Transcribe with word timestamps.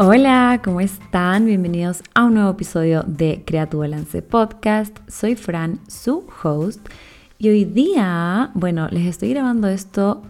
Hola, 0.00 0.60
¿cómo 0.62 0.80
están? 0.80 1.46
Bienvenidos 1.46 2.04
a 2.14 2.26
un 2.26 2.34
nuevo 2.34 2.50
episodio 2.50 3.02
de 3.02 3.42
Crea 3.44 3.68
tu 3.68 3.78
Balance 3.78 4.22
Podcast. 4.22 4.96
Soy 5.08 5.34
Fran, 5.34 5.80
su 5.88 6.24
host, 6.40 6.88
y 7.36 7.48
hoy 7.48 7.64
día, 7.64 8.52
bueno, 8.54 8.86
les 8.92 9.06
estoy 9.06 9.30
grabando 9.30 9.66
esto 9.66 10.22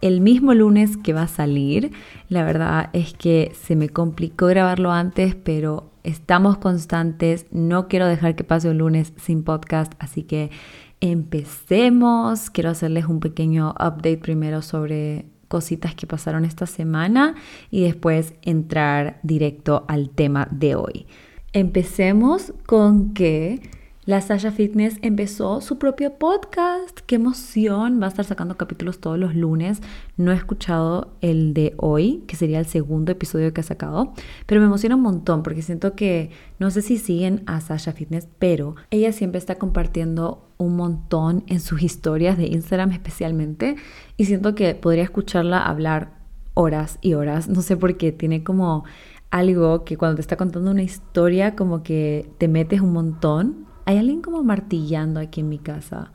el 0.00 0.20
mismo 0.20 0.54
lunes 0.54 0.96
que 0.96 1.12
va 1.12 1.22
a 1.22 1.26
salir. 1.26 1.90
La 2.28 2.44
verdad 2.44 2.88
es 2.92 3.14
que 3.14 3.50
se 3.60 3.74
me 3.74 3.88
complicó 3.88 4.46
grabarlo 4.46 4.92
antes, 4.92 5.34
pero 5.34 5.90
estamos 6.04 6.58
constantes. 6.58 7.46
No 7.50 7.88
quiero 7.88 8.06
dejar 8.06 8.36
que 8.36 8.44
pase 8.44 8.70
un 8.70 8.78
lunes 8.78 9.12
sin 9.16 9.42
podcast, 9.42 9.92
así 9.98 10.22
que 10.22 10.52
empecemos. 11.00 12.48
Quiero 12.50 12.70
hacerles 12.70 13.06
un 13.06 13.18
pequeño 13.18 13.70
update 13.70 14.18
primero 14.18 14.62
sobre 14.62 15.26
cositas 15.48 15.94
que 15.94 16.06
pasaron 16.06 16.44
esta 16.44 16.66
semana 16.66 17.34
y 17.70 17.82
después 17.82 18.34
entrar 18.42 19.20
directo 19.22 19.84
al 19.88 20.10
tema 20.10 20.48
de 20.50 20.74
hoy. 20.74 21.06
Empecemos 21.52 22.52
con 22.66 23.14
que 23.14 23.60
la 24.06 24.20
Sasha 24.20 24.52
Fitness 24.52 24.98
empezó 25.02 25.60
su 25.60 25.78
propio 25.78 26.14
podcast. 26.14 27.00
¡Qué 27.06 27.16
emoción! 27.16 28.00
Va 28.00 28.06
a 28.06 28.08
estar 28.08 28.24
sacando 28.24 28.56
capítulos 28.56 29.00
todos 29.00 29.18
los 29.18 29.34
lunes. 29.34 29.82
No 30.16 30.30
he 30.30 30.36
escuchado 30.36 31.16
el 31.22 31.54
de 31.54 31.74
hoy, 31.76 32.22
que 32.28 32.36
sería 32.36 32.60
el 32.60 32.66
segundo 32.66 33.10
episodio 33.10 33.52
que 33.52 33.62
ha 33.62 33.64
sacado, 33.64 34.12
pero 34.46 34.60
me 34.60 34.68
emociona 34.68 34.94
un 34.94 35.02
montón 35.02 35.42
porque 35.42 35.60
siento 35.60 35.96
que, 35.96 36.30
no 36.60 36.70
sé 36.70 36.82
si 36.82 36.98
siguen 36.98 37.42
a 37.46 37.60
Sasha 37.60 37.92
Fitness, 37.92 38.28
pero 38.38 38.76
ella 38.90 39.10
siempre 39.10 39.38
está 39.38 39.56
compartiendo 39.56 40.52
un 40.56 40.76
montón 40.76 41.42
en 41.48 41.58
sus 41.58 41.82
historias 41.82 42.38
de 42.38 42.46
Instagram 42.46 42.92
especialmente 42.92 43.74
y 44.16 44.26
siento 44.26 44.54
que 44.54 44.76
podría 44.76 45.02
escucharla 45.02 45.66
hablar 45.66 46.12
horas 46.54 47.00
y 47.02 47.14
horas. 47.14 47.48
No 47.48 47.60
sé 47.60 47.76
por 47.76 47.96
qué, 47.96 48.12
tiene 48.12 48.44
como 48.44 48.84
algo 49.32 49.84
que 49.84 49.96
cuando 49.96 50.14
te 50.14 50.20
está 50.20 50.36
contando 50.36 50.70
una 50.70 50.84
historia 50.84 51.56
como 51.56 51.82
que 51.82 52.30
te 52.38 52.46
metes 52.46 52.80
un 52.80 52.92
montón 52.92 53.66
hay 53.86 53.98
alguien 53.98 54.20
como 54.20 54.42
martillando 54.42 55.20
aquí 55.20 55.40
en 55.40 55.48
mi 55.48 55.58
casa. 55.58 56.12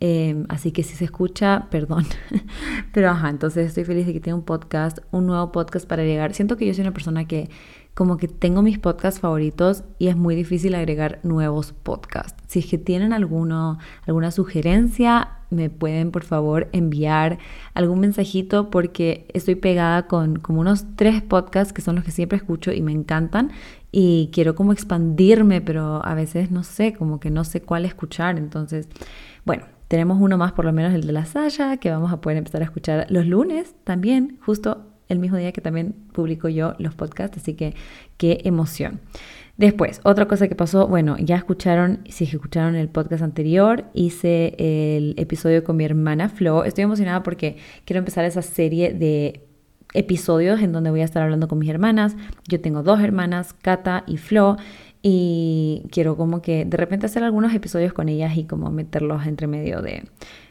Em, 0.00 0.46
así 0.48 0.72
que 0.72 0.82
si 0.82 0.96
se 0.96 1.04
escucha, 1.04 1.68
perdón. 1.70 2.04
Pero 2.92 3.10
ajá, 3.10 3.30
entonces 3.30 3.68
estoy 3.68 3.84
feliz 3.84 4.06
de 4.06 4.12
que 4.12 4.20
tenga 4.20 4.34
un 4.34 4.44
podcast, 4.44 4.98
un 5.12 5.26
nuevo 5.26 5.52
podcast 5.52 5.86
para 5.86 6.02
llegar. 6.02 6.34
Siento 6.34 6.56
que 6.56 6.66
yo 6.66 6.74
soy 6.74 6.82
una 6.82 6.92
persona 6.92 7.28
que 7.28 7.50
como 7.94 8.16
que 8.16 8.26
tengo 8.26 8.62
mis 8.62 8.78
podcasts 8.78 9.20
favoritos 9.20 9.84
y 9.98 10.08
es 10.08 10.16
muy 10.16 10.34
difícil 10.34 10.74
agregar 10.74 11.20
nuevos 11.22 11.72
podcasts. 11.72 12.42
Si 12.48 12.60
es 12.60 12.66
que 12.66 12.78
tienen 12.78 13.12
alguno, 13.12 13.78
alguna 14.06 14.30
sugerencia, 14.30 15.28
me 15.50 15.68
pueden 15.68 16.10
por 16.10 16.24
favor 16.24 16.68
enviar 16.72 17.38
algún 17.74 18.00
mensajito 18.00 18.70
porque 18.70 19.26
estoy 19.34 19.54
pegada 19.54 20.06
con 20.08 20.36
como 20.36 20.60
unos 20.60 20.86
tres 20.96 21.22
podcasts 21.22 21.72
que 21.72 21.82
son 21.82 21.96
los 21.96 22.04
que 22.04 22.10
siempre 22.10 22.38
escucho 22.38 22.72
y 22.72 22.80
me 22.80 22.92
encantan 22.92 23.52
y 23.92 24.30
quiero 24.32 24.54
como 24.54 24.72
expandirme, 24.72 25.60
pero 25.60 26.04
a 26.04 26.14
veces 26.14 26.50
no 26.50 26.64
sé, 26.64 26.94
como 26.94 27.20
que 27.20 27.30
no 27.30 27.44
sé 27.44 27.60
cuál 27.60 27.84
escuchar. 27.84 28.38
Entonces, 28.38 28.88
bueno, 29.44 29.64
tenemos 29.86 30.18
uno 30.18 30.38
más, 30.38 30.52
por 30.52 30.64
lo 30.64 30.72
menos 30.72 30.94
el 30.94 31.06
de 31.06 31.12
la 31.12 31.26
Saya, 31.26 31.76
que 31.76 31.90
vamos 31.90 32.10
a 32.10 32.22
poder 32.22 32.38
empezar 32.38 32.62
a 32.62 32.64
escuchar 32.64 33.06
los 33.10 33.26
lunes 33.26 33.74
también, 33.84 34.38
justo 34.44 34.86
el 35.08 35.18
mismo 35.18 35.36
día 35.36 35.52
que 35.52 35.60
también 35.60 35.94
publico 36.12 36.48
yo 36.48 36.74
los 36.78 36.94
podcasts, 36.94 37.36
así 37.36 37.52
que 37.52 37.74
qué 38.16 38.40
emoción. 38.44 39.00
Después, 39.58 40.00
otra 40.04 40.26
cosa 40.26 40.48
que 40.48 40.54
pasó, 40.54 40.88
bueno, 40.88 41.18
ya 41.18 41.36
escucharon, 41.36 42.00
si 42.08 42.24
escucharon 42.24 42.74
el 42.74 42.88
podcast 42.88 43.22
anterior, 43.22 43.84
hice 43.92 44.54
el 44.56 45.14
episodio 45.18 45.62
con 45.62 45.76
mi 45.76 45.84
hermana 45.84 46.30
Flo. 46.30 46.64
Estoy 46.64 46.84
emocionada 46.84 47.22
porque 47.22 47.58
quiero 47.84 47.98
empezar 47.98 48.24
esa 48.24 48.40
serie 48.40 48.94
de 48.94 49.46
episodios 49.94 50.60
en 50.60 50.72
donde 50.72 50.90
voy 50.90 51.00
a 51.00 51.04
estar 51.04 51.22
hablando 51.22 51.48
con 51.48 51.58
mis 51.58 51.70
hermanas. 51.70 52.16
Yo 52.48 52.60
tengo 52.60 52.82
dos 52.82 53.00
hermanas, 53.00 53.54
Kata 53.54 54.04
y 54.06 54.16
Flo, 54.16 54.56
y 55.04 55.82
quiero 55.90 56.16
como 56.16 56.42
que 56.42 56.64
de 56.64 56.76
repente 56.76 57.06
hacer 57.06 57.24
algunos 57.24 57.52
episodios 57.52 57.92
con 57.92 58.08
ellas 58.08 58.36
y 58.36 58.44
como 58.44 58.70
meterlos 58.70 59.26
entre 59.26 59.48
medio 59.48 59.82
de, 59.82 60.04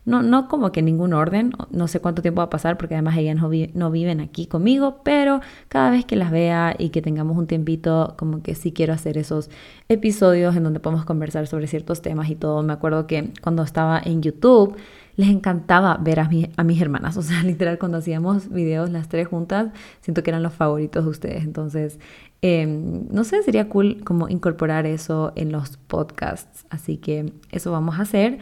no, 0.03 0.23
no 0.23 0.49
como 0.49 0.73
que 0.73 0.81
ningún 0.81 1.13
orden, 1.13 1.53
no 1.71 1.87
sé 1.87 2.01
cuánto 2.01 2.21
tiempo 2.21 2.39
va 2.39 2.45
a 2.45 2.49
pasar 2.49 2.77
porque 2.77 2.95
además 2.95 3.17
ellas 3.17 3.37
no, 3.37 3.49
no 3.73 3.91
viven 3.91 4.19
aquí 4.19 4.47
conmigo, 4.47 4.99
pero 5.05 5.39
cada 5.69 5.89
vez 5.89 6.03
que 6.03 6.17
las 6.17 6.31
vea 6.31 6.75
y 6.77 6.89
que 6.89 7.01
tengamos 7.01 7.37
un 7.37 7.47
tiempito, 7.47 8.15
como 8.17 8.43
que 8.43 8.53
sí 8.53 8.73
quiero 8.73 8.91
hacer 8.91 9.17
esos 9.17 9.49
episodios 9.87 10.53
en 10.57 10.63
donde 10.63 10.81
podemos 10.81 11.05
conversar 11.05 11.47
sobre 11.47 11.67
ciertos 11.67 12.01
temas 12.01 12.29
y 12.29 12.35
todo. 12.35 12.61
Me 12.61 12.73
acuerdo 12.73 13.07
que 13.07 13.31
cuando 13.41 13.63
estaba 13.63 14.01
en 14.03 14.21
YouTube, 14.21 14.75
les 15.15 15.29
encantaba 15.29 15.97
ver 15.97 16.19
a, 16.19 16.29
a 16.57 16.63
mis 16.63 16.81
hermanas. 16.81 17.17
O 17.17 17.21
sea, 17.21 17.43
literal, 17.43 17.79
cuando 17.79 17.97
hacíamos 17.99 18.49
videos 18.49 18.89
las 18.89 19.09
tres 19.09 19.27
juntas, 19.27 19.71
siento 20.01 20.23
que 20.23 20.31
eran 20.31 20.43
los 20.43 20.53
favoritos 20.53 21.03
de 21.03 21.09
ustedes. 21.09 21.43
Entonces, 21.43 21.99
em, 22.41 23.07
no 23.11 23.23
sé, 23.23 23.41
sería 23.43 23.69
cool 23.69 24.03
como 24.03 24.29
incorporar 24.29 24.85
eso 24.85 25.33
en 25.35 25.51
los 25.51 25.77
podcasts. 25.77 26.65
Así 26.69 26.97
que 26.97 27.33
eso 27.51 27.71
vamos 27.71 27.99
a 27.99 28.03
hacer. 28.03 28.39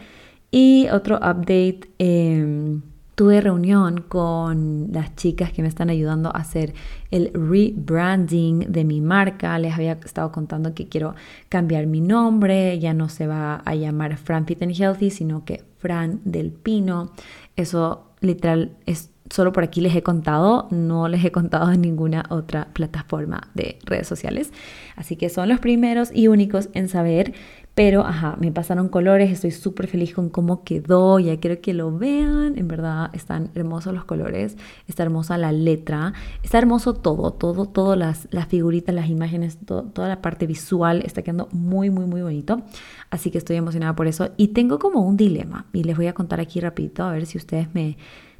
Y 0.50 0.88
otro 0.90 1.16
update. 1.16 1.90
Em, 1.98 2.82
tuve 3.20 3.42
reunión 3.42 4.02
con 4.08 4.88
las 4.92 5.14
chicas 5.14 5.52
que 5.52 5.60
me 5.60 5.68
están 5.68 5.90
ayudando 5.90 6.34
a 6.34 6.38
hacer 6.38 6.72
el 7.10 7.30
rebranding 7.34 8.60
de 8.72 8.82
mi 8.82 9.02
marca. 9.02 9.58
Les 9.58 9.74
había 9.74 9.92
estado 10.02 10.32
contando 10.32 10.72
que 10.72 10.88
quiero 10.88 11.14
cambiar 11.50 11.86
mi 11.86 12.00
nombre. 12.00 12.78
Ya 12.78 12.94
no 12.94 13.10
se 13.10 13.26
va 13.26 13.56
a 13.56 13.74
llamar 13.74 14.16
Fran 14.16 14.46
Fit 14.46 14.62
and 14.62 14.74
Healthy, 14.74 15.10
sino 15.10 15.44
que 15.44 15.62
Fran 15.76 16.22
del 16.24 16.50
Pino. 16.50 17.12
Eso 17.56 18.06
literal 18.22 18.78
es 18.86 19.10
solo 19.28 19.52
por 19.52 19.64
aquí 19.64 19.80
les 19.80 19.94
he 19.94 20.02
contado, 20.02 20.66
no 20.70 21.06
les 21.08 21.24
he 21.24 21.30
contado 21.30 21.70
en 21.70 21.80
ninguna 21.80 22.24
otra 22.30 22.68
plataforma 22.72 23.48
de 23.54 23.78
redes 23.84 24.08
sociales. 24.08 24.50
Así 24.96 25.16
que 25.16 25.28
son 25.28 25.48
los 25.48 25.60
primeros 25.60 26.10
y 26.12 26.28
únicos 26.28 26.68
en 26.72 26.88
saber. 26.88 27.34
Pero, 27.74 28.04
ajá, 28.04 28.36
me 28.40 28.50
pasaron 28.50 28.88
colores, 28.88 29.30
estoy 29.30 29.52
súper 29.52 29.86
feliz 29.86 30.12
con 30.12 30.28
cómo 30.28 30.64
quedó, 30.64 31.18
ya 31.18 31.38
quiero 31.38 31.60
que 31.60 31.72
lo 31.72 31.96
vean, 31.96 32.58
en 32.58 32.68
verdad 32.68 33.10
están 33.14 33.50
hermosos 33.54 33.94
los 33.94 34.04
colores, 34.04 34.56
está 34.88 35.04
hermosa 35.04 35.38
la 35.38 35.52
letra, 35.52 36.12
está 36.42 36.58
hermoso 36.58 36.94
todo, 36.94 37.30
todo, 37.32 37.66
todas 37.66 38.26
las, 38.30 38.46
figuritas, 38.48 38.94
las 38.94 39.08
imágenes, 39.08 39.58
toda 39.64 40.08
la 40.08 40.20
parte 40.20 40.46
visual 40.46 41.02
está 41.06 41.22
quedando 41.22 41.48
muy, 41.52 41.90
muy, 41.90 42.06
muy 42.06 42.22
bonito. 42.22 42.62
Así 43.08 43.30
que 43.30 43.38
estoy 43.38 43.56
emocionada 43.56 43.94
por 43.94 44.08
eso 44.08 44.30
y 44.36 44.48
tengo 44.48 44.78
como 44.78 45.00
un 45.00 45.16
dilema 45.16 45.66
y 45.72 45.84
les 45.84 45.96
voy 45.96 46.08
a 46.08 46.12
contar 46.12 46.40
aquí 46.40 46.60
rapidito 46.60 47.04
a 47.04 47.12
ver 47.12 47.24
si 47.26 47.38
ustedes 47.38 47.68
me, 47.72 47.96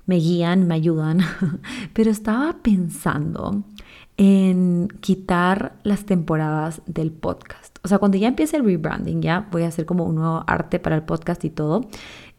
me 0.06 0.16
guían, 0.16 0.66
me 0.66 0.74
ayudan. 0.74 1.20
Pero 1.94 2.10
estaba 2.10 2.56
pensando 2.62 3.62
en 4.16 4.88
quitar 5.00 5.78
las 5.82 6.04
temporadas 6.04 6.82
del 6.86 7.12
podcast. 7.12 7.69
O 7.82 7.88
sea, 7.88 7.98
cuando 7.98 8.18
ya 8.18 8.28
empiece 8.28 8.56
el 8.56 8.64
rebranding, 8.64 9.22
ya 9.22 9.48
voy 9.50 9.62
a 9.62 9.68
hacer 9.68 9.86
como 9.86 10.04
un 10.04 10.16
nuevo 10.16 10.44
arte 10.46 10.78
para 10.78 10.96
el 10.96 11.02
podcast 11.02 11.44
y 11.44 11.50
todo. 11.50 11.86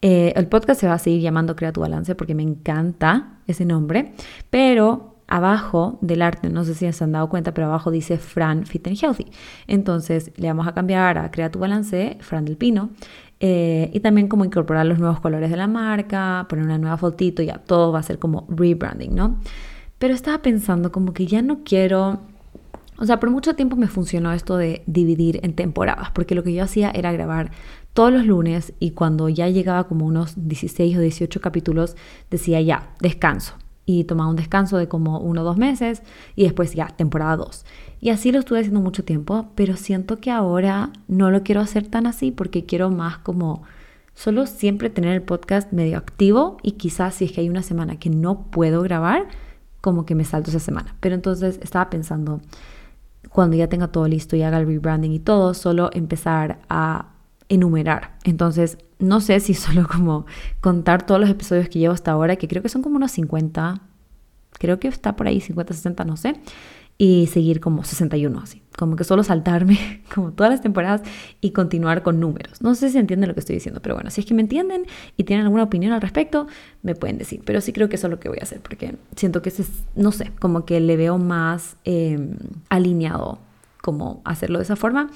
Eh, 0.01 0.33
el 0.35 0.47
podcast 0.47 0.81
se 0.81 0.87
va 0.87 0.93
a 0.93 0.99
seguir 0.99 1.21
llamando 1.21 1.55
Crea 1.55 1.71
tu 1.71 1.81
Balance 1.81 2.15
porque 2.15 2.35
me 2.35 2.43
encanta 2.43 3.39
ese 3.47 3.65
nombre, 3.65 4.13
pero 4.49 5.15
abajo 5.27 5.97
del 6.01 6.21
arte, 6.21 6.49
no 6.49 6.63
sé 6.63 6.73
si 6.73 6.91
se 6.91 7.03
han 7.03 7.13
dado 7.13 7.29
cuenta, 7.29 7.53
pero 7.53 7.67
abajo 7.67 7.89
dice 7.89 8.17
Fran 8.17 8.65
Fit 8.65 8.85
and 8.87 8.97
Healthy. 9.01 9.27
Entonces 9.67 10.31
le 10.35 10.47
vamos 10.47 10.67
a 10.67 10.73
cambiar 10.73 11.17
a 11.17 11.31
Crea 11.31 11.49
tu 11.49 11.59
Balance, 11.59 12.17
Fran 12.19 12.45
del 12.45 12.57
Pino. 12.57 12.89
Eh, 13.39 13.89
y 13.93 14.01
también 14.01 14.27
como 14.27 14.45
incorporar 14.45 14.85
los 14.85 14.99
nuevos 14.99 15.19
colores 15.19 15.49
de 15.49 15.57
la 15.57 15.67
marca, 15.67 16.45
poner 16.49 16.65
una 16.65 16.77
nueva 16.77 16.97
fotito, 16.97 17.41
ya 17.41 17.57
todo 17.57 17.91
va 17.91 17.99
a 17.99 18.03
ser 18.03 18.19
como 18.19 18.45
rebranding, 18.49 19.15
¿no? 19.15 19.39
Pero 19.97 20.13
estaba 20.13 20.41
pensando 20.41 20.91
como 20.91 21.13
que 21.13 21.25
ya 21.25 21.41
no 21.41 21.63
quiero... 21.63 22.19
O 23.01 23.05
sea, 23.07 23.19
por 23.19 23.31
mucho 23.31 23.55
tiempo 23.55 23.75
me 23.75 23.87
funcionó 23.87 24.31
esto 24.31 24.57
de 24.57 24.83
dividir 24.85 25.39
en 25.41 25.55
temporadas, 25.55 26.11
porque 26.11 26.35
lo 26.35 26.43
que 26.43 26.53
yo 26.53 26.63
hacía 26.63 26.91
era 26.91 27.11
grabar 27.11 27.49
todos 27.93 28.13
los 28.13 28.27
lunes 28.27 28.73
y 28.79 28.91
cuando 28.91 29.27
ya 29.27 29.49
llegaba 29.49 29.87
como 29.87 30.05
unos 30.05 30.33
16 30.35 30.97
o 30.97 31.01
18 31.01 31.41
capítulos, 31.41 31.95
decía 32.29 32.61
ya, 32.61 32.93
descanso. 32.99 33.55
Y 33.87 34.03
tomaba 34.03 34.29
un 34.29 34.35
descanso 34.35 34.77
de 34.77 34.87
como 34.87 35.19
uno 35.19 35.41
o 35.41 35.43
dos 35.43 35.57
meses 35.57 36.03
y 36.35 36.43
después 36.43 36.75
ya, 36.75 36.89
temporada 36.89 37.37
2. 37.37 37.65
Y 38.01 38.11
así 38.11 38.31
lo 38.31 38.37
estuve 38.37 38.59
haciendo 38.59 38.81
mucho 38.81 39.03
tiempo, 39.03 39.47
pero 39.55 39.77
siento 39.77 40.19
que 40.19 40.29
ahora 40.29 40.91
no 41.07 41.31
lo 41.31 41.41
quiero 41.41 41.61
hacer 41.61 41.87
tan 41.87 42.05
así 42.05 42.29
porque 42.29 42.67
quiero 42.67 42.91
más 42.91 43.17
como 43.17 43.63
solo 44.13 44.45
siempre 44.45 44.91
tener 44.91 45.13
el 45.13 45.23
podcast 45.23 45.73
medio 45.73 45.97
activo 45.97 46.57
y 46.61 46.73
quizás 46.73 47.15
si 47.15 47.25
es 47.25 47.31
que 47.31 47.41
hay 47.41 47.49
una 47.49 47.63
semana 47.63 47.97
que 47.97 48.11
no 48.11 48.43
puedo 48.51 48.83
grabar, 48.83 49.27
como 49.81 50.05
que 50.05 50.13
me 50.13 50.23
salto 50.23 50.51
esa 50.51 50.59
semana. 50.59 50.95
Pero 50.99 51.15
entonces 51.15 51.59
estaba 51.63 51.89
pensando, 51.89 52.41
cuando 53.31 53.55
ya 53.55 53.67
tenga 53.67 53.87
todo 53.87 54.07
listo 54.07 54.35
y 54.35 54.43
haga 54.43 54.59
el 54.59 54.67
rebranding 54.67 55.13
y 55.13 55.19
todo, 55.19 55.53
solo 55.53 55.89
empezar 55.93 56.59
a 56.69 57.11
enumerar. 57.49 58.17
Entonces, 58.23 58.77
no 58.99 59.21
sé 59.21 59.39
si 59.39 59.53
solo 59.55 59.87
como 59.87 60.25
contar 60.59 61.05
todos 61.05 61.19
los 61.19 61.29
episodios 61.29 61.69
que 61.69 61.79
llevo 61.79 61.93
hasta 61.93 62.11
ahora, 62.11 62.35
que 62.35 62.47
creo 62.47 62.61
que 62.61 62.69
son 62.69 62.81
como 62.81 62.97
unos 62.97 63.11
50, 63.11 63.81
creo 64.53 64.79
que 64.79 64.87
está 64.87 65.15
por 65.15 65.27
ahí 65.27 65.39
50, 65.41 65.73
60, 65.73 66.05
no 66.05 66.17
sé. 66.17 66.35
Y 67.01 67.25
seguir 67.25 67.61
como 67.61 67.83
61 67.83 68.39
así. 68.41 68.61
Como 68.77 68.95
que 68.95 69.03
solo 69.03 69.23
saltarme 69.23 70.03
como 70.13 70.33
todas 70.33 70.51
las 70.51 70.61
temporadas 70.61 71.01
y 71.41 71.49
continuar 71.49 72.03
con 72.03 72.19
números. 72.19 72.61
No 72.61 72.75
sé 72.75 72.91
si 72.91 72.99
entienden 72.99 73.27
lo 73.27 73.33
que 73.33 73.39
estoy 73.39 73.55
diciendo, 73.55 73.81
pero 73.81 73.95
bueno, 73.95 74.11
si 74.11 74.21
es 74.21 74.27
que 74.27 74.35
me 74.35 74.41
entienden 74.43 74.85
y 75.17 75.23
tienen 75.23 75.45
alguna 75.45 75.63
opinión 75.63 75.93
al 75.93 76.01
respecto, 76.01 76.45
me 76.83 76.93
pueden 76.93 77.17
decir. 77.17 77.41
Pero 77.43 77.59
sí 77.59 77.73
creo 77.73 77.89
que 77.89 77.95
eso 77.95 78.05
es 78.05 78.11
lo 78.11 78.19
que 78.19 78.29
voy 78.29 78.37
a 78.39 78.43
hacer 78.43 78.61
porque 78.61 78.97
siento 79.15 79.41
que 79.41 79.49
es, 79.49 79.83
no 79.95 80.11
sé, 80.11 80.31
como 80.39 80.63
que 80.63 80.79
le 80.79 80.95
veo 80.95 81.17
más 81.17 81.75
em, 81.85 82.37
alineado 82.69 83.39
como 83.81 84.21
hacerlo 84.23 84.59
de 84.59 84.65
esa 84.65 84.75
forma 84.75 85.09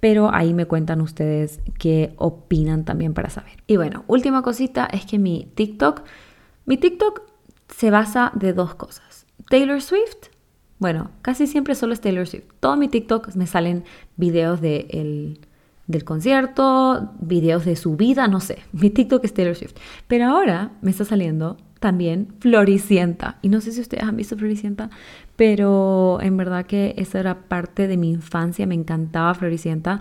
pero 0.00 0.32
ahí 0.32 0.54
me 0.54 0.66
cuentan 0.66 1.02
ustedes 1.02 1.60
qué 1.78 2.14
opinan 2.16 2.84
también 2.84 3.12
para 3.12 3.28
saber. 3.28 3.62
Y 3.66 3.76
bueno, 3.76 4.04
última 4.06 4.42
cosita 4.42 4.86
es 4.86 5.04
que 5.04 5.18
mi 5.18 5.50
TikTok, 5.54 6.02
mi 6.64 6.76
TikTok 6.76 7.22
se 7.74 7.90
basa 7.90 8.30
de 8.34 8.52
dos 8.52 8.74
cosas. 8.74 9.26
Taylor 9.48 9.80
Swift, 9.80 10.28
bueno, 10.78 11.10
casi 11.22 11.46
siempre 11.46 11.74
solo 11.74 11.92
es 11.92 12.00
Taylor 12.00 12.26
Swift. 12.26 12.44
Todo 12.60 12.76
mi 12.76 12.88
TikTok 12.88 13.34
me 13.34 13.46
salen 13.46 13.84
videos 14.16 14.60
de 14.60 15.38
del 15.86 16.04
concierto, 16.04 17.12
videos 17.20 17.64
de 17.64 17.76
su 17.76 17.96
vida, 17.96 18.28
no 18.28 18.40
sé. 18.40 18.58
Mi 18.72 18.90
TikTok 18.90 19.24
es 19.24 19.34
Taylor 19.34 19.54
Swift. 19.54 19.76
Pero 20.08 20.26
ahora 20.26 20.72
me 20.82 20.90
está 20.90 21.04
saliendo 21.04 21.56
también 21.80 22.34
Floricienta. 22.40 23.38
Y 23.42 23.48
no 23.48 23.60
sé 23.60 23.72
si 23.72 23.80
ustedes 23.80 24.02
han 24.02 24.16
visto 24.16 24.36
Floricienta, 24.36 24.90
pero 25.36 26.18
en 26.20 26.36
verdad 26.36 26.66
que 26.66 26.94
esa 26.98 27.20
era 27.20 27.48
parte 27.48 27.86
de 27.86 27.96
mi 27.96 28.10
infancia, 28.10 28.66
me 28.66 28.74
encantaba 28.74 29.34
Floricienta 29.34 30.00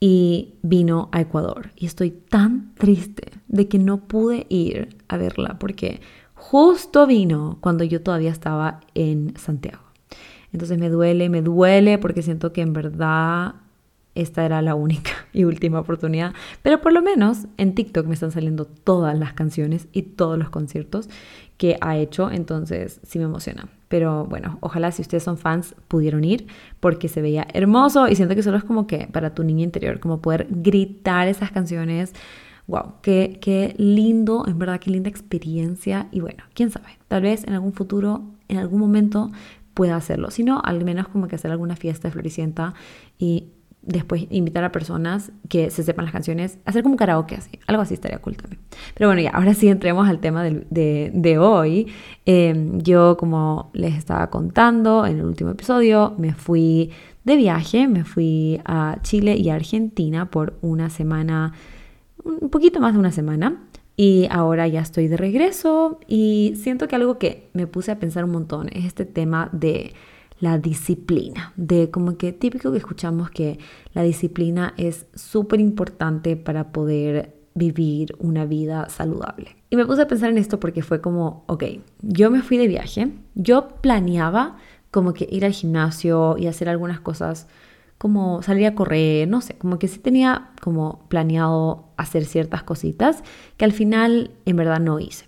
y 0.00 0.54
vino 0.62 1.10
a 1.12 1.20
Ecuador. 1.20 1.70
Y 1.76 1.86
estoy 1.86 2.10
tan 2.10 2.74
triste 2.74 3.30
de 3.48 3.68
que 3.68 3.78
no 3.78 4.08
pude 4.08 4.46
ir 4.48 4.96
a 5.08 5.16
verla 5.16 5.58
porque 5.58 6.00
justo 6.34 7.06
vino 7.06 7.58
cuando 7.60 7.84
yo 7.84 8.02
todavía 8.02 8.30
estaba 8.30 8.80
en 8.94 9.34
Santiago. 9.36 9.89
Entonces 10.52 10.78
me 10.78 10.88
duele, 10.88 11.28
me 11.28 11.42
duele 11.42 11.98
porque 11.98 12.22
siento 12.22 12.52
que 12.52 12.62
en 12.62 12.72
verdad 12.72 13.54
esta 14.14 14.44
era 14.44 14.62
la 14.62 14.74
única 14.74 15.10
y 15.32 15.44
última 15.44 15.80
oportunidad. 15.80 16.34
Pero 16.62 16.80
por 16.80 16.92
lo 16.92 17.02
menos 17.02 17.46
en 17.56 17.74
TikTok 17.74 18.06
me 18.06 18.14
están 18.14 18.32
saliendo 18.32 18.64
todas 18.64 19.18
las 19.18 19.32
canciones 19.32 19.88
y 19.92 20.02
todos 20.02 20.38
los 20.38 20.50
conciertos 20.50 21.08
que 21.56 21.76
ha 21.80 21.98
hecho, 21.98 22.30
entonces 22.30 23.00
sí 23.02 23.18
me 23.18 23.26
emociona. 23.26 23.68
Pero 23.88 24.24
bueno, 24.24 24.56
ojalá 24.60 24.92
si 24.92 25.02
ustedes 25.02 25.24
son 25.24 25.36
fans 25.36 25.74
pudieron 25.88 26.24
ir 26.24 26.46
porque 26.80 27.08
se 27.08 27.20
veía 27.20 27.46
hermoso 27.52 28.08
y 28.08 28.16
siento 28.16 28.34
que 28.34 28.42
solo 28.42 28.56
es 28.56 28.64
como 28.64 28.86
que 28.86 29.08
para 29.12 29.34
tu 29.34 29.44
niña 29.44 29.64
interior, 29.64 30.00
como 30.00 30.22
poder 30.22 30.46
gritar 30.48 31.28
esas 31.28 31.50
canciones. 31.50 32.14
Wow, 32.66 32.94
qué, 33.02 33.38
qué 33.40 33.74
lindo, 33.78 34.44
en 34.46 34.58
verdad, 34.58 34.78
qué 34.78 34.90
linda 34.90 35.10
experiencia. 35.10 36.06
Y 36.12 36.20
bueno, 36.20 36.44
quién 36.54 36.70
sabe, 36.70 36.98
tal 37.08 37.22
vez 37.22 37.44
en 37.44 37.54
algún 37.54 37.72
futuro, 37.72 38.22
en 38.48 38.58
algún 38.58 38.78
momento 38.78 39.30
pueda 39.80 39.96
hacerlo. 39.96 40.30
Si 40.30 40.44
no, 40.44 40.60
al 40.62 40.84
menos 40.84 41.08
como 41.08 41.26
que 41.26 41.36
hacer 41.36 41.50
alguna 41.50 41.74
fiesta 41.74 42.08
de 42.08 42.12
Floricienta 42.12 42.74
y 43.18 43.46
después 43.80 44.26
invitar 44.28 44.62
a 44.62 44.72
personas 44.72 45.32
que 45.48 45.70
se 45.70 45.82
sepan 45.82 46.04
las 46.04 46.12
canciones, 46.12 46.58
hacer 46.66 46.82
como 46.82 46.96
karaoke 46.96 47.34
así, 47.34 47.58
algo 47.66 47.80
así 47.80 47.94
estaría 47.94 48.18
cool 48.18 48.36
también. 48.36 48.60
Pero 48.92 49.08
bueno, 49.08 49.22
ya, 49.22 49.30
ahora 49.30 49.54
sí 49.54 49.68
entremos 49.68 50.06
al 50.06 50.18
tema 50.20 50.42
de, 50.44 51.10
de, 51.14 51.38
hoy. 51.38 51.90
Em, 52.26 52.78
yo, 52.82 53.16
como 53.16 53.70
les 53.72 53.94
estaba 53.94 54.28
contando 54.28 55.06
en 55.06 55.16
el 55.16 55.24
último 55.24 55.48
episodio, 55.48 56.12
me 56.18 56.34
fui 56.34 56.90
de 57.24 57.36
viaje, 57.36 57.88
me 57.88 58.04
fui 58.04 58.60
a 58.66 58.98
Chile 59.00 59.34
y 59.38 59.48
a 59.48 59.54
Argentina 59.54 60.30
por 60.30 60.58
una 60.60 60.90
semana, 60.90 61.54
un 62.22 62.50
poquito 62.50 62.80
más 62.80 62.92
de 62.92 62.98
una 62.98 63.12
semana. 63.12 63.69
Y 64.02 64.28
ahora 64.30 64.66
ya 64.66 64.80
estoy 64.80 65.08
de 65.08 65.18
regreso 65.18 66.00
y 66.06 66.54
siento 66.56 66.88
que 66.88 66.96
algo 66.96 67.18
que 67.18 67.50
me 67.52 67.66
puse 67.66 67.92
a 67.92 67.98
pensar 67.98 68.24
un 68.24 68.30
montón 68.30 68.70
es 68.72 68.86
este 68.86 69.04
tema 69.04 69.50
de 69.52 69.92
la 70.38 70.56
disciplina, 70.56 71.52
de 71.56 71.90
como 71.90 72.16
que 72.16 72.32
típico 72.32 72.72
que 72.72 72.78
escuchamos 72.78 73.30
que 73.30 73.58
la 73.92 74.02
disciplina 74.02 74.72
es 74.78 75.04
súper 75.14 75.60
importante 75.60 76.34
para 76.36 76.72
poder 76.72 77.36
vivir 77.52 78.14
una 78.18 78.46
vida 78.46 78.88
saludable. 78.88 79.58
Y 79.68 79.76
me 79.76 79.84
puse 79.84 80.00
a 80.00 80.08
pensar 80.08 80.30
en 80.30 80.38
esto 80.38 80.58
porque 80.58 80.80
fue 80.80 81.02
como, 81.02 81.44
ok, 81.46 81.64
yo 82.00 82.30
me 82.30 82.40
fui 82.40 82.56
de 82.56 82.68
viaje, 82.68 83.12
yo 83.34 83.68
planeaba 83.82 84.56
como 84.90 85.12
que 85.12 85.28
ir 85.30 85.44
al 85.44 85.52
gimnasio 85.52 86.38
y 86.38 86.46
hacer 86.46 86.70
algunas 86.70 87.00
cosas 87.00 87.48
como 88.00 88.42
salir 88.42 88.64
a 88.64 88.74
correr, 88.74 89.28
no 89.28 89.42
sé, 89.42 89.58
como 89.58 89.78
que 89.78 89.86
sí 89.86 89.98
tenía 89.98 90.52
como 90.62 91.04
planeado 91.10 91.90
hacer 91.98 92.24
ciertas 92.24 92.62
cositas 92.62 93.22
que 93.58 93.66
al 93.66 93.72
final 93.72 94.30
en 94.46 94.56
verdad 94.56 94.80
no 94.80 94.98
hice. 94.98 95.26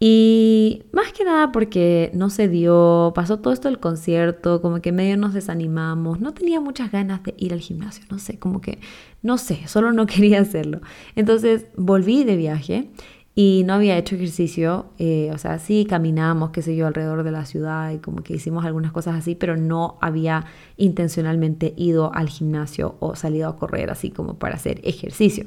Y 0.00 0.82
más 0.90 1.12
que 1.12 1.24
nada 1.24 1.52
porque 1.52 2.10
no 2.12 2.28
se 2.28 2.48
dio, 2.48 3.12
pasó 3.14 3.38
todo 3.38 3.52
esto 3.52 3.68
del 3.68 3.78
concierto, 3.78 4.60
como 4.60 4.80
que 4.80 4.90
medio 4.90 5.16
nos 5.16 5.34
desanimamos, 5.34 6.18
no 6.18 6.34
tenía 6.34 6.60
muchas 6.60 6.90
ganas 6.90 7.22
de 7.22 7.34
ir 7.38 7.52
al 7.52 7.60
gimnasio, 7.60 8.04
no 8.10 8.18
sé, 8.18 8.40
como 8.40 8.60
que, 8.60 8.80
no 9.22 9.38
sé, 9.38 9.68
solo 9.68 9.92
no 9.92 10.06
quería 10.08 10.40
hacerlo. 10.40 10.80
Entonces 11.14 11.66
volví 11.76 12.24
de 12.24 12.34
viaje 12.34 12.90
y 13.34 13.62
no 13.64 13.74
había 13.74 13.96
hecho 13.96 14.16
ejercicio, 14.16 14.86
eh, 14.98 15.30
o 15.32 15.38
sea, 15.38 15.58
sí 15.58 15.86
caminamos, 15.88 16.50
qué 16.50 16.62
sé 16.62 16.74
yo, 16.74 16.86
alrededor 16.86 17.22
de 17.22 17.30
la 17.30 17.46
ciudad 17.46 17.92
y 17.92 17.98
como 17.98 18.22
que 18.22 18.34
hicimos 18.34 18.64
algunas 18.64 18.92
cosas 18.92 19.16
así, 19.16 19.34
pero 19.36 19.56
no 19.56 19.98
había 20.00 20.46
intencionalmente 20.76 21.72
ido 21.76 22.12
al 22.12 22.28
gimnasio 22.28 22.96
o 22.98 23.14
salido 23.14 23.48
a 23.48 23.56
correr 23.56 23.90
así 23.90 24.10
como 24.10 24.34
para 24.34 24.56
hacer 24.56 24.80
ejercicio. 24.82 25.46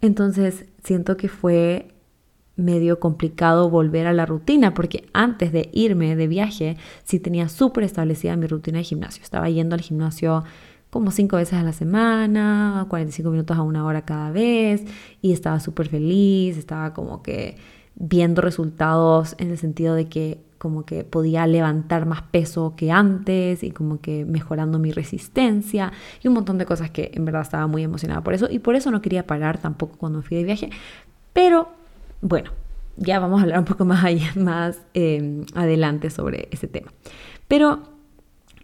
Entonces 0.00 0.64
siento 0.82 1.16
que 1.16 1.28
fue 1.28 1.94
medio 2.56 2.98
complicado 2.98 3.70
volver 3.70 4.06
a 4.06 4.12
la 4.12 4.26
rutina, 4.26 4.74
porque 4.74 5.06
antes 5.12 5.52
de 5.52 5.68
irme 5.72 6.16
de 6.16 6.26
viaje 6.26 6.76
sí 7.04 7.20
tenía 7.20 7.48
súper 7.48 7.84
establecida 7.84 8.36
mi 8.36 8.46
rutina 8.46 8.78
de 8.78 8.84
gimnasio. 8.84 9.22
Estaba 9.22 9.48
yendo 9.48 9.74
al 9.74 9.82
gimnasio 9.82 10.44
como 10.90 11.10
cinco 11.10 11.36
veces 11.36 11.54
a 11.54 11.62
la 11.62 11.72
semana, 11.72 12.86
45 12.88 13.30
minutos 13.30 13.56
a 13.56 13.62
una 13.62 13.84
hora 13.84 14.02
cada 14.02 14.30
vez, 14.30 14.84
y 15.20 15.32
estaba 15.32 15.60
súper 15.60 15.88
feliz, 15.88 16.56
estaba 16.56 16.94
como 16.94 17.22
que 17.22 17.56
viendo 17.94 18.42
resultados 18.42 19.34
en 19.38 19.50
el 19.50 19.58
sentido 19.58 19.94
de 19.94 20.08
que 20.08 20.40
como 20.58 20.84
que 20.84 21.04
podía 21.04 21.46
levantar 21.46 22.04
más 22.06 22.22
peso 22.22 22.74
que 22.76 22.90
antes 22.90 23.62
y 23.62 23.70
como 23.70 24.00
que 24.00 24.24
mejorando 24.24 24.78
mi 24.78 24.92
resistencia 24.92 25.92
y 26.22 26.28
un 26.28 26.34
montón 26.34 26.58
de 26.58 26.66
cosas 26.66 26.90
que 26.90 27.12
en 27.14 27.24
verdad 27.24 27.42
estaba 27.42 27.66
muy 27.66 27.84
emocionada 27.84 28.22
por 28.22 28.34
eso 28.34 28.48
y 28.50 28.58
por 28.58 28.74
eso 28.74 28.90
no 28.90 29.00
quería 29.00 29.26
parar 29.26 29.58
tampoco 29.58 29.96
cuando 29.98 30.22
fui 30.22 30.36
de 30.36 30.44
viaje, 30.44 30.70
pero 31.32 31.68
bueno, 32.20 32.50
ya 32.96 33.20
vamos 33.20 33.40
a 33.40 33.42
hablar 33.44 33.60
un 33.60 33.64
poco 33.64 33.84
más, 33.84 34.04
allá, 34.04 34.32
más 34.36 34.80
em, 34.94 35.44
adelante 35.54 36.10
sobre 36.10 36.48
ese 36.50 36.66
tema. 36.66 36.92
Pero 37.46 37.97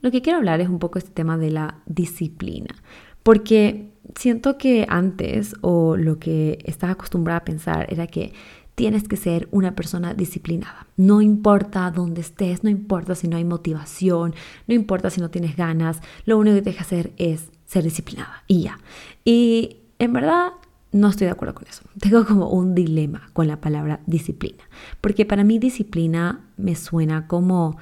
lo 0.05 0.11
que 0.11 0.21
quiero 0.21 0.37
hablar 0.37 0.61
es 0.61 0.69
un 0.69 0.79
poco 0.79 0.99
este 0.99 1.13
tema 1.13 1.39
de 1.39 1.51
la 1.51 1.79
disciplina, 1.87 2.75
porque 3.23 3.89
siento 4.15 4.59
que 4.59 4.85
antes 4.87 5.55
o 5.63 5.97
lo 5.97 6.19
que 6.19 6.59
estaba 6.67 6.93
acostumbrada 6.93 7.39
a 7.39 7.45
pensar 7.47 7.87
era 7.89 8.07
que 8.07 8.35
tienes 8.75 9.09
que 9.09 9.17
ser 9.17 9.49
una 9.51 9.75
persona 9.75 10.13
disciplinada. 10.13 10.89
No 10.99 11.23
importa 11.23 11.91
dónde 11.91 12.21
estés, 12.21 12.63
no 12.63 12.69
importa 12.69 13.15
si 13.15 13.29
no 13.29 13.39
hay 13.39 13.47
motivación, 13.47 14.35
no 14.67 14.75
importa 14.75 15.09
si 15.09 15.23
no 15.23 15.31
tienes 15.31 15.57
ganas, 15.57 16.03
lo 16.27 16.37
único 16.37 16.57
que 16.57 16.63
tienes 16.63 16.77
que 16.77 16.85
hacer 16.85 17.13
es 17.17 17.51
ser 17.65 17.83
disciplinada 17.85 18.45
y 18.47 18.65
ya. 18.65 18.79
Y 19.25 19.79
en 19.99 20.13
verdad 20.13 20.53
no 20.93 21.09
estoy 21.09 21.29
de 21.29 21.33
acuerdo 21.33 21.55
con 21.55 21.67
eso. 21.67 21.83
Tengo 21.99 22.27
como 22.27 22.51
un 22.51 22.75
dilema 22.75 23.31
con 23.33 23.49
la 23.49 23.63
palabra 23.63 24.01
disciplina, 24.05 24.65
porque 25.01 25.25
para 25.25 25.45
mí 25.45 25.59
disciplina 25.59 26.45
me 26.59 26.75
suena 26.75 27.27
como 27.27 27.79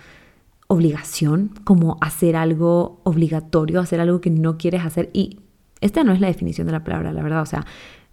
obligación, 0.72 1.50
como 1.64 1.98
hacer 2.00 2.34
algo 2.36 3.00
obligatorio, 3.04 3.80
hacer 3.80 4.00
algo 4.00 4.20
que 4.20 4.30
no 4.30 4.56
quieres 4.56 4.84
hacer. 4.84 5.10
Y 5.12 5.40
esta 5.80 6.02
no 6.04 6.12
es 6.12 6.20
la 6.20 6.28
definición 6.28 6.66
de 6.66 6.72
la 6.72 6.84
palabra, 6.84 7.12
la 7.12 7.22
verdad. 7.22 7.42
O 7.42 7.46
sea, 7.46 7.66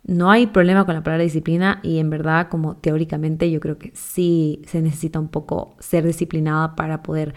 no 0.04 0.30
hay 0.30 0.48
problema 0.48 0.86
con 0.86 0.96
la 0.96 1.04
palabra 1.04 1.24
disciplina 1.24 1.80
y 1.84 2.00
en 2.00 2.10
verdad 2.10 2.48
como 2.50 2.76
teóricamente 2.78 3.50
yo 3.50 3.60
creo 3.60 3.78
que 3.78 3.92
sí 3.94 4.62
se 4.66 4.82
necesita 4.82 5.20
un 5.20 5.30
poco 5.30 5.76
ser 5.80 6.06
disciplinada 6.06 6.76
para 6.76 7.04
poder 7.04 7.34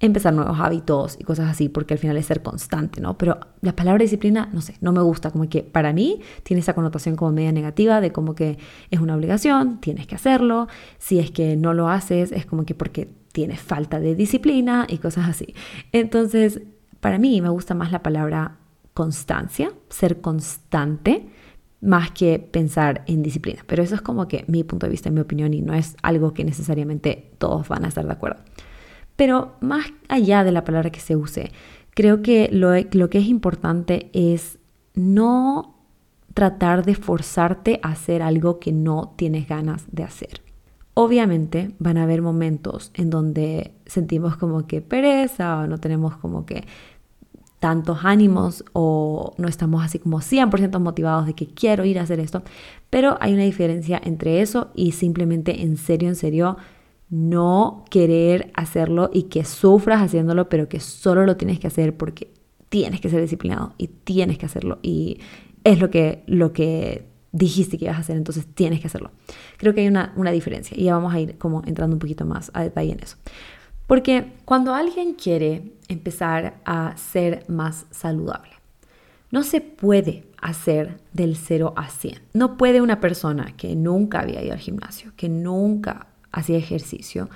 empezar 0.00 0.32
nuevos 0.32 0.58
hábitos 0.58 1.16
y 1.18 1.24
cosas 1.24 1.50
así, 1.50 1.68
porque 1.68 1.94
al 1.94 1.98
final 1.98 2.16
es 2.16 2.26
ser 2.26 2.42
constante, 2.42 3.02
¿no? 3.02 3.18
Pero 3.18 3.38
la 3.60 3.76
palabra 3.76 4.02
disciplina, 4.02 4.48
no 4.52 4.62
sé, 4.62 4.76
no 4.80 4.92
me 4.92 5.02
gusta, 5.02 5.30
como 5.30 5.48
que 5.48 5.62
para 5.62 5.92
mí 5.92 6.20
tiene 6.42 6.60
esa 6.60 6.72
connotación 6.72 7.16
como 7.16 7.32
media 7.32 7.52
negativa 7.52 8.00
de 8.00 8.10
como 8.10 8.34
que 8.34 8.58
es 8.90 9.00
una 9.00 9.14
obligación, 9.14 9.78
tienes 9.80 10.06
que 10.06 10.14
hacerlo, 10.14 10.68
si 10.98 11.18
es 11.18 11.30
que 11.30 11.56
no 11.56 11.74
lo 11.74 11.90
haces 11.90 12.32
es 12.32 12.46
como 12.46 12.64
que 12.64 12.74
porque 12.74 13.19
tienes 13.32 13.60
falta 13.60 14.00
de 14.00 14.14
disciplina 14.14 14.86
y 14.88 14.98
cosas 14.98 15.28
así. 15.28 15.54
Entonces, 15.92 16.62
para 17.00 17.18
mí 17.18 17.40
me 17.40 17.48
gusta 17.48 17.74
más 17.74 17.92
la 17.92 18.02
palabra 18.02 18.56
constancia, 18.94 19.72
ser 19.88 20.20
constante, 20.20 21.28
más 21.80 22.10
que 22.10 22.38
pensar 22.38 23.02
en 23.06 23.22
disciplina. 23.22 23.62
Pero 23.66 23.82
eso 23.82 23.94
es 23.94 24.02
como 24.02 24.28
que 24.28 24.44
mi 24.48 24.64
punto 24.64 24.86
de 24.86 24.90
vista, 24.90 25.10
mi 25.10 25.20
opinión, 25.20 25.54
y 25.54 25.62
no 25.62 25.74
es 25.74 25.96
algo 26.02 26.34
que 26.34 26.44
necesariamente 26.44 27.30
todos 27.38 27.68
van 27.68 27.84
a 27.84 27.88
estar 27.88 28.04
de 28.04 28.12
acuerdo. 28.12 28.42
Pero 29.16 29.56
más 29.60 29.86
allá 30.08 30.44
de 30.44 30.52
la 30.52 30.64
palabra 30.64 30.90
que 30.90 31.00
se 31.00 31.16
use, 31.16 31.52
creo 31.94 32.22
que 32.22 32.48
lo, 32.52 33.10
que 33.10 33.18
es 33.18 33.26
importante 33.26 34.10
es 34.12 34.58
no 34.94 35.76
tratar 36.34 36.84
de 36.84 36.94
forzarte 36.94 37.80
a 37.82 37.90
hacer 37.90 38.22
algo 38.22 38.58
que 38.60 38.72
no 38.72 39.12
tienes 39.16 39.48
ganas 39.48 39.84
de 39.90 40.04
hacer. 40.04 40.42
Obviamente 41.02 41.70
van 41.78 41.96
a 41.96 42.02
haber 42.02 42.20
momentos 42.20 42.90
en 42.92 43.08
donde 43.08 43.72
sentimos 43.86 44.36
como 44.36 44.66
que 44.66 44.82
pereza 44.82 45.60
o 45.60 45.66
no 45.66 45.78
tenemos 45.78 46.18
como 46.18 46.44
que 46.44 46.66
tantos 47.58 48.00
ánimos 48.02 48.62
o 48.74 49.32
no 49.38 49.48
estamos 49.48 49.82
así 49.82 49.98
como 49.98 50.20
100% 50.20 50.78
motivados 50.78 51.24
de 51.24 51.32
que 51.32 51.46
quiero 51.46 51.86
ir 51.86 51.98
a 51.98 52.02
hacer 52.02 52.20
esto, 52.20 52.42
pero 52.90 53.16
hay 53.22 53.32
una 53.32 53.44
diferencia 53.44 53.98
entre 54.04 54.42
eso 54.42 54.72
y 54.74 54.92
simplemente 54.92 55.62
en 55.62 55.78
serio, 55.78 56.10
en 56.10 56.16
serio, 56.16 56.58
no 57.08 57.86
querer 57.88 58.50
hacerlo 58.52 59.08
y 59.10 59.22
que 59.22 59.46
sufras 59.46 60.02
haciéndolo, 60.02 60.50
pero 60.50 60.68
que 60.68 60.80
solo 60.80 61.24
lo 61.24 61.38
tienes 61.38 61.58
que 61.58 61.68
hacer 61.68 61.96
porque 61.96 62.30
tienes 62.68 63.00
que 63.00 63.08
ser 63.08 63.22
disciplinado 63.22 63.72
y 63.78 63.88
tienes 63.88 64.36
que 64.36 64.44
hacerlo. 64.44 64.80
Y 64.82 65.18
es 65.64 65.80
lo 65.80 65.88
que, 65.88 66.24
lo 66.26 66.52
que 66.52 67.09
dijiste 67.32 67.78
que 67.78 67.86
ibas 67.86 67.96
a 67.96 68.00
hacer, 68.00 68.16
entonces 68.16 68.46
tienes 68.54 68.80
que 68.80 68.86
hacerlo. 68.86 69.10
Creo 69.56 69.74
que 69.74 69.82
hay 69.82 69.88
una, 69.88 70.12
una 70.16 70.30
diferencia 70.30 70.76
y 70.76 70.84
ya 70.84 70.94
vamos 70.94 71.14
a 71.14 71.20
ir 71.20 71.38
como 71.38 71.62
entrando 71.66 71.94
un 71.94 72.00
poquito 72.00 72.24
más 72.24 72.50
a 72.54 72.62
detalle 72.62 72.92
en 72.92 73.00
eso. 73.00 73.16
Porque 73.86 74.34
cuando 74.44 74.74
alguien 74.74 75.14
quiere 75.14 75.72
empezar 75.88 76.60
a 76.64 76.96
ser 76.96 77.44
más 77.48 77.86
saludable, 77.90 78.52
no 79.30 79.42
se 79.42 79.60
puede 79.60 80.24
hacer 80.40 81.00
del 81.12 81.36
0 81.36 81.74
a 81.76 81.88
100. 81.88 82.20
No 82.32 82.56
puede 82.56 82.80
una 82.80 83.00
persona 83.00 83.54
que 83.56 83.74
nunca 83.76 84.20
había 84.20 84.42
ido 84.42 84.52
al 84.52 84.58
gimnasio, 84.58 85.12
que 85.16 85.28
nunca 85.28 86.08
hacía 86.32 86.56
ejercicio, 86.56 87.28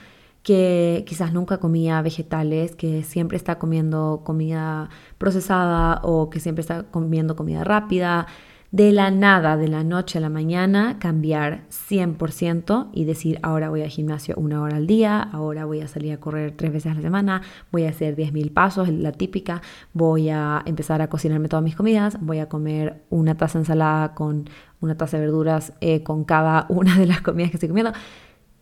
que 0.43 1.05
quizás 1.07 1.33
nunca 1.33 1.59
comía 1.59 2.03
vegetales, 2.03 2.75
que 2.75 3.03
siempre 3.03 3.37
está 3.37 3.59
comiendo 3.59 4.23
comida 4.25 4.91
procesada 5.19 6.01
o 6.03 6.31
que 6.31 6.41
siempre 6.41 6.61
está 6.61 6.85
comiendo 6.85 7.35
comida 7.35 7.65
rápida, 7.65 8.27
de 8.75 8.91
la 8.91 9.13
nada, 9.13 9.57
de 9.57 9.69
la 9.69 9.85
noche 9.85 10.19
a 10.19 10.21
la 10.21 10.29
mañana, 10.29 10.99
cambiar 10.99 11.63
100% 11.71 12.89
y 12.93 13.05
decir, 13.05 13.39
ahora 13.45 13.71
voy 13.71 13.83
al 13.83 13.89
gimnasio 13.89 14.35
una 14.37 14.61
hora 14.61 14.79
al 14.79 14.89
día, 14.89 15.23
ahora 15.23 15.65
voy 15.65 15.81
a 15.81 15.87
salir 15.87 16.13
a 16.13 16.19
correr 16.19 16.57
tres 16.57 16.73
veces 16.73 16.91
a 16.91 16.97
la 16.97 17.01
semana, 17.01 17.43
voy 17.71 17.85
a 17.85 17.91
hacer 17.91 18.17
10.000 18.17 18.53
pasos, 18.53 18.89
la 18.89 19.13
típica, 19.13 19.63
voy 19.93 20.29
a 20.29 20.61
empezar 20.67 21.03
a 21.03 21.09
cocinarme 21.09 21.47
todas 21.47 21.63
mis 21.63 21.77
comidas, 21.77 22.19
voy 22.21 22.41
a 22.41 22.49
comer 22.49 23.05
una 23.11 23.37
taza 23.37 23.59
de 23.59 23.63
ensalada 23.63 24.13
con 24.17 24.51
una 24.81 24.97
taza 24.97 25.19
de 25.19 25.27
verduras 25.27 25.75
eh, 25.81 26.03
con 26.03 26.25
cada 26.25 26.67
una 26.69 26.99
de 26.99 27.07
las 27.07 27.21
comidas 27.21 27.53
que 27.53 27.59
estoy 27.59 27.69
comiendo. 27.69 27.93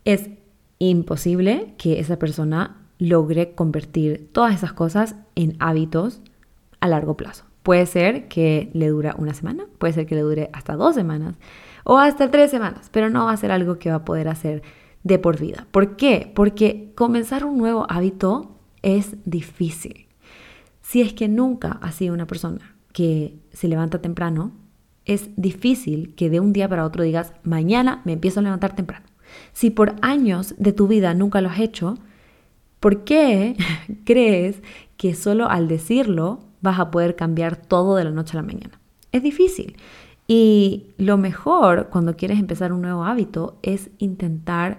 Es 0.05 0.29
imposible 0.79 1.73
que 1.79 2.01
esa 2.01 2.19
persona 2.19 2.83
logre 2.99 3.55
convertir 3.55 4.29
todas 4.31 4.55
esas 4.55 4.75
cosas 4.75 5.17
en 5.37 5.57
hábitos 5.59 6.21
a 6.81 6.89
largo 6.89 7.17
plazo. 7.17 7.52
Puede 7.63 7.87
ser 7.87 8.29
que 8.29 8.71
le 8.75 8.89
dura 8.89 9.15
una 9.19 9.35
semana, 9.35 9.67
puede 9.79 9.93
ser 9.93 10.07
que 10.07 10.15
le 10.15 10.23
dure 10.23 10.51
hasta 10.53 10.75
dos 10.75 10.95
semanas 10.95 11.37
o 11.85 11.99
hasta 11.99 12.31
tres 12.31 12.51
semanas, 12.51 12.89
pero 12.91 13.09
no 13.09 13.27
va 13.27 13.33
a 13.33 13.37
ser 13.37 13.53
algo 13.53 13.79
que 13.79 13.91
va 13.91 13.97
a 13.97 14.05
poder 14.05 14.29
hacer 14.29 14.63
de 15.05 15.19
por 15.19 15.39
vida. 15.39 15.67
¿Por 15.71 15.97
qué? 15.97 16.31
Porque 16.35 16.93
comenzar 16.95 17.45
un 17.45 17.59
nuevo 17.59 17.87
hábito 17.89 18.57
es 18.83 19.17
difícil. 19.25 20.07
Si 20.81 21.01
es 21.01 21.13
que 21.13 21.29
nunca 21.29 21.79
has 21.83 21.95
sido 21.95 22.15
una 22.15 22.27
persona 22.27 22.77
que 22.93 23.39
se 23.53 23.69
levanta 23.69 24.01
temprano, 24.01 24.53
es 25.05 25.31
difícil 25.37 26.15
que 26.15 26.31
de 26.31 26.41
un 26.41 26.53
día 26.53 26.69
para 26.69 26.85
otro 26.85 27.03
digas, 27.05 27.33
mañana 27.43 28.03
me 28.05 28.13
empiezo 28.13 28.41
a 28.41 28.43
levantar 28.43 28.75
temprano. 28.75 29.07
Si 29.53 29.71
por 29.71 29.95
años 30.03 30.55
de 30.59 30.73
tu 30.73 30.87
vida 30.89 31.15
nunca 31.15 31.41
lo 31.41 31.49
has 31.49 31.61
hecho, 31.61 31.97
¿por 32.81 33.05
qué 33.05 33.57
crees 34.05 34.63
que 34.97 35.15
solo 35.15 35.49
al 35.49 35.69
decirlo 35.69 36.41
vas 36.63 36.81
a 36.81 36.91
poder 36.91 37.17
cambiar 37.17 37.57
todo 37.57 37.97
de 37.97 38.05
la 38.05 38.11
noche 38.11 38.39
a 38.39 38.41
la 38.41 38.47
mañana. 38.47 38.81
Es 39.11 39.23
difícil. 39.23 39.77
Y 40.27 40.87
lo 40.97 41.19
mejor 41.19 41.89
cuando 41.91 42.17
quieres 42.17 42.39
empezar 42.39 42.73
un 42.73 42.83
nuevo 42.83 43.05
hábito 43.05 43.59
es 43.63 43.91
intentar 43.99 44.79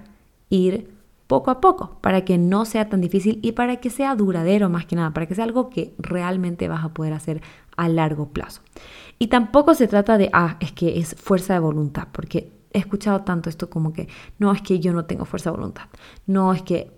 ir 0.49 0.89
poco 1.27 1.51
a 1.51 1.61
poco 1.61 1.97
para 2.01 2.25
que 2.25 2.37
no 2.37 2.65
sea 2.65 2.89
tan 2.89 3.01
difícil 3.01 3.39
y 3.41 3.53
para 3.53 3.77
que 3.77 3.89
sea 3.89 4.15
duradero 4.15 4.69
más 4.69 4.85
que 4.85 4.95
nada, 4.95 5.11
para 5.11 5.25
que 5.25 5.35
sea 5.35 5.45
algo 5.45 5.69
que 5.69 5.93
realmente 5.97 6.67
vas 6.67 6.83
a 6.83 6.93
poder 6.93 7.13
hacer 7.13 7.41
a 7.75 7.89
largo 7.89 8.29
plazo. 8.29 8.61
Y 9.19 9.27
tampoco 9.27 9.73
se 9.73 9.87
trata 9.87 10.17
de, 10.17 10.29
ah, 10.33 10.57
es 10.59 10.71
que 10.71 10.99
es 10.99 11.15
fuerza 11.15 11.53
de 11.53 11.59
voluntad, 11.59 12.07
porque 12.11 12.51
he 12.71 12.79
escuchado 12.79 13.21
tanto 13.21 13.49
esto 13.49 13.69
como 13.69 13.93
que, 13.93 14.07
no, 14.39 14.51
es 14.51 14.61
que 14.61 14.79
yo 14.79 14.93
no 14.93 15.05
tengo 15.05 15.25
fuerza 15.25 15.51
de 15.51 15.57
voluntad, 15.57 15.85
no, 16.27 16.53
es 16.53 16.61
que 16.61 16.91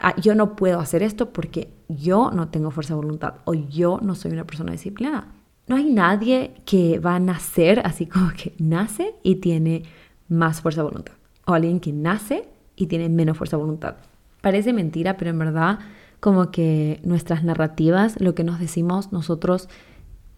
ah, 0.00 0.14
yo 0.20 0.34
no 0.34 0.56
puedo 0.56 0.80
hacer 0.80 1.02
esto 1.02 1.32
porque 1.32 1.72
yo 1.96 2.30
no 2.30 2.48
tengo 2.48 2.70
fuerza 2.70 2.94
de 2.94 3.00
voluntad 3.00 3.34
o 3.44 3.54
yo 3.54 3.98
no 4.02 4.14
soy 4.14 4.32
una 4.32 4.44
persona 4.44 4.72
disciplinada. 4.72 5.28
No 5.66 5.76
hay 5.76 5.84
nadie 5.84 6.54
que 6.64 6.98
va 6.98 7.16
a 7.16 7.20
nacer 7.20 7.80
así 7.84 8.06
como 8.06 8.30
que 8.30 8.54
nace 8.58 9.14
y 9.22 9.36
tiene 9.36 9.84
más 10.28 10.60
fuerza 10.60 10.82
de 10.82 10.88
voluntad. 10.88 11.14
O 11.46 11.54
alguien 11.54 11.80
que 11.80 11.92
nace 11.92 12.48
y 12.76 12.86
tiene 12.86 13.08
menos 13.08 13.36
fuerza 13.36 13.56
de 13.56 13.62
voluntad. 13.62 13.96
Parece 14.40 14.72
mentira, 14.72 15.16
pero 15.16 15.30
en 15.30 15.38
verdad 15.38 15.78
como 16.20 16.50
que 16.50 17.00
nuestras 17.02 17.44
narrativas, 17.44 18.20
lo 18.20 18.34
que 18.34 18.44
nos 18.44 18.60
decimos 18.60 19.12
nosotros 19.12 19.68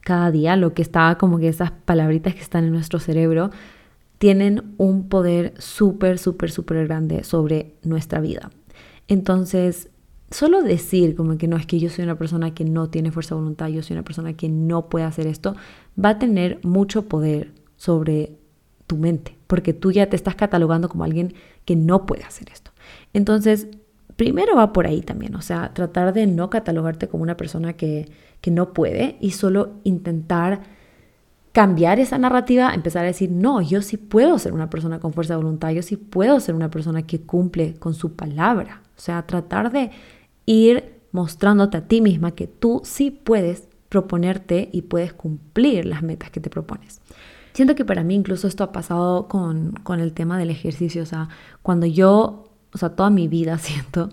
cada 0.01 0.31
día, 0.31 0.57
lo 0.57 0.75
que 0.75 0.83
está 0.83 1.17
como 1.19 1.39
que 1.39 1.49
esas 1.49 1.71
palabritas 1.71 2.35
que 2.35 2.41
están 2.41 2.65
en 2.65 2.73
nuestro 2.73 2.99
cerebro, 2.99 3.51
tienen 4.19 4.75
un 4.79 5.09
poder 5.09 5.55
súper, 5.59 6.19
súper, 6.19 6.51
súper 6.51 6.87
grande 6.87 7.25
sobre 7.25 7.75
nuestra 7.83 8.21
vida. 8.21 8.51
Entonces, 9.09 9.91
solo 10.33 10.63
decir 10.63 11.15
como 11.15 11.39
que 11.39 11.47
no 11.47 11.57
es 11.57 11.67
que 11.67 11.79
yo 11.79 11.89
soy 11.89 12.05
una 12.05 12.17
persona 12.17 12.55
que 12.55 12.65
no 12.65 12.89
tiene 12.89 13.13
fuerza 13.13 13.35
de 13.35 13.41
voluntad, 13.41 13.69
yo 13.69 13.83
soy 13.83 13.95
una 13.95 14.05
persona 14.05 14.35
que 14.35 14.49
no 14.49 14.89
puede 14.89 15.05
hacer 15.05 15.27
esto, 15.27 15.55
va 16.03 16.11
a 16.11 16.19
tener 16.19 16.59
mucho 16.63 17.03
poder 17.09 17.53
sobre 17.77 18.37
tu 18.87 18.97
mente, 18.97 19.37
porque 19.47 19.73
tú 19.73 19.93
ya 19.93 20.09
te 20.09 20.17
estás 20.17 20.35
catalogando 20.35 20.89
como 20.89 21.05
alguien 21.05 21.35
que 21.65 21.77
no 21.77 22.07
puede 22.07 22.25
hacer 22.25 22.49
esto. 22.51 22.73
Entonces, 23.13 23.69
primero 24.17 24.57
va 24.57 24.73
por 24.73 24.87
ahí 24.87 25.03
también, 25.03 25.35
o 25.35 25.43
sea, 25.43 25.73
tratar 25.75 26.13
de 26.13 26.27
no 26.27 26.51
catalogarte 26.51 27.09
como 27.09 27.23
una 27.23 27.37
persona 27.37 27.75
que, 27.75 28.11
que 28.41 28.51
no 28.51 28.73
puede 28.73 29.17
y 29.21 29.31
solo 29.33 29.75
intentar 29.85 30.61
cambiar 31.53 32.01
esa 32.01 32.17
narrativa, 32.19 32.73
empezar 32.75 33.05
a 33.05 33.09
decir, 33.09 33.31
no, 33.31 33.61
yo 33.61 33.83
sí 33.83 33.99
puedo 33.99 34.39
ser 34.39 34.55
una 34.55 34.71
persona 34.71 35.01
con 35.01 35.13
fuerza 35.13 35.35
de 35.35 35.43
voluntad, 35.43 35.71
yo 35.71 35.83
sí 35.83 35.97
puedo 35.97 36.41
ser 36.41 36.55
una 36.55 36.71
persona 36.71 37.03
que 37.03 37.21
cumple 37.21 37.75
con 37.75 37.93
su 37.93 38.15
palabra. 38.15 38.83
O 38.97 39.01
sea, 39.01 39.27
tratar 39.27 39.71
de 39.71 39.91
ir 40.47 41.01
mostrándote 41.13 41.77
a 41.77 41.87
ti 41.87 42.01
misma 42.01 42.33
que 42.33 42.47
tú 42.47 42.81
sí 42.85 43.11
puedes 43.11 43.69
proponerte 43.89 44.71
y 44.73 44.83
puedes 44.83 45.13
cumplir 45.13 45.85
las 45.85 46.03
metas 46.03 46.31
que 46.31 46.41
te 46.41 46.49
propones. 46.49 47.01
Siento 47.53 47.75
que 47.75 47.85
para 47.85 48.03
mí 48.03 48.15
incluso 48.15 48.49
esto 48.49 48.65
ha 48.65 48.73
pasado 48.73 49.29
con, 49.29 49.73
con 49.83 50.01
el 50.01 50.15
tema 50.15 50.39
del 50.39 50.49
ejercicio, 50.49 51.03
o 51.03 51.07
sea, 51.07 51.29
cuando 51.61 51.85
yo, 51.85 52.45
o 52.73 52.79
sea, 52.79 52.91
toda 52.97 53.11
mi 53.11 53.29
vida 53.29 53.59
siento 53.59 54.09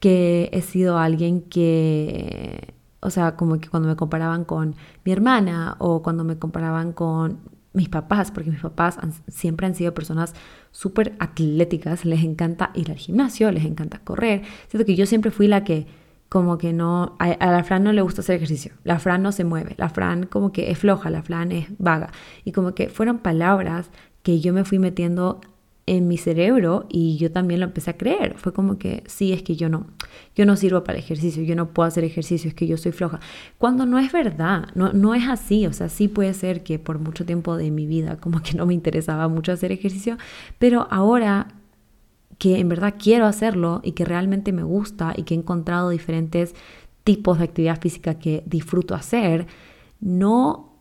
que 0.00 0.48
he 0.52 0.62
sido 0.62 0.98
alguien 0.98 1.42
que, 1.42 2.74
o 3.00 3.10
sea, 3.10 3.34
como 3.34 3.58
que 3.58 3.68
cuando 3.68 3.88
me 3.88 3.96
comparaban 3.96 4.44
con 4.44 4.76
mi 5.04 5.10
hermana 5.10 5.74
o 5.78 6.02
cuando 6.02 6.22
me 6.22 6.38
comparaban 6.38 6.92
con 6.92 7.40
mis 7.76 7.88
papás, 7.90 8.30
porque 8.30 8.50
mis 8.50 8.60
papás 8.60 8.98
siempre 9.28 9.66
han 9.66 9.74
sido 9.74 9.92
personas 9.92 10.34
súper 10.70 11.14
atléticas, 11.20 12.04
les 12.04 12.24
encanta 12.24 12.70
ir 12.74 12.90
al 12.90 12.96
gimnasio, 12.96 13.52
les 13.52 13.66
encanta 13.66 13.98
correr. 13.98 14.42
Siento 14.68 14.86
que 14.86 14.96
yo 14.96 15.04
siempre 15.04 15.30
fui 15.30 15.46
la 15.46 15.62
que 15.62 15.86
como 16.28 16.58
que 16.58 16.72
no, 16.72 17.16
a, 17.20 17.26
a, 17.26 17.52
la 17.52 17.62
Fran 17.62 17.84
no 17.84 17.92
le 17.92 18.02
gusta 18.02 18.22
hacer 18.22 18.36
ejercicio, 18.36 18.72
la 18.82 18.98
Fran 18.98 19.22
no 19.22 19.30
se 19.30 19.44
mueve, 19.44 19.74
la 19.76 19.90
Fran 19.90 20.24
como 20.26 20.52
que 20.52 20.70
es 20.70 20.78
floja, 20.78 21.10
la 21.10 21.22
Fran 21.22 21.52
es 21.52 21.66
vaga. 21.78 22.10
Y 22.44 22.52
como 22.52 22.74
que 22.74 22.88
fueron 22.88 23.18
palabras 23.18 23.90
que 24.22 24.40
yo 24.40 24.52
me 24.52 24.64
fui 24.64 24.78
metiendo 24.78 25.40
en 25.86 26.08
mi 26.08 26.18
cerebro 26.18 26.86
y 26.88 27.16
yo 27.16 27.30
también 27.30 27.60
lo 27.60 27.66
empecé 27.66 27.90
a 27.90 27.96
creer. 27.96 28.34
Fue 28.36 28.52
como 28.52 28.76
que 28.76 29.04
sí, 29.06 29.32
es 29.32 29.42
que 29.42 29.54
yo 29.54 29.68
no, 29.68 29.86
yo 30.34 30.44
no 30.44 30.56
sirvo 30.56 30.82
para 30.82 30.98
ejercicio, 30.98 31.44
yo 31.44 31.54
no 31.54 31.68
puedo 31.70 31.86
hacer 31.86 32.02
ejercicio, 32.02 32.48
es 32.48 32.54
que 32.54 32.66
yo 32.66 32.76
soy 32.76 32.90
floja. 32.90 33.20
Cuando 33.56 33.86
no 33.86 33.98
es 33.98 34.12
verdad, 34.12 34.68
no, 34.74 34.92
no 34.92 35.14
es 35.14 35.28
así. 35.28 35.66
O 35.66 35.72
sea, 35.72 35.88
sí 35.88 36.08
puede 36.08 36.34
ser 36.34 36.64
que 36.64 36.80
por 36.80 36.98
mucho 36.98 37.24
tiempo 37.24 37.56
de 37.56 37.70
mi 37.70 37.86
vida 37.86 38.16
como 38.16 38.42
que 38.42 38.54
no 38.54 38.66
me 38.66 38.74
interesaba 38.74 39.28
mucho 39.28 39.52
hacer 39.52 39.70
ejercicio, 39.70 40.18
pero 40.58 40.88
ahora 40.90 41.48
que 42.38 42.58
en 42.58 42.68
verdad 42.68 42.94
quiero 42.98 43.26
hacerlo 43.26 43.80
y 43.82 43.92
que 43.92 44.04
realmente 44.04 44.52
me 44.52 44.64
gusta 44.64 45.14
y 45.16 45.22
que 45.22 45.34
he 45.34 45.38
encontrado 45.38 45.90
diferentes 45.90 46.54
tipos 47.04 47.38
de 47.38 47.44
actividad 47.44 47.80
física 47.80 48.18
que 48.18 48.42
disfruto 48.46 48.94
hacer, 48.94 49.46
no 50.00 50.75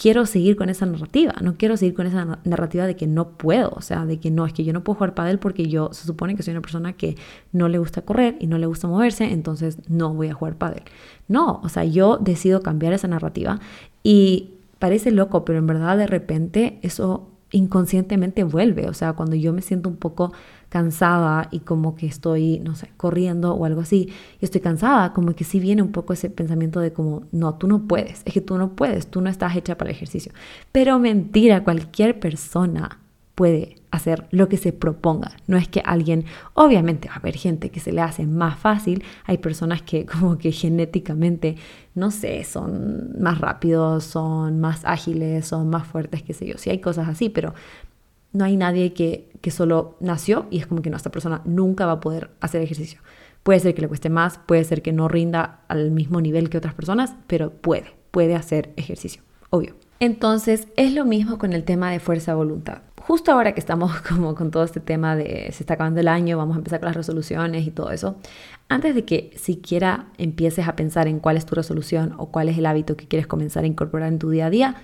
quiero 0.00 0.24
seguir 0.24 0.56
con 0.56 0.70
esa 0.70 0.86
narrativa, 0.86 1.34
no 1.42 1.56
quiero 1.58 1.76
seguir 1.76 1.92
con 1.92 2.06
esa 2.06 2.40
narrativa 2.44 2.86
de 2.86 2.96
que 2.96 3.06
no 3.06 3.36
puedo, 3.36 3.70
o 3.76 3.82
sea, 3.82 4.06
de 4.06 4.18
que 4.18 4.30
no, 4.30 4.46
es 4.46 4.54
que 4.54 4.64
yo 4.64 4.72
no 4.72 4.82
puedo 4.82 4.96
jugar 4.96 5.14
pádel 5.14 5.38
porque 5.38 5.68
yo 5.68 5.90
se 5.92 6.06
supone 6.06 6.34
que 6.34 6.42
soy 6.42 6.52
una 6.52 6.62
persona 6.62 6.94
que 6.94 7.18
no 7.52 7.68
le 7.68 7.76
gusta 7.76 8.00
correr 8.00 8.36
y 8.40 8.46
no 8.46 8.56
le 8.56 8.64
gusta 8.64 8.88
moverse, 8.88 9.30
entonces 9.30 9.76
no 9.90 10.14
voy 10.14 10.28
a 10.28 10.34
jugar 10.34 10.56
pádel. 10.56 10.84
No, 11.28 11.60
o 11.62 11.68
sea, 11.68 11.84
yo 11.84 12.16
decido 12.16 12.62
cambiar 12.62 12.94
esa 12.94 13.08
narrativa 13.08 13.60
y 14.02 14.54
parece 14.78 15.10
loco, 15.10 15.44
pero 15.44 15.58
en 15.58 15.66
verdad 15.66 15.98
de 15.98 16.06
repente 16.06 16.78
eso 16.80 17.28
inconscientemente 17.52 18.44
vuelve, 18.44 18.88
o 18.88 18.94
sea, 18.94 19.14
cuando 19.14 19.36
yo 19.36 19.52
me 19.52 19.62
siento 19.62 19.88
un 19.88 19.96
poco 19.96 20.32
cansada 20.68 21.48
y 21.50 21.60
como 21.60 21.96
que 21.96 22.06
estoy, 22.06 22.60
no 22.60 22.74
sé, 22.76 22.90
corriendo 22.96 23.54
o 23.54 23.64
algo 23.64 23.80
así, 23.80 24.08
y 24.40 24.44
estoy 24.44 24.60
cansada, 24.60 25.12
como 25.12 25.34
que 25.34 25.44
sí 25.44 25.58
viene 25.58 25.82
un 25.82 25.92
poco 25.92 26.12
ese 26.12 26.30
pensamiento 26.30 26.80
de 26.80 26.92
como, 26.92 27.24
no, 27.32 27.54
tú 27.54 27.66
no 27.66 27.86
puedes, 27.88 28.22
es 28.24 28.32
que 28.32 28.40
tú 28.40 28.56
no 28.56 28.70
puedes, 28.76 29.08
tú 29.08 29.20
no 29.20 29.28
estás 29.28 29.56
hecha 29.56 29.76
para 29.76 29.90
el 29.90 29.96
ejercicio. 29.96 30.32
Pero 30.72 30.98
mentira, 30.98 31.64
cualquier 31.64 32.20
persona 32.20 33.00
puede 33.34 33.79
hacer 33.90 34.26
lo 34.30 34.48
que 34.48 34.56
se 34.56 34.72
proponga. 34.72 35.32
No 35.46 35.56
es 35.56 35.68
que 35.68 35.82
alguien, 35.84 36.24
obviamente 36.54 37.08
va 37.08 37.14
a 37.14 37.18
haber 37.18 37.36
gente 37.36 37.70
que 37.70 37.80
se 37.80 37.92
le 37.92 38.00
hace 38.00 38.26
más 38.26 38.58
fácil, 38.58 39.02
hay 39.24 39.38
personas 39.38 39.82
que 39.82 40.06
como 40.20 40.38
que 40.38 40.52
genéticamente, 40.52 41.56
no 41.94 42.10
sé, 42.10 42.44
son 42.44 43.20
más 43.20 43.40
rápidos, 43.40 44.04
son 44.04 44.60
más 44.60 44.84
ágiles, 44.84 45.46
son 45.46 45.68
más 45.70 45.86
fuertes, 45.86 46.22
qué 46.22 46.32
sé 46.32 46.46
yo, 46.46 46.58
sí 46.58 46.70
hay 46.70 46.78
cosas 46.78 47.08
así, 47.08 47.28
pero 47.28 47.54
no 48.32 48.44
hay 48.44 48.56
nadie 48.56 48.92
que, 48.92 49.30
que 49.40 49.50
solo 49.50 49.96
nació 50.00 50.46
y 50.50 50.58
es 50.58 50.66
como 50.66 50.82
que 50.82 50.90
no, 50.90 50.96
esta 50.96 51.10
persona 51.10 51.42
nunca 51.44 51.86
va 51.86 51.92
a 51.92 52.00
poder 52.00 52.30
hacer 52.40 52.62
ejercicio. 52.62 53.00
Puede 53.42 53.58
ser 53.60 53.74
que 53.74 53.80
le 53.80 53.88
cueste 53.88 54.10
más, 54.10 54.38
puede 54.38 54.64
ser 54.64 54.82
que 54.82 54.92
no 54.92 55.08
rinda 55.08 55.60
al 55.68 55.90
mismo 55.90 56.20
nivel 56.20 56.50
que 56.50 56.58
otras 56.58 56.74
personas, 56.74 57.14
pero 57.26 57.50
puede, 57.50 57.94
puede 58.10 58.36
hacer 58.36 58.72
ejercicio, 58.76 59.22
obvio. 59.48 59.74
Entonces 60.00 60.66
es 60.76 60.92
lo 60.92 61.04
mismo 61.04 61.38
con 61.38 61.52
el 61.52 61.64
tema 61.64 61.90
de 61.92 62.00
fuerza 62.00 62.34
voluntad 62.34 62.82
justo 63.10 63.32
ahora 63.32 63.54
que 63.54 63.60
estamos 63.60 64.00
como 64.08 64.36
con 64.36 64.52
todo 64.52 64.62
este 64.62 64.78
tema 64.78 65.16
de 65.16 65.50
se 65.52 65.64
está 65.64 65.74
acabando 65.74 65.98
el 65.98 66.06
año, 66.06 66.38
vamos 66.38 66.54
a 66.54 66.58
empezar 66.58 66.78
con 66.78 66.86
las 66.86 66.96
resoluciones 66.96 67.66
y 67.66 67.72
todo 67.72 67.90
eso, 67.90 68.16
antes 68.68 68.94
de 68.94 69.04
que 69.04 69.32
siquiera 69.36 70.06
empieces 70.16 70.68
a 70.68 70.76
pensar 70.76 71.08
en 71.08 71.18
cuál 71.18 71.36
es 71.36 71.44
tu 71.44 71.56
resolución 71.56 72.14
o 72.18 72.30
cuál 72.30 72.48
es 72.48 72.56
el 72.56 72.66
hábito 72.66 72.96
que 72.96 73.08
quieres 73.08 73.26
comenzar 73.26 73.64
a 73.64 73.66
incorporar 73.66 74.12
en 74.12 74.20
tu 74.20 74.30
día 74.30 74.46
a 74.46 74.50
día, 74.50 74.76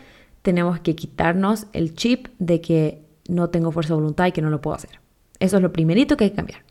tenemos 0.42 0.80
que 0.80 0.96
quitarnos 0.96 1.66
el 1.72 1.94
chip 1.94 2.26
de 2.40 2.60
que 2.60 3.02
no 3.28 3.50
tengo 3.50 3.70
fuerza 3.70 3.94
de 3.94 4.00
voluntad 4.00 4.26
y 4.26 4.32
que 4.32 4.42
no 4.42 4.50
lo 4.50 4.60
puedo 4.60 4.74
hacer. 4.74 5.00
Eso 5.38 5.56
es 5.56 5.62
lo 5.62 5.72
primerito 5.72 6.16
que 6.16 6.24
hay 6.24 6.30
que 6.30 6.36
cambiar. 6.36 6.64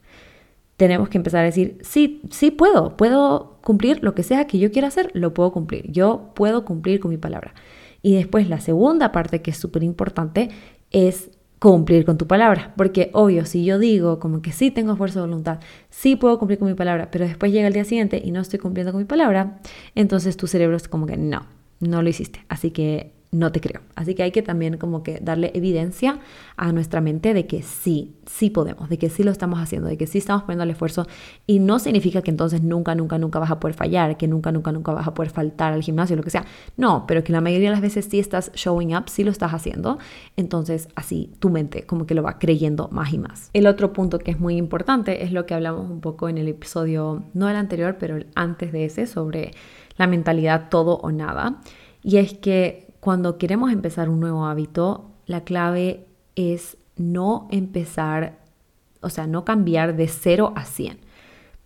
Tenemos 0.75 1.07
que 1.07 1.17
empezar 1.17 1.41
a 1.41 1.45
decir, 1.45 1.77
sí, 1.81 2.21
sí 2.31 2.51
puedo, 2.51 2.97
puedo 2.97 3.59
cumplir 3.63 4.03
lo 4.03 4.13
que 4.13 4.23
sea 4.23 4.45
que 4.45 4.59
yo 4.59 4.71
quiera 4.71 4.89
hacer, 4.89 5.09
lo 5.13 5.33
puedo 5.33 5.53
cumplir. 5.53 5.89
Yo 5.89 6.31
puedo 6.35 6.65
cumplir 6.65 6.99
con 6.99 7.11
mi 7.11 7.17
palabra. 7.17 7.53
Y 8.05 8.13
después 8.13 8.47
la 8.49 8.59
segunda 8.59 9.11
parte 9.11 9.41
que 9.41 9.49
es 9.49 9.57
súper 9.57 9.81
importante 9.81 10.51
es 10.91 11.31
cumplir 11.57 12.05
con 12.05 12.19
tu 12.19 12.27
palabra. 12.27 12.71
Porque 12.77 13.09
obvio, 13.13 13.45
si 13.45 13.65
yo 13.65 13.79
digo 13.79 14.19
como 14.19 14.43
que 14.43 14.51
sí 14.51 14.69
tengo 14.69 14.95
fuerza 14.95 15.21
de 15.21 15.25
voluntad, 15.25 15.59
sí 15.89 16.15
puedo 16.15 16.37
cumplir 16.37 16.59
con 16.59 16.67
mi 16.67 16.75
palabra, 16.75 17.09
pero 17.09 17.25
después 17.25 17.51
llega 17.51 17.65
el 17.65 17.73
día 17.73 17.83
siguiente 17.83 18.21
y 18.23 18.29
no 18.29 18.41
estoy 18.41 18.59
cumpliendo 18.59 18.91
con 18.91 19.01
mi 19.01 19.05
palabra, 19.05 19.59
entonces 19.95 20.37
tu 20.37 20.45
cerebro 20.45 20.77
es 20.77 20.87
como 20.87 21.07
que 21.07 21.17
no, 21.17 21.47
no 21.79 22.03
lo 22.03 22.09
hiciste. 22.09 22.45
Así 22.47 22.69
que 22.69 23.14
no 23.35 23.51
te 23.51 23.59
creo. 23.59 23.81
Así 23.95 24.15
que 24.15 24.23
hay 24.23 24.31
que 24.31 24.41
también 24.41 24.77
como 24.77 25.03
que 25.03 25.19
darle 25.21 25.51
evidencia 25.53 26.19
a 26.55 26.71
nuestra 26.71 27.01
mente 27.01 27.33
de 27.33 27.45
que 27.47 27.61
sí, 27.61 28.15
sí 28.25 28.49
podemos, 28.49 28.87
de 28.87 28.97
que 28.97 29.09
sí 29.09 29.23
lo 29.23 29.31
estamos 29.31 29.59
haciendo, 29.59 29.89
de 29.89 29.97
que 29.97 30.07
sí 30.07 30.19
estamos 30.19 30.43
poniendo 30.43 30.63
el 30.63 30.69
esfuerzo 30.69 31.05
y 31.45 31.59
no 31.59 31.79
significa 31.79 32.21
que 32.21 32.31
entonces 32.31 32.63
nunca, 32.63 32.95
nunca, 32.95 33.17
nunca 33.17 33.39
vas 33.39 33.51
a 33.51 33.59
poder 33.59 33.75
fallar, 33.75 34.15
que 34.17 34.27
nunca, 34.27 34.53
nunca, 34.53 34.71
nunca 34.71 34.93
vas 34.93 35.05
a 35.07 35.13
poder 35.13 35.31
faltar 35.31 35.73
al 35.73 35.83
gimnasio, 35.83 36.15
lo 36.15 36.23
que 36.23 36.29
sea. 36.29 36.45
No, 36.77 37.05
pero 37.07 37.23
que 37.23 37.33
la 37.33 37.41
mayoría 37.41 37.67
de 37.69 37.73
las 37.73 37.81
veces 37.81 38.05
sí 38.09 38.19
estás 38.19 38.51
showing 38.53 38.95
up, 38.95 39.09
sí 39.09 39.25
lo 39.25 39.31
estás 39.31 39.53
haciendo, 39.53 39.99
entonces 40.37 40.87
así 40.95 41.33
tu 41.39 41.49
mente 41.49 41.85
como 41.85 42.05
que 42.05 42.15
lo 42.15 42.23
va 42.23 42.39
creyendo 42.39 42.87
más 42.91 43.13
y 43.13 43.17
más. 43.17 43.49
El 43.51 43.67
otro 43.67 43.91
punto 43.91 44.19
que 44.19 44.31
es 44.31 44.39
muy 44.39 44.55
importante 44.55 45.23
es 45.23 45.33
lo 45.33 45.45
que 45.45 45.53
hablamos 45.53 45.91
un 45.91 45.99
poco 45.99 46.29
en 46.29 46.37
el 46.37 46.47
episodio, 46.47 47.23
no 47.33 47.49
el 47.49 47.57
anterior, 47.57 47.97
pero 47.99 48.15
el 48.15 48.27
antes 48.35 48.71
de 48.71 48.85
ese, 48.85 49.07
sobre 49.07 49.51
la 49.97 50.07
mentalidad 50.07 50.69
todo 50.69 50.97
o 50.97 51.11
nada. 51.11 51.59
Y 52.01 52.17
es 52.17 52.33
que 52.33 52.84
cuando 53.05 53.37
queremos 53.37 53.71
empezar 53.71 54.09
un 54.09 54.19
nuevo 54.19 54.47
hábito, 54.47 55.11
la 55.27 55.43
clave 55.43 56.07
es 56.35 56.75
no 56.95 57.47
empezar, 57.51 58.39
o 58.99 59.11
sea, 59.11 59.27
no 59.27 59.45
cambiar 59.45 59.95
de 59.95 60.07
0 60.07 60.53
a 60.55 60.65
100. 60.65 60.97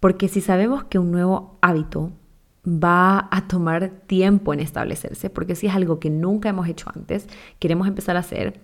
Porque 0.02 0.28
si 0.28 0.42
sabemos 0.42 0.84
que 0.84 1.00
un 1.00 1.14
nuevo 1.14 1.58
hábito 1.62 2.12
va 2.68 3.30
a 3.32 3.48
tomar 3.48 3.90
tiempo 4.06 4.54
en 4.54 4.60
establecerse, 4.60 5.30
porque 5.30 5.56
si 5.56 5.68
es 5.68 5.74
algo 5.74 5.98
que 6.02 6.10
nunca 6.10 6.50
hemos 6.50 6.68
hecho 6.68 6.92
antes, 6.94 7.26
queremos 7.58 7.88
empezar 7.88 8.18
a 8.18 8.20
hacer, 8.20 8.60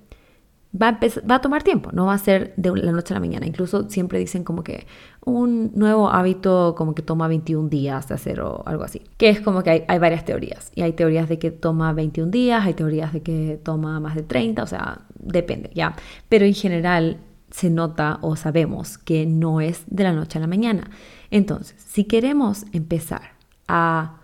va 0.81 0.99
a, 1.35 1.41
tomar 1.41 1.63
tiempo, 1.63 1.91
no 1.93 2.07
va 2.07 2.13
a 2.13 2.17
ser 2.17 2.53
de 2.57 2.75
la 2.75 2.91
noche 2.91 3.13
a 3.13 3.15
la 3.15 3.19
mañana. 3.19 3.45
Incluso 3.45 3.89
siempre 3.89 4.19
dicen 4.19 4.43
como 4.43 4.63
que 4.63 4.85
un 5.23 5.71
nuevo 5.75 6.09
hábito 6.09 6.75
como 6.77 6.93
que 6.93 7.01
toma 7.01 7.27
21 7.27 7.69
días 7.69 8.07
de 8.07 8.15
hacer 8.15 8.41
o 8.41 8.63
algo 8.65 8.83
así. 8.83 9.01
Que 9.17 9.29
es 9.29 9.41
como 9.41 9.63
que 9.63 9.69
hay, 9.69 9.83
hay, 9.87 9.99
varias 9.99 10.25
teorías. 10.25 10.71
Y 10.75 10.81
hay 10.81 10.93
teorías 10.93 11.29
de 11.29 11.39
que 11.39 11.51
toma 11.51 11.93
21 11.93 12.31
días, 12.31 12.65
hay 12.65 12.73
teorías 12.73 13.13
de 13.13 13.21
que 13.21 13.59
toma 13.63 13.99
más 13.99 14.15
de 14.15 14.23
30, 14.23 14.63
o 14.63 14.67
sea, 14.67 15.01
depende, 15.15 15.71
¿ya? 15.73 15.95
Pero 16.29 16.45
en 16.45 16.53
general 16.53 17.17
se 17.51 17.69
nota 17.69 18.19
o 18.21 18.35
sabemos 18.35 18.97
que 18.97 19.25
no 19.25 19.61
es 19.61 19.83
de 19.87 20.03
la 20.03 20.13
noche 20.13 20.39
a 20.39 20.41
la 20.41 20.47
mañana. 20.47 20.89
Entonces, 21.31 21.75
si 21.77 22.03
queremos 22.03 22.65
empezar 22.73 23.35
a 23.67 24.17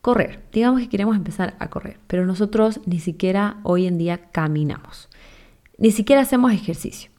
correr, 0.00 0.42
digamos 0.52 0.80
que 0.80 0.88
queremos 0.88 1.16
empezar 1.16 1.54
a 1.58 1.68
correr, 1.68 1.98
pero 2.06 2.24
nosotros 2.24 2.80
ni 2.86 2.98
siquiera 2.98 3.58
hoy 3.62 3.86
en 3.86 3.98
día 3.98 4.30
caminamos 4.30 5.10
ni 5.78 5.90
siquiera 5.90 6.22
hacemos 6.22 6.52
ejercicio. 6.52 7.10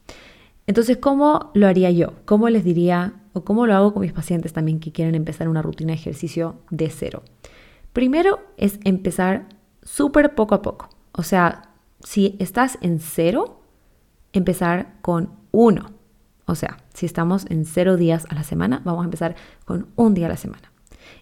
Entonces, 0.68 0.98
¿cómo 0.98 1.50
lo 1.56 1.66
haría 1.66 1.90
yo? 1.90 2.14
¿Cómo 2.26 2.48
les 2.50 2.64
diría 2.64 3.14
o 3.34 3.44
cómo 3.44 3.66
lo 3.66 3.74
hago 3.74 3.94
con 3.94 4.04
mis 4.04 4.14
pacientes 4.14 4.54
también 4.54 4.80
que 4.80 4.92
quieren 4.92 5.16
empezar 5.16 5.50
una 5.50 5.64
rutina 5.64 5.94
de 5.94 6.00
ejercicio 6.00 6.58
de 6.70 6.90
cero? 6.92 7.24
Primero 7.94 8.40
es 8.58 8.80
empezar 8.84 9.48
súper 9.82 10.36
poco 10.36 10.54
a 10.54 10.62
poco. 10.62 10.90
O 11.14 11.24
sea, 11.24 11.72
si 12.04 12.36
estás 12.40 12.78
en 12.82 13.00
cero, 13.00 13.62
empezar 14.32 15.00
con 15.02 15.32
uno. 15.52 15.92
O 16.46 16.56
sea, 16.56 16.78
si 16.94 17.06
estamos 17.06 17.46
en 17.50 17.66
cero 17.66 17.98
días 17.98 18.26
a 18.30 18.36
la 18.36 18.44
semana, 18.44 18.82
vamos 18.86 19.02
a 19.02 19.06
empezar 19.06 19.36
con 19.66 19.88
un 19.96 20.14
día 20.14 20.28
a 20.28 20.30
la 20.30 20.38
semana. 20.38 20.72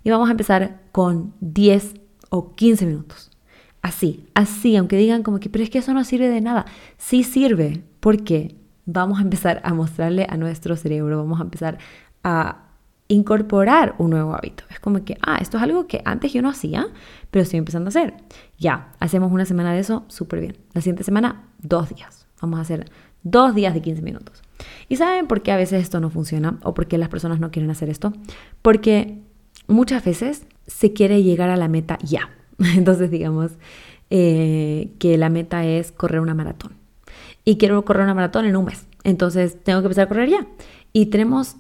Y 0.04 0.10
vamos 0.10 0.28
a 0.28 0.32
empezar 0.32 0.82
con 0.91 1.34
10 1.39 1.93
o 2.30 2.56
15 2.56 2.86
minutos. 2.86 3.32
Así, 3.82 4.26
así, 4.34 4.76
aunque 4.76 4.98
digan 4.98 5.24
como 5.24 5.40
que, 5.40 5.50
pero 5.50 5.63
es 5.63 5.70
que 5.70 5.80
eso 5.80 5.94
no 5.94 6.04
sirve 6.04 6.28
de 6.30 6.42
nada. 6.42 6.66
Sí 6.98 7.24
sirve, 7.24 7.84
porque 8.00 8.56
vamos 8.86 9.20
a 9.20 9.22
empezar 9.22 9.62
a 9.63 9.74
mostrarle 9.74 10.26
a 10.30 10.38
nuestro 10.38 10.76
cerebro, 10.76 11.18
vamos 11.18 11.40
a 11.40 11.44
empezar 11.44 11.78
a 12.24 12.63
incorporar 13.08 13.96
un 13.98 14.10
nuevo 14.10 14.34
hábito. 14.36 14.63
Es 14.70 14.80
como 14.80 15.04
que, 15.06 15.18
ah, 15.22 15.38
esto 15.42 15.58
es 15.58 15.63
algo 15.63 15.88
que 15.88 16.02
antes 16.06 16.34
yo 16.34 16.42
no 16.42 16.50
hacía, 16.50 16.88
pero 17.32 17.44
estoy 17.44 17.60
empezando 17.60 17.88
a 17.88 17.90
hacer. 17.90 18.16
Ya, 18.58 18.94
hacemos 19.00 19.32
una 19.32 19.46
semana 19.46 19.74
de 19.74 19.80
eso, 19.80 20.04
súper 20.08 20.42
bien. 20.42 20.58
La 20.74 20.82
siguiente 20.82 21.04
semana, 21.04 21.44
dos 21.60 21.90
días. 21.90 22.28
Vamos 22.42 22.60
a 22.60 22.63
hacer 22.63 22.90
dos 23.24 23.56
días 23.56 23.74
de 23.74 23.82
15 23.82 24.02
minutos. 24.02 24.42
¿Y 24.90 24.98
saben 24.98 25.28
por 25.28 25.42
qué 25.42 25.52
a 25.52 25.58
veces 25.58 25.82
esto 25.82 26.00
no 26.00 26.10
funciona 26.10 26.60
o 26.63 26.74
por 26.74 26.88
qué 26.88 26.98
las 26.98 27.10
personas 27.10 27.40
no 27.40 27.52
quieren 27.52 27.72
hacer 27.72 27.90
esto? 27.90 28.13
Porque 28.62 29.22
muchas 29.68 30.04
veces 30.04 30.46
se 30.66 30.94
quiere 30.94 31.24
llegar 31.24 31.50
a 31.50 31.58
la 31.58 31.68
meta 31.68 31.98
ya. 32.02 32.30
Entonces, 32.76 33.12
digamos 33.12 33.52
eh, 34.10 34.91
que 35.00 35.17
la 35.17 35.30
meta 35.30 35.65
es 35.65 35.91
correr 35.91 36.22
una 36.22 36.34
maratón. 36.34 36.74
Y 37.43 37.58
quiero 37.58 37.84
correr 37.86 38.04
una 38.04 38.13
maratón 38.13 38.46
en 38.46 38.56
un 38.56 38.65
mes. 38.65 38.86
Entonces, 39.04 39.58
tengo 39.63 39.80
que 39.80 39.86
empezar 39.86 40.06
a 40.06 40.08
correr 40.10 40.30
ya. 40.30 40.48
Y 40.93 41.08
tenemos 41.08 41.58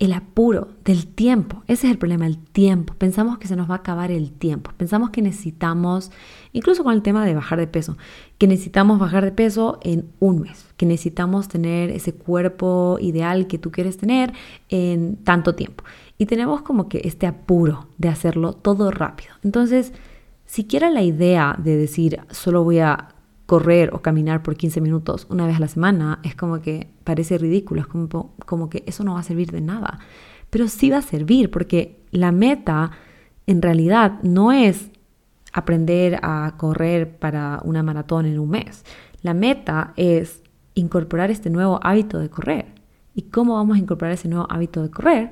el 0.00 0.14
apuro 0.14 0.68
del 0.82 1.06
tiempo. 1.06 1.62
Ese 1.66 1.86
es 1.86 1.92
el 1.92 1.98
problema, 1.98 2.26
el 2.26 2.38
tiempo. 2.38 2.94
Pensamos 2.94 3.38
que 3.38 3.46
se 3.46 3.54
nos 3.54 3.68
va 3.68 3.74
a 3.74 3.78
acabar 3.78 4.10
el 4.10 4.32
tiempo. 4.32 4.70
Pensamos 4.78 5.10
que 5.10 5.20
necesitamos, 5.20 6.10
incluso 6.54 6.82
con 6.82 6.94
el 6.94 7.02
tema 7.02 7.24
de 7.26 7.34
bajar 7.34 7.58
de 7.58 7.66
peso, 7.66 7.98
que 8.38 8.46
necesitamos 8.46 8.98
bajar 8.98 9.24
de 9.24 9.32
peso 9.32 9.78
en 9.82 10.08
un 10.18 10.40
mes, 10.40 10.66
que 10.78 10.86
necesitamos 10.86 11.48
tener 11.48 11.90
ese 11.90 12.14
cuerpo 12.14 12.96
ideal 12.98 13.46
que 13.46 13.58
tú 13.58 13.70
quieres 13.70 13.98
tener 13.98 14.32
en 14.70 15.16
tanto 15.16 15.54
tiempo. 15.54 15.84
Y 16.16 16.24
tenemos 16.24 16.62
como 16.62 16.88
que 16.88 17.02
este 17.04 17.26
apuro 17.26 17.86
de 17.98 18.08
hacerlo 18.08 18.54
todo 18.54 18.90
rápido. 18.90 19.34
Entonces, 19.44 19.92
siquiera 20.50 20.90
la 20.90 21.02
idea 21.02 21.54
de 21.62 21.76
decir 21.76 22.18
solo 22.30 22.64
voy 22.64 22.80
a 22.80 23.14
correr 23.46 23.94
o 23.94 24.02
caminar 24.02 24.42
por 24.42 24.56
15 24.56 24.80
minutos 24.80 25.28
una 25.30 25.46
vez 25.46 25.56
a 25.56 25.60
la 25.60 25.68
semana 25.68 26.18
es 26.24 26.34
como 26.34 26.60
que 26.60 26.88
parece 27.04 27.38
ridículo, 27.38 27.82
es 27.82 27.86
como, 27.86 28.34
como 28.46 28.68
que 28.68 28.82
eso 28.86 29.04
no 29.04 29.14
va 29.14 29.20
a 29.20 29.22
servir 29.22 29.52
de 29.52 29.60
nada. 29.60 30.00
Pero 30.50 30.66
sí 30.66 30.90
va 30.90 30.98
a 30.98 31.02
servir 31.02 31.52
porque 31.52 32.02
la 32.10 32.32
meta 32.32 32.90
en 33.46 33.62
realidad 33.62 34.20
no 34.24 34.50
es 34.50 34.90
aprender 35.52 36.18
a 36.20 36.54
correr 36.56 37.16
para 37.16 37.60
una 37.62 37.84
maratón 37.84 38.26
en 38.26 38.40
un 38.40 38.50
mes. 38.50 38.84
La 39.22 39.34
meta 39.34 39.92
es 39.96 40.42
incorporar 40.74 41.30
este 41.30 41.48
nuevo 41.48 41.78
hábito 41.80 42.18
de 42.18 42.28
correr. 42.28 42.74
¿Y 43.14 43.22
cómo 43.22 43.54
vamos 43.54 43.76
a 43.76 43.80
incorporar 43.80 44.14
ese 44.14 44.28
nuevo 44.28 44.48
hábito 44.50 44.82
de 44.82 44.90
correr? 44.90 45.30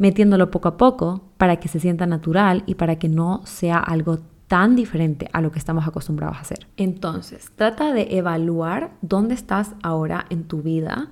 Metiéndolo 0.00 0.50
poco 0.50 0.68
a 0.68 0.76
poco 0.78 1.20
para 1.36 1.56
que 1.56 1.68
se 1.68 1.78
sienta 1.78 2.06
natural 2.06 2.64
y 2.64 2.76
para 2.76 2.96
que 2.96 3.10
no 3.10 3.42
sea 3.44 3.78
algo 3.78 4.18
tan 4.48 4.74
diferente 4.74 5.28
a 5.34 5.42
lo 5.42 5.52
que 5.52 5.58
estamos 5.58 5.86
acostumbrados 5.86 6.38
a 6.38 6.40
hacer. 6.40 6.66
Entonces, 6.78 7.52
trata 7.54 7.92
de 7.92 8.16
evaluar 8.16 8.92
dónde 9.02 9.34
estás 9.34 9.74
ahora 9.82 10.24
en 10.30 10.44
tu 10.44 10.62
vida. 10.62 11.10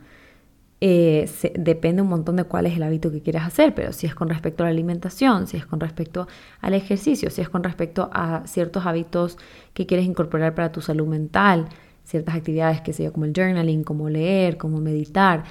Eh, 0.81 1.31
depende 1.55 2.01
un 2.01 2.09
montón 2.09 2.37
de 2.37 2.45
cuál 2.45 2.65
es 2.65 2.77
el 2.77 2.83
hábito 2.83 3.13
que 3.13 3.21
quieres 3.21 3.43
hacer, 3.43 3.75
pero 3.75 3.93
si 3.93 4.07
es 4.07 4.15
con 4.15 4.31
respecto 4.31 4.63
a 4.63 4.67
la 4.67 4.71
alimentación, 4.71 5.47
si 5.49 5.59
es 5.59 5.67
con 5.67 5.81
respecto 5.81 6.27
al 6.63 6.73
ejercicio, 6.73 7.29
si 7.29 7.43
es 7.43 7.51
con 7.51 7.63
respecto 7.63 8.09
a 8.11 8.47
ciertos 8.47 8.87
hábitos 8.87 9.37
que 9.75 9.85
quieres 9.85 10.07
incorporar 10.07 10.55
para 10.55 10.73
tu 10.73 10.81
salud 10.81 11.07
mental, 11.07 11.69
ciertas 12.05 12.35
actividades 12.37 12.81
que 12.81 12.95
sea 12.95 13.11
como 13.11 13.27
el 13.27 13.35
journaling, 13.37 13.85
como 13.85 14.09
leer, 14.09 14.57
como 14.57 14.81
meditar, 14.81 15.45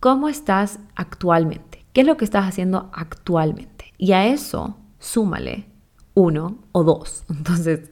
¿cómo 0.00 0.30
estás 0.30 0.80
actualmente? 0.96 1.81
¿Qué 1.92 2.00
es 2.00 2.06
lo 2.06 2.16
que 2.16 2.24
estás 2.24 2.46
haciendo 2.46 2.90
actualmente? 2.92 3.92
Y 3.98 4.12
a 4.12 4.26
eso 4.26 4.78
súmale 4.98 5.66
uno 6.14 6.58
o 6.72 6.84
dos. 6.84 7.24
Entonces, 7.30 7.90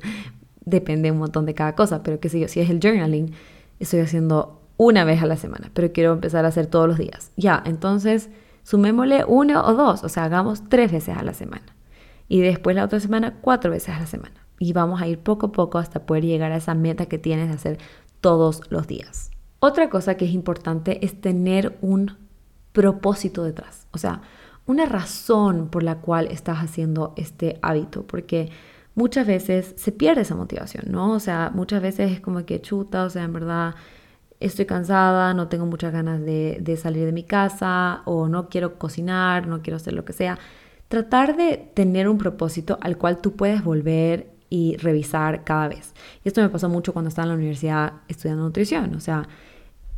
depende 0.64 1.10
un 1.10 1.18
montón 1.18 1.46
de 1.46 1.54
cada 1.54 1.74
cosa, 1.74 2.02
pero 2.02 2.20
qué 2.20 2.28
sé 2.28 2.40
yo, 2.40 2.48
si 2.48 2.60
es 2.60 2.70
el 2.70 2.80
journaling, 2.80 3.32
estoy 3.78 4.00
haciendo 4.00 4.60
una 4.76 5.04
vez 5.04 5.22
a 5.22 5.26
la 5.26 5.36
semana, 5.36 5.70
pero 5.74 5.92
quiero 5.92 6.12
empezar 6.12 6.46
a 6.46 6.48
hacer 6.48 6.66
todos 6.66 6.88
los 6.88 6.96
días. 6.96 7.32
Ya, 7.36 7.62
entonces 7.66 8.30
sumémosle 8.62 9.24
uno 9.26 9.62
o 9.66 9.74
dos, 9.74 10.04
o 10.04 10.08
sea, 10.08 10.24
hagamos 10.24 10.68
tres 10.68 10.90
veces 10.90 11.16
a 11.16 11.22
la 11.22 11.34
semana. 11.34 11.76
Y 12.28 12.40
después 12.40 12.76
la 12.76 12.84
otra 12.84 13.00
semana, 13.00 13.38
cuatro 13.40 13.70
veces 13.70 13.94
a 13.94 14.00
la 14.00 14.06
semana. 14.06 14.46
Y 14.58 14.72
vamos 14.72 15.02
a 15.02 15.08
ir 15.08 15.18
poco 15.18 15.46
a 15.46 15.52
poco 15.52 15.78
hasta 15.78 16.06
poder 16.06 16.24
llegar 16.24 16.52
a 16.52 16.56
esa 16.56 16.74
meta 16.74 17.06
que 17.06 17.18
tienes 17.18 17.48
de 17.48 17.54
hacer 17.54 17.78
todos 18.20 18.62
los 18.70 18.86
días. 18.86 19.30
Otra 19.58 19.90
cosa 19.90 20.16
que 20.16 20.26
es 20.26 20.30
importante 20.30 21.04
es 21.04 21.20
tener 21.20 21.76
un 21.82 22.16
propósito 22.72 23.44
detrás, 23.44 23.86
o 23.92 23.98
sea, 23.98 24.22
una 24.66 24.86
razón 24.86 25.68
por 25.68 25.82
la 25.82 25.96
cual 25.96 26.28
estás 26.28 26.58
haciendo 26.58 27.12
este 27.16 27.58
hábito, 27.62 28.06
porque 28.06 28.50
muchas 28.94 29.26
veces 29.26 29.74
se 29.76 29.92
pierde 29.92 30.22
esa 30.22 30.34
motivación, 30.36 30.84
¿no? 30.90 31.12
O 31.12 31.20
sea, 31.20 31.50
muchas 31.54 31.82
veces 31.82 32.12
es 32.12 32.20
como 32.20 32.44
que 32.44 32.60
chuta, 32.60 33.04
o 33.04 33.10
sea, 33.10 33.24
en 33.24 33.32
verdad 33.32 33.74
estoy 34.40 34.66
cansada, 34.66 35.34
no 35.34 35.48
tengo 35.48 35.66
muchas 35.66 35.92
ganas 35.92 36.20
de, 36.20 36.78
salir 36.80 37.04
de 37.04 37.12
mi 37.12 37.22
casa 37.24 38.02
o 38.06 38.28
no 38.28 38.48
quiero 38.48 38.78
cocinar, 38.78 39.46
no 39.46 39.62
quiero 39.62 39.76
hacer 39.76 39.92
lo 39.92 40.04
que 40.04 40.12
sea. 40.12 40.38
Tratar 40.88 41.36
de 41.36 41.70
tener 41.74 42.08
un 42.08 42.18
propósito 42.18 42.78
al 42.80 42.96
cual 42.96 43.20
tú 43.20 43.36
puedes 43.36 43.62
volver 43.62 44.30
y 44.48 44.76
revisar 44.78 45.44
cada 45.44 45.68
vez. 45.68 45.94
Y 46.24 46.28
esto 46.28 46.40
me 46.40 46.48
pasó 46.48 46.68
mucho 46.68 46.92
cuando 46.92 47.08
estaba 47.10 47.24
en 47.24 47.28
la 47.30 47.34
universidad 47.36 47.92
estudiando 48.08 48.42
nutrición, 48.42 48.94
o 48.96 49.00
sea, 49.00 49.28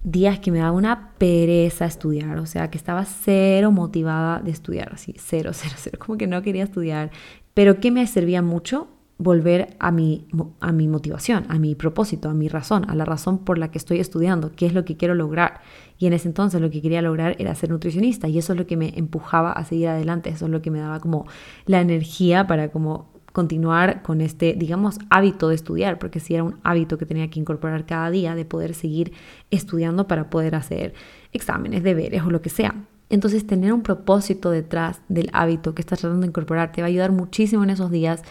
días 0.02 0.40
que 0.40 0.50
me 0.50 0.58
daba 0.58 0.72
una 0.72 1.12
pereza 1.18 1.84
estudiar, 1.84 2.38
o 2.38 2.46
sea, 2.46 2.70
que 2.70 2.78
estaba 2.78 3.04
cero 3.04 3.70
motivada 3.70 4.40
de 4.40 4.50
estudiar, 4.50 4.92
así, 4.92 5.14
cero, 5.18 5.50
cero, 5.54 5.74
cero, 5.76 5.98
como 6.04 6.18
que 6.18 6.26
no 6.26 6.42
quería 6.42 6.64
estudiar, 6.64 7.10
pero 7.54 7.80
que 7.80 7.90
me 7.90 8.06
servía 8.06 8.42
mucho 8.42 8.88
volver 9.18 9.76
a 9.78 9.92
mi, 9.92 10.26
a 10.60 10.72
mi 10.72 10.88
motivación, 10.88 11.44
a 11.48 11.58
mi 11.58 11.76
propósito, 11.76 12.28
a 12.28 12.34
mi 12.34 12.48
razón, 12.48 12.88
a 12.90 12.94
la 12.96 13.04
razón 13.04 13.38
por 13.38 13.56
la 13.56 13.70
que 13.70 13.78
estoy 13.78 14.00
estudiando, 14.00 14.50
qué 14.50 14.66
es 14.66 14.74
lo 14.74 14.84
que 14.84 14.96
quiero 14.96 15.14
lograr. 15.14 15.60
Y 15.96 16.06
en 16.06 16.12
ese 16.12 16.26
entonces 16.26 16.60
lo 16.60 16.70
que 16.70 16.82
quería 16.82 17.02
lograr 17.02 17.36
era 17.38 17.54
ser 17.54 17.70
nutricionista 17.70 18.26
y 18.26 18.38
eso 18.38 18.52
es 18.52 18.58
lo 18.58 18.66
que 18.66 18.76
me 18.76 18.98
empujaba 18.98 19.52
a 19.52 19.64
seguir 19.64 19.88
adelante, 19.88 20.30
eso 20.30 20.46
es 20.46 20.50
lo 20.50 20.60
que 20.60 20.72
me 20.72 20.80
daba 20.80 20.98
como 20.98 21.26
la 21.66 21.80
energía 21.80 22.48
para 22.48 22.70
como 22.70 23.12
continuar 23.33 24.03
con 24.03 24.21
este, 24.21 24.55
digamos, 24.55 24.99
hábito 25.11 25.49
de 25.49 25.55
estudiar, 25.55 25.99
porque 25.99 26.21
si 26.21 26.35
era 26.35 26.45
un 26.45 26.61
hábito 26.62 26.99
que 26.99 27.07
tenía 27.07 27.29
que 27.29 27.40
incorporar 27.40 27.87
cada 27.87 28.11
día, 28.11 28.35
de 28.35 28.45
poder 28.45 28.75
seguir 28.75 29.12
estudiando 29.51 30.07
para 30.07 30.31
poder 30.31 30.55
hacer 30.55 30.95
exámenes, 31.33 31.83
deberes 31.83 32.23
o 32.23 32.31
lo 32.31 32.42
que 32.42 32.51
sea. 32.51 32.75
Entonces, 33.09 33.47
tener 33.47 33.73
un 33.73 33.83
propósito 33.83 34.51
detrás 34.51 35.03
del 35.09 35.29
hábito 35.33 35.75
que 35.75 35.83
estás 35.83 36.01
tratando 36.01 36.23
de 36.23 36.29
incorporar 36.29 36.73
te 36.73 36.81
va 36.81 36.87
a 36.87 36.88
ayudar 36.88 37.12
muchísimo 37.12 37.62
en 37.62 37.71
esos 37.71 37.90
días 37.90 38.23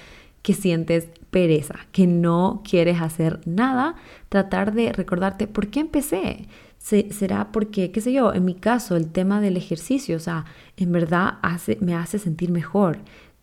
que 0.41 0.53
sientes 0.53 1.07
pereza, 1.29 1.75
que 1.91 2.07
no 2.07 2.61
quieres 2.67 3.01
hacer 3.01 3.41
nada, 3.45 3.95
tratar 4.29 4.73
de 4.73 4.91
recordarte 4.91 5.47
por 5.47 5.67
qué 5.67 5.81
empecé. 5.81 6.47
será 6.79 7.51
porque, 7.51 7.91
qué 7.91 8.01
sé 8.01 8.11
yo, 8.11 8.33
en 8.33 8.43
mi 8.43 8.55
caso, 8.55 8.95
el 8.95 9.11
tema 9.11 9.39
del 9.39 9.55
ejercicio, 9.55 10.15
o 10.15 10.19
sea, 10.19 10.45
en 10.77 10.91
verdad 10.91 11.37
me 11.79 11.93
hace 11.95 12.17
sentir 12.17 12.49
mejor 12.49 12.97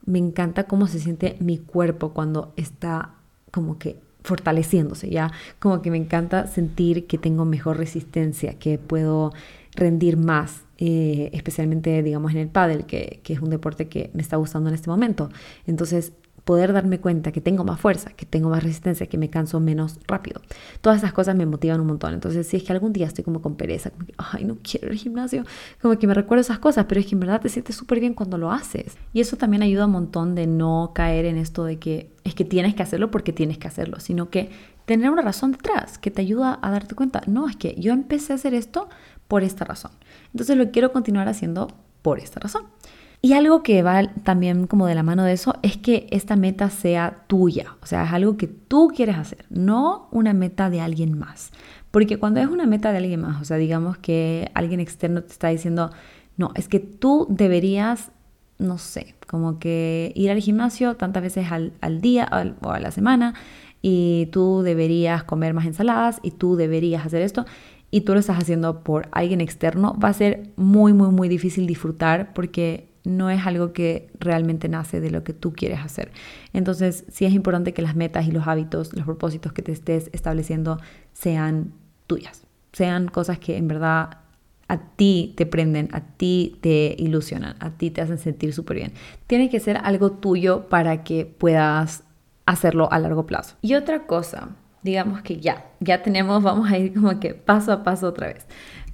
me 0.09 0.19
encanta 0.19 0.65
cómo 0.65 0.87
se 0.87 1.01
siente 1.01 1.37
mi 1.39 1.59
cuerpo 1.59 2.15
cuando 2.15 2.55
está 2.57 3.15
como 3.51 3.79
que 3.79 4.01
fortaleciéndose, 4.25 5.11
¿ya? 5.11 5.31
Como 5.59 5.83
que 5.83 5.91
me 5.91 5.99
encanta 5.99 6.47
sentir 6.47 7.07
que 7.07 7.19
tengo 7.19 7.45
mejor 7.45 7.77
resistencia, 7.77 8.59
que 8.59 8.79
puedo 8.79 9.33
rendir 9.75 10.17
más, 10.17 10.63
eh, 10.79 11.29
especialmente, 11.35 12.03
digamos, 12.03 12.33
en 12.33 12.39
el 12.39 12.49
pádel, 12.49 12.87
que, 12.87 13.21
que 13.23 13.35
es 13.35 13.41
un 13.41 13.51
deporte 13.51 13.89
que 13.89 14.11
me 14.15 14.23
está 14.23 14.37
gustando 14.39 14.71
en 14.71 14.75
este 14.75 14.89
momento. 14.89 15.29
Entonces, 15.67 16.13
poder 16.49 16.73
darme 16.73 16.99
cuenta 16.99 17.31
que 17.31 17.43
tengo 17.43 17.63
más 17.63 17.79
fuerza, 17.79 18.09
que 18.13 18.25
tengo 18.25 18.49
más 18.49 18.63
resistencia, 18.63 19.07
que 19.07 19.19
me 19.19 19.29
canso 19.29 19.61
menos 19.61 19.99
rápido. 20.07 20.41
Todas 20.81 20.97
esas 20.97 21.13
cosas 21.13 21.37
me 21.37 21.45
motivan 21.45 21.79
un 21.79 21.89
montón. 21.89 22.15
Entonces, 22.15 22.47
si 22.47 22.57
es 22.57 22.63
que 22.63 22.73
algún 22.73 22.95
día 22.95 23.07
estoy 23.07 23.23
como 23.23 23.43
con 23.43 23.57
pereza, 23.57 23.91
como 23.91 24.07
que, 24.07 24.15
ay, 24.17 24.45
no 24.45 24.57
quiero 24.63 24.87
ir 24.87 24.93
al 24.93 24.99
gimnasio, 24.99 25.45
como 25.83 25.99
que 25.99 26.07
me 26.07 26.15
recuerdo 26.15 26.41
esas 26.41 26.59
cosas, 26.59 26.87
pero 26.89 27.03
es 27.03 27.07
que 27.07 27.17
en 27.17 27.21
verdad 27.21 27.43
te 27.43 27.51
sientes 27.51 27.77
súper 27.77 28.01
bien 28.01 28.15
cuando 28.15 28.39
lo 28.39 28.51
haces. 28.51 28.97
Y 29.13 29.21
eso 29.21 29.37
también 29.37 29.63
ayuda 29.63 29.85
un 29.85 29.93
montón 29.93 30.35
de 30.35 30.47
no 30.47 30.93
caer 30.95 31.27
en 31.27 31.37
esto 31.37 31.65
de 31.65 31.79
que 31.79 32.15
es 32.25 32.35
que 32.35 32.47
tienes 32.47 32.75
que 32.75 32.83
hacerlo 32.83 33.11
porque 33.11 33.35
tienes 33.35 33.59
que 33.59 33.69
hacerlo, 33.69 34.01
sino 34.01 34.31
que 34.31 34.49
tener 34.87 35.11
una 35.11 35.21
razón 35.21 35.53
detrás 35.53 35.99
que 35.99 36.11
te 36.11 36.23
ayuda 36.23 36.59
a 36.63 36.71
darte 36.71 36.95
cuenta, 36.95 37.21
no, 37.27 37.47
es 37.47 37.57
que 37.57 37.75
yo 37.77 37.93
empecé 37.93 38.33
a 38.33 38.37
hacer 38.37 38.55
esto 38.55 38.89
por 39.29 39.43
esta 39.43 39.67
razón. 39.67 39.91
Entonces 40.33 40.57
lo 40.57 40.71
quiero 40.71 40.93
continuar 40.93 41.29
haciendo 41.29 41.69
por 42.01 42.21
esta 42.21 42.41
razón. 42.41 42.63
Y 43.21 43.33
algo 43.33 43.65
que 43.65 43.83
va 43.83 44.07
también 44.23 44.69
como 44.69 44.87
de 44.87 44.95
la 44.95 45.03
mano 45.03 45.25
de 45.25 45.33
eso 45.33 45.57
es 45.63 45.77
que 45.77 46.07
esta 46.11 46.37
meta 46.37 46.71
sea 46.71 47.25
tuya, 47.27 47.77
o 47.83 47.87
sea, 47.87 48.05
es 48.05 48.13
algo 48.13 48.37
que 48.37 48.47
tú 48.47 48.93
quieres 48.95 49.17
hacer, 49.17 49.45
no 49.51 50.09
una 50.13 50.33
meta 50.35 50.71
de 50.71 50.81
alguien 50.81 51.19
más. 51.19 51.51
Porque 51.91 52.19
cuando 52.19 52.41
es 52.41 52.47
una 52.47 52.67
meta 52.67 52.93
de 52.93 52.99
alguien 52.99 53.21
más, 53.21 53.41
o 53.43 53.45
sea, 53.45 53.57
digamos 53.57 53.99
que 53.99 54.51
alguien 54.55 54.79
externo 54.79 55.23
te 55.23 55.33
está 55.33 55.49
diciendo, 55.49 55.91
no, 56.37 56.53
es 56.55 56.69
que 56.69 56.79
tú 56.79 57.27
deberías, 57.29 58.13
no 58.59 58.79
sé, 58.79 59.17
como 59.27 59.59
que 59.59 60.13
ir 60.15 60.31
al 60.31 60.39
gimnasio 60.39 60.95
tantas 60.97 61.23
veces 61.23 61.49
al, 61.51 62.01
día 62.01 62.29
o 62.63 62.71
a 62.71 62.79
la 62.79 62.93
semana 62.93 63.35
y 63.83 64.27
tú 64.33 64.63
deberías 64.63 65.25
comer 65.25 65.55
más 65.55 65.67
ensaladas 65.67 66.21
y 66.23 66.33
tú 66.33 66.55
deberías 66.55 67.05
hacer 67.05 67.23
esto 67.23 67.47
y 67.91 68.03
tú 68.03 68.15
lo 68.15 68.21
estás 68.21 68.39
haciendo 68.39 68.81
por 68.81 69.09
alguien 69.13 69.41
externo, 69.41 69.97
va 69.99 70.09
a 70.09 70.13
ser 70.13 70.51
muy, 70.57 70.93
muy, 70.93 71.11
muy 71.11 71.29
difícil 71.29 71.67
disfrutar 71.67 72.33
porque 72.33 72.88
no 73.09 73.31
es 73.31 73.47
algo 73.47 73.73
que 73.73 74.11
realmente 74.21 74.69
nace 74.69 75.01
de 75.01 75.11
lo 75.11 75.25
que 75.25 75.33
tú 75.33 75.53
quieres 75.53 75.81
hacer. 75.81 76.13
Entonces, 76.53 77.05
sí 77.11 77.25
es 77.25 77.33
importante 77.33 77.73
que 77.73 77.83
las 77.83 77.97
metas 77.97 78.27
y 78.27 78.33
los 78.33 78.47
hábitos, 78.47 78.95
los 78.95 79.07
propósitos 79.07 79.53
que 79.53 79.63
te 79.63 79.73
estés 79.73 80.11
estableciendo 80.13 80.79
sean 81.15 81.73
tuyas, 82.07 82.47
sean 82.73 83.09
cosas 83.09 83.39
que 83.39 83.57
en 83.57 83.67
verdad 83.67 84.19
a 84.69 84.79
ti 84.79 85.33
te 85.37 85.47
prenden, 85.47 85.89
a 85.93 86.01
ti 86.03 86.59
te 86.61 86.95
ilusionan, 86.99 87.57
a 87.61 87.71
ti 87.71 87.91
te 87.91 88.03
hacen 88.03 88.19
sentir 88.19 88.53
súper 88.53 88.77
bien. 88.77 88.93
Tiene 89.27 89.49
que 89.49 89.61
ser 89.61 89.79
algo 89.79 90.13
tuyo 90.13 90.69
para 90.69 91.03
que 91.03 91.25
puedas 91.25 92.05
hacerlo 92.45 92.93
a 92.93 92.99
largo 92.99 93.25
plazo. 93.25 93.57
Y 93.63 93.75
otra 93.75 94.07
cosa, 94.07 94.51
digamos 94.83 95.23
que 95.23 95.41
ya, 95.41 95.67
ya 95.81 96.03
tenemos, 96.03 96.43
vamos 96.43 96.71
a 96.71 96.77
ir 96.77 96.93
como 96.93 97.19
que 97.19 97.33
paso 97.33 97.73
a 97.73 97.83
paso 97.83 98.09
otra 98.09 98.29
vez. 98.29 98.47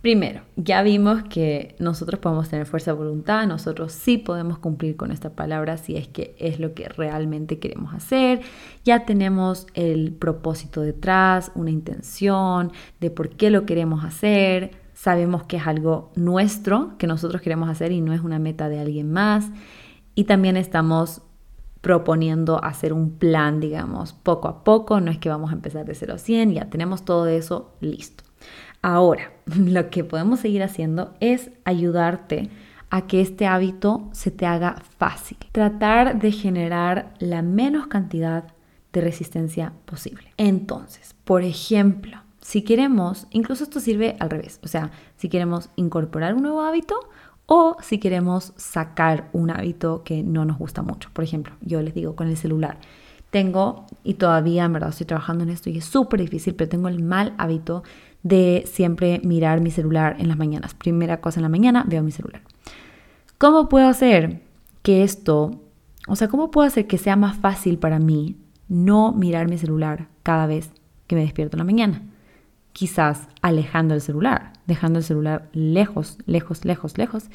Primero, 0.04 0.42
ya 0.56 0.82
vimos 0.82 1.22
que 1.30 1.76
nosotros 1.78 2.20
podemos 2.20 2.50
tener 2.50 2.66
fuerza 2.66 2.90
de 2.90 2.98
voluntad, 2.98 3.46
nosotros 3.46 3.90
sí 3.92 4.18
podemos 4.18 4.58
cumplir 4.58 4.96
con 4.96 5.10
esta 5.10 5.30
palabra 5.30 5.78
si 5.78 5.96
es 5.96 6.08
que 6.08 6.36
es 6.38 6.60
lo 6.60 6.74
que 6.74 6.90
realmente 6.90 7.58
queremos 7.58 7.94
hacer. 7.94 8.42
Ya 8.84 9.06
tenemos 9.06 9.66
el 9.72 10.12
propósito 10.12 10.82
detrás, 10.82 11.52
una 11.54 11.70
intención 11.70 12.70
de 13.00 13.10
por 13.10 13.30
qué 13.30 13.48
lo 13.48 13.64
queremos 13.64 14.04
hacer. 14.04 14.72
Sabemos 14.92 15.44
que 15.44 15.56
es 15.56 15.66
algo 15.66 16.12
nuestro 16.16 16.98
que 16.98 17.06
nosotros 17.06 17.40
queremos 17.40 17.70
hacer 17.70 17.90
y 17.90 18.02
no 18.02 18.12
es 18.12 18.20
una 18.20 18.38
meta 18.38 18.68
de 18.68 18.80
alguien 18.80 19.10
más. 19.10 19.46
Y 20.14 20.24
también 20.24 20.58
estamos 20.58 21.22
proponiendo 21.80 22.62
hacer 22.62 22.92
un 22.92 23.12
plan, 23.12 23.58
digamos, 23.58 24.12
poco 24.12 24.48
a 24.48 24.64
poco. 24.64 25.00
No 25.00 25.10
es 25.10 25.16
que 25.16 25.30
vamos 25.30 25.50
a 25.50 25.54
empezar 25.54 25.86
de 25.86 25.94
0 25.94 26.12
a 26.12 26.18
100, 26.18 26.52
ya 26.52 26.68
tenemos 26.68 27.06
todo 27.06 27.26
eso 27.26 27.72
listo. 27.80 28.23
Ahora, 28.84 29.32
lo 29.46 29.88
que 29.88 30.04
podemos 30.04 30.40
seguir 30.40 30.62
haciendo 30.62 31.14
es 31.18 31.50
ayudarte 31.64 32.50
a 32.90 33.06
que 33.06 33.22
este 33.22 33.46
hábito 33.46 34.10
se 34.12 34.30
te 34.30 34.44
haga 34.44 34.76
fácil. 34.98 35.38
Tratar 35.52 36.18
de 36.20 36.30
generar 36.30 37.14
la 37.18 37.40
menos 37.40 37.86
cantidad 37.86 38.44
de 38.92 39.00
resistencia 39.00 39.72
posible. 39.86 40.32
Entonces, 40.36 41.16
por 41.24 41.42
ejemplo, 41.44 42.18
si 42.42 42.60
queremos, 42.60 43.26
incluso 43.30 43.64
esto 43.64 43.80
sirve 43.80 44.16
al 44.20 44.28
revés, 44.28 44.60
o 44.62 44.68
sea, 44.68 44.90
si 45.16 45.30
queremos 45.30 45.70
incorporar 45.76 46.34
un 46.34 46.42
nuevo 46.42 46.60
hábito 46.60 46.94
o 47.46 47.78
si 47.80 47.96
queremos 47.96 48.52
sacar 48.56 49.30
un 49.32 49.50
hábito 49.50 50.02
que 50.04 50.22
no 50.22 50.44
nos 50.44 50.58
gusta 50.58 50.82
mucho. 50.82 51.08
Por 51.14 51.24
ejemplo, 51.24 51.54
yo 51.62 51.80
les 51.80 51.94
digo 51.94 52.14
con 52.14 52.28
el 52.28 52.36
celular, 52.36 52.76
tengo, 53.30 53.86
y 54.04 54.14
todavía 54.14 54.64
en 54.64 54.74
verdad 54.74 54.90
estoy 54.90 55.06
trabajando 55.06 55.42
en 55.42 55.50
esto 55.50 55.68
y 55.68 55.78
es 55.78 55.84
súper 55.86 56.20
difícil, 56.20 56.54
pero 56.54 56.68
tengo 56.68 56.86
el 56.86 57.02
mal 57.02 57.34
hábito 57.36 57.82
de 58.24 58.64
siempre 58.66 59.20
mirar 59.22 59.60
mi 59.60 59.70
celular 59.70 60.16
en 60.18 60.26
las 60.28 60.38
mañanas. 60.38 60.74
Primera 60.74 61.20
cosa 61.20 61.38
en 61.38 61.42
la 61.42 61.48
mañana, 61.48 61.84
veo 61.86 62.02
mi 62.02 62.10
celular. 62.10 62.42
¿Cómo 63.38 63.68
puedo 63.68 63.86
hacer 63.86 64.42
que 64.82 65.04
esto, 65.04 65.60
o 66.08 66.16
sea, 66.16 66.28
cómo 66.28 66.50
puedo 66.50 66.66
hacer 66.66 66.86
que 66.86 66.98
sea 66.98 67.14
más 67.14 67.36
fácil 67.36 67.78
para 67.78 67.98
mí 67.98 68.36
no 68.66 69.12
mirar 69.12 69.46
mi 69.46 69.58
celular 69.58 70.08
cada 70.22 70.46
vez 70.46 70.72
que 71.06 71.14
me 71.14 71.22
despierto 71.22 71.56
en 71.56 71.58
la 71.58 71.64
mañana? 71.64 72.02
Quizás 72.72 73.28
alejando 73.42 73.94
el 73.94 74.00
celular, 74.00 74.53
dejando 74.66 74.98
el 74.98 75.04
celular 75.04 75.48
lejos, 75.52 76.18
lejos, 76.26 76.64
lejos, 76.64 76.98
lejos 76.98 77.30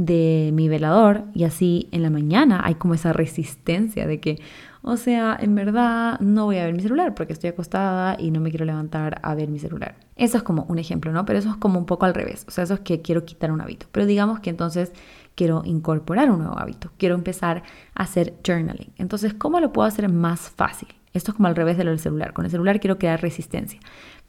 de 0.00 0.50
mi 0.54 0.68
velador 0.70 1.24
y 1.34 1.44
así 1.44 1.88
en 1.92 2.02
la 2.02 2.08
mañana 2.08 2.62
hay 2.64 2.76
como 2.76 2.94
esa 2.94 3.12
resistencia 3.12 4.06
de 4.06 4.18
que, 4.18 4.40
o 4.80 4.96
sea, 4.96 5.36
en 5.38 5.54
verdad 5.54 6.18
no 6.20 6.46
voy 6.46 6.56
a 6.56 6.64
ver 6.64 6.72
mi 6.72 6.80
celular 6.80 7.14
porque 7.14 7.34
estoy 7.34 7.50
acostada 7.50 8.16
y 8.18 8.30
no 8.30 8.40
me 8.40 8.48
quiero 8.48 8.64
levantar 8.64 9.20
a 9.22 9.34
ver 9.34 9.48
mi 9.48 9.58
celular. 9.58 9.96
Eso 10.16 10.38
es 10.38 10.42
como 10.42 10.64
un 10.70 10.78
ejemplo, 10.78 11.12
¿no? 11.12 11.26
Pero 11.26 11.38
eso 11.38 11.50
es 11.50 11.56
como 11.56 11.78
un 11.78 11.84
poco 11.84 12.06
al 12.06 12.14
revés. 12.14 12.46
O 12.48 12.50
sea, 12.50 12.64
eso 12.64 12.72
es 12.72 12.80
que 12.80 13.02
quiero 13.02 13.26
quitar 13.26 13.52
un 13.52 13.60
hábito. 13.60 13.86
Pero 13.92 14.06
digamos 14.06 14.40
que 14.40 14.48
entonces 14.48 14.92
quiero 15.34 15.62
incorporar 15.66 16.30
un 16.30 16.38
nuevo 16.38 16.58
hábito. 16.58 16.90
Quiero 16.96 17.14
empezar 17.14 17.62
a 17.94 18.02
hacer 18.02 18.34
journaling. 18.46 18.92
Entonces, 18.96 19.34
¿cómo 19.34 19.60
lo 19.60 19.70
puedo 19.70 19.86
hacer 19.86 20.08
más 20.08 20.48
fácil? 20.48 20.88
Esto 21.12 21.32
es 21.32 21.36
como 21.36 21.48
al 21.48 21.56
revés 21.56 21.76
de 21.76 21.84
lo 21.84 21.90
del 21.90 21.98
celular. 21.98 22.32
Con 22.32 22.46
el 22.46 22.50
celular 22.50 22.80
quiero 22.80 22.98
crear 22.98 23.20
resistencia. 23.20 23.80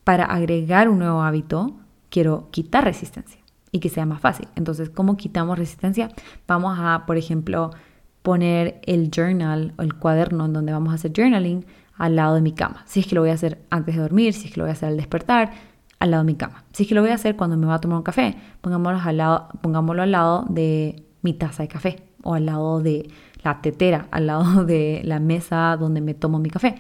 Para 0.03 0.25
agregar 0.25 0.89
un 0.89 0.99
nuevo 0.99 1.21
hábito, 1.21 1.75
quiero 2.11 2.49
quitar 2.51 2.83
resistencia 2.83 3.39
y 3.71 3.79
que 3.79 3.89
sea 3.89 4.05
más 4.05 4.21
fácil. 4.21 4.47
Entonces, 4.55 4.91
¿cómo 4.91 5.17
quitamos 5.17 5.57
resistencia? 5.57 6.11
Vamos 6.47 6.77
a, 6.79 7.05
por 7.07 7.17
ejemplo, 7.17 7.71
poner 8.21 8.79
el 8.85 9.09
journal 9.09 9.73
o 9.79 9.81
el 9.81 9.95
cuaderno 9.95 10.45
en 10.45 10.53
donde 10.53 10.73
vamos 10.73 10.91
a 10.91 10.95
hacer 10.95 11.13
journaling 11.15 11.65
al 11.97 12.15
lado 12.15 12.35
de 12.35 12.41
mi 12.41 12.51
cama. 12.51 12.83
Si 12.85 12.99
es 12.99 13.07
que 13.07 13.15
lo 13.15 13.21
voy 13.21 13.31
a 13.31 13.33
hacer 13.33 13.61
antes 13.71 13.95
de 13.95 14.01
dormir, 14.01 14.33
si 14.33 14.47
es 14.47 14.53
que 14.53 14.59
lo 14.59 14.65
voy 14.65 14.71
a 14.71 14.73
hacer 14.73 14.89
al 14.89 14.97
despertar, 14.97 15.51
al 15.99 16.11
lado 16.11 16.23
de 16.23 16.31
mi 16.31 16.35
cama. 16.35 16.65
Si 16.73 16.83
es 16.83 16.89
que 16.89 16.95
lo 16.95 17.01
voy 17.01 17.11
a 17.11 17.15
hacer 17.15 17.35
cuando 17.35 17.57
me 17.57 17.65
va 17.65 17.75
a 17.75 17.81
tomar 17.81 17.97
un 17.97 18.03
café, 18.03 18.35
pongámoslo 18.61 18.99
al 18.99 19.17
lado, 19.17 19.49
pongámoslo 19.61 20.03
al 20.03 20.11
lado 20.11 20.45
de 20.49 21.03
mi 21.21 21.33
taza 21.33 21.63
de 21.63 21.69
café 21.69 22.03
o 22.23 22.33
al 22.33 22.45
lado 22.45 22.81
de 22.81 23.09
la 23.43 23.61
tetera, 23.61 24.07
al 24.11 24.27
lado 24.27 24.65
de 24.65 25.01
la 25.05 25.19
mesa 25.19 25.77
donde 25.79 26.01
me 26.01 26.13
tomo 26.13 26.39
mi 26.39 26.49
café. 26.49 26.75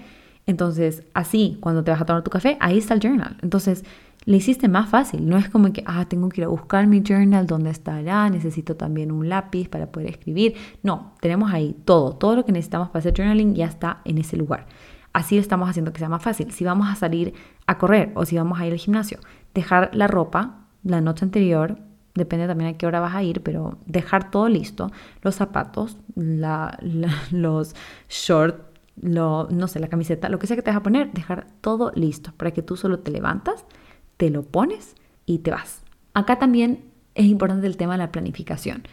Entonces, 0.47 1.03
así, 1.13 1.57
cuando 1.61 1.83
te 1.83 1.91
vas 1.91 2.01
a 2.01 2.05
tomar 2.05 2.23
tu 2.23 2.31
café, 2.31 2.57
ahí 2.59 2.77
está 2.77 2.95
el 2.95 2.99
journal. 2.99 3.37
Entonces, 3.41 3.85
le 4.25 4.37
hiciste 4.37 4.67
más 4.67 4.89
fácil. 4.89 5.27
No 5.27 5.37
es 5.37 5.49
como 5.49 5.71
que, 5.73 5.83
ah, 5.85 6.05
tengo 6.05 6.29
que 6.29 6.41
ir 6.41 6.45
a 6.45 6.49
buscar 6.49 6.87
mi 6.87 7.01
journal, 7.01 7.47
¿dónde 7.47 7.71
estará? 7.71 8.29
Necesito 8.29 8.75
también 8.75 9.11
un 9.11 9.29
lápiz 9.29 9.67
para 9.69 9.91
poder 9.91 10.09
escribir. 10.09 10.55
No, 10.83 11.13
tenemos 11.21 11.51
ahí 11.51 11.75
todo. 11.85 12.13
Todo 12.13 12.35
lo 12.35 12.45
que 12.45 12.51
necesitamos 12.51 12.89
para 12.89 12.99
hacer 12.99 13.13
journaling 13.15 13.55
ya 13.55 13.65
está 13.65 14.01
en 14.05 14.17
ese 14.17 14.37
lugar. 14.37 14.67
Así 15.13 15.35
lo 15.35 15.41
estamos 15.41 15.69
haciendo 15.69 15.91
que 15.91 15.99
sea 15.99 16.09
más 16.09 16.23
fácil. 16.23 16.51
Si 16.51 16.63
vamos 16.63 16.87
a 16.87 16.95
salir 16.95 17.33
a 17.65 17.77
correr 17.77 18.11
o 18.15 18.25
si 18.25 18.37
vamos 18.37 18.59
a 18.59 18.65
ir 18.65 18.73
al 18.73 18.79
gimnasio, 18.79 19.19
dejar 19.53 19.89
la 19.93 20.07
ropa 20.07 20.67
la 20.83 21.01
noche 21.01 21.25
anterior, 21.25 21.77
depende 22.15 22.47
también 22.47 22.73
a 22.73 22.77
qué 22.77 22.87
hora 22.87 22.99
vas 22.99 23.15
a 23.15 23.23
ir, 23.23 23.41
pero 23.41 23.77
dejar 23.85 24.31
todo 24.31 24.49
listo, 24.49 24.91
los 25.21 25.35
zapatos, 25.35 25.97
los 27.31 27.75
shorts, 28.09 28.59
lo, 29.01 29.47
no 29.49 29.67
sé, 29.67 29.79
la 29.79 29.87
camiseta, 29.87 30.29
lo 30.29 30.39
que 30.39 30.47
sea 30.47 30.55
que 30.55 30.61
te 30.61 30.71
vas 30.71 30.77
a 30.77 30.83
poner, 30.83 31.11
dejar 31.11 31.47
todo 31.61 31.91
listo 31.95 32.31
para 32.37 32.51
que 32.51 32.61
tú 32.61 32.77
solo 32.77 32.99
te 32.99 33.11
levantas, 33.11 33.65
te 34.21 34.29
lo 34.29 34.43
pones 34.43 34.95
y 35.25 35.39
te 35.39 35.49
vas. 35.49 35.81
Acá 36.13 36.37
también 36.37 36.91
es 37.15 37.25
importante 37.25 37.65
el 37.65 37.75
tema 37.75 37.93
de 37.93 37.97
la 37.97 38.11
planificación, 38.11 38.83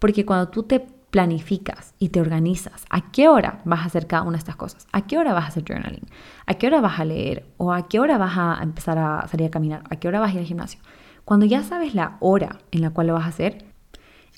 porque 0.00 0.26
cuando 0.26 0.48
tú 0.48 0.64
te 0.64 0.80
planificas 0.80 1.94
y 2.00 2.08
te 2.08 2.20
organizas 2.20 2.84
a 2.90 3.12
qué 3.12 3.28
hora 3.28 3.60
vas 3.64 3.82
a 3.82 3.84
hacer 3.84 4.08
cada 4.08 4.24
una 4.24 4.32
de 4.32 4.38
estas 4.38 4.56
cosas, 4.56 4.88
a 4.90 5.06
qué 5.06 5.18
hora 5.18 5.34
vas 5.34 5.44
a 5.44 5.48
hacer 5.48 5.62
journaling, 5.64 6.08
a 6.46 6.54
qué 6.54 6.66
hora 6.66 6.80
vas 6.80 6.98
a 6.98 7.04
leer 7.04 7.46
o 7.58 7.72
a 7.72 7.86
qué 7.86 8.00
hora 8.00 8.18
vas 8.18 8.36
a 8.36 8.58
empezar 8.60 8.98
a 8.98 9.28
salir 9.28 9.46
a 9.46 9.50
caminar, 9.52 9.84
a 9.88 9.94
qué 9.94 10.08
hora 10.08 10.18
vas 10.18 10.30
a 10.30 10.34
ir 10.34 10.40
al 10.40 10.46
gimnasio. 10.46 10.80
Cuando 11.24 11.46
ya 11.46 11.62
sabes 11.62 11.94
la 11.94 12.16
hora 12.18 12.58
en 12.72 12.80
la 12.80 12.90
cual 12.90 13.06
lo 13.06 13.14
vas 13.14 13.26
a 13.26 13.28
hacer, 13.28 13.64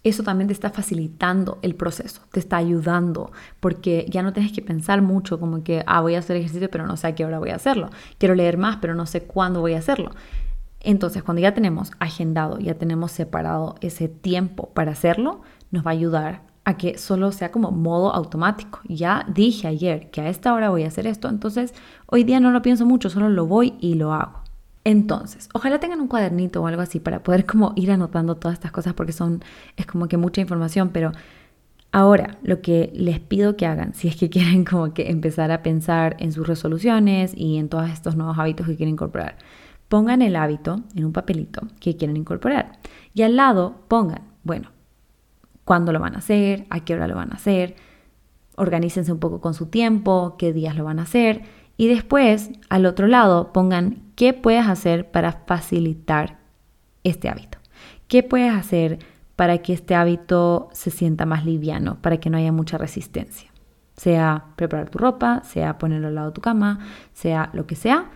eso 0.05 0.23
también 0.23 0.49
te 0.49 0.53
está 0.53 0.71
facilitando 0.71 1.59
el 1.63 1.75
proceso, 1.75 2.21
te 2.31 2.39
está 2.39 2.59
ayudando, 2.59 3.33
porque 3.59 4.07
ya 4.11 4.23
no 4.23 4.35
tienes 4.35 4.53
que 4.53 4.61
pensar 4.61 5.01
mucho 5.01 5.41
como 5.41 5.65
que, 5.65 5.83
ah, 5.87 6.03
voy 6.03 6.15
a 6.15 6.19
hacer 6.19 6.37
ejercicio, 6.37 6.71
pero 6.71 6.87
no 6.87 6.97
sé 6.99 7.07
a 7.09 7.15
qué 7.15 7.25
hora 7.25 7.39
voy 7.39 7.51
a 7.51 7.57
hacerlo. 7.57 7.89
Quiero 8.19 8.35
leer 8.35 8.59
más, 8.59 8.77
pero 8.77 8.95
no 8.95 9.07
sé 9.07 9.23
cuándo 9.23 9.61
voy 9.61 9.73
a 9.73 9.79
hacerlo. 9.79 10.11
Entonces, 10.81 11.23
cuando 11.23 11.41
ya 11.41 11.55
tenemos 11.55 11.93
agendado, 11.99 12.59
ya 12.59 12.75
tenemos 12.75 13.13
separado 13.13 13.77
ese 13.81 14.09
tiempo 14.09 14.69
para 14.75 14.93
hacerlo, 14.93 15.41
nos 15.71 15.87
va 15.87 15.91
a 15.91 15.95
ayudar 15.95 16.43
a 16.67 16.77
que 16.77 16.99
solo 16.99 17.33
sea 17.33 17.51
como 17.51 17.71
modo 17.71 18.15
automático. 18.15 18.81
Ya 18.87 19.25
dije 19.33 19.69
ayer 19.69 20.11
que 20.11 20.21
a 20.21 20.29
esta 20.29 20.53
hora 20.53 20.69
voy 20.69 20.85
a 20.85 20.89
hacer 20.89 21.07
esto, 21.07 21.29
entonces 21.29 21.73
hoy 22.07 22.25
día 22.25 22.41
no 22.41 22.51
lo 22.51 22.61
pienso 22.61 22.85
mucho, 22.85 23.09
solo 23.09 23.31
lo 23.31 23.47
voy 23.47 23.75
y 23.81 23.95
lo 23.95 24.13
hago. 24.13 24.44
Entonces, 24.85 25.49
ojalá 25.55 25.81
tengan 25.81 26.01
un 26.03 26.09
cuadernito 26.09 26.63
o 26.63 26.67
algo 26.67 26.83
así 26.83 27.01
para 27.01 27.23
poder 27.23 27.47
como 27.47 27.73
ir 27.75 27.91
anotando 27.91 28.37
todas 28.37 28.55
estas 28.55 28.71
cosas 28.71 28.93
porque 28.93 29.13
son, 29.13 29.43
es 29.77 29.87
como 29.87 30.09
que 30.09 30.19
mucha 30.19 30.43
información, 30.43 30.91
pero 30.91 31.13
ahora 31.91 32.37
lo 32.43 32.61
que 32.61 32.91
les 32.95 33.19
pido 33.19 33.57
que 33.57 33.65
hagan, 33.67 33.95
si 33.95 34.09
es 34.09 34.17
que 34.17 34.29
quieren 34.31 34.65
como 34.65 34.93
que 34.93 35.11
empezar 35.11 35.51
a 35.51 35.63
pensar 35.63 36.17
en 36.19 36.33
sus 36.33 36.47
resoluciones 36.47 37.33
y 37.35 37.57
en 37.57 37.71
todos 37.71 37.89
estos 37.89 38.15
nuevos 38.17 38.39
hábitos 38.39 38.67
que 38.67 38.77
quieren 38.77 38.95
incorporar, 38.95 39.39
pongan 39.89 40.21
el 40.21 40.37
hábito 40.37 40.83
en 40.95 41.07
un 41.07 41.13
papelito 41.13 41.63
que 41.81 41.97
quieren 41.97 42.19
incorporar 42.19 42.79
y 43.15 43.23
al 43.23 43.37
lado 43.37 43.77
pongan, 43.89 44.23
bueno, 44.43 44.71
cuándo 45.65 45.93
lo 45.93 46.01
van 46.01 46.15
a 46.15 46.19
hacer, 46.19 46.67
a 46.69 46.81
qué 46.81 46.95
hora 46.95 47.09
lo 47.09 47.15
van 47.15 47.33
a 47.33 47.37
hacer, 47.37 47.75
organícense 48.57 49.11
un 49.13 49.19
poco 49.19 49.41
con 49.41 49.55
su 49.55 49.67
tiempo, 49.67 50.37
qué 50.39 50.53
días 50.53 50.77
lo 50.77 50.85
van 50.85 50.99
a 50.99 51.03
hacer 51.03 51.43
y 51.79 51.89
después 51.89 52.51
al 52.69 52.85
otro 52.85 53.07
lado 53.07 53.53
pongan 53.53 54.04
qué 54.15 54.33
puedes 54.33 54.67
hacer 54.67 55.11
para 55.11 55.33
facilitar 55.33 56.39
este 57.03 57.29
hábito. 57.29 57.59
¿Qué 58.09 58.23
puedes 58.23 58.53
hacer 58.53 58.99
para 59.37 59.59
que 59.59 59.73
este 59.73 59.95
hábito 59.95 60.69
se 60.73 60.91
sienta 60.91 61.27
más 61.27 61.45
liviano, 61.45 61.99
para 62.01 62.19
que 62.19 62.31
no 62.31 62.39
haya 62.39 62.53
mucha 62.53 62.79
resistencia? 62.79 63.51
Sea 63.97 64.47
preparar 64.57 64.91
tu 64.91 64.99
ropa, 64.99 65.43
sea 65.45 65.79
ponerlo 65.79 66.09
al 66.09 66.15
lado 66.15 66.29
de 66.29 66.35
tu 66.35 66.41
cama, 66.41 66.81
sea 67.13 67.51
lo 67.53 67.67
que 67.67 67.77
sea, 67.77 68.11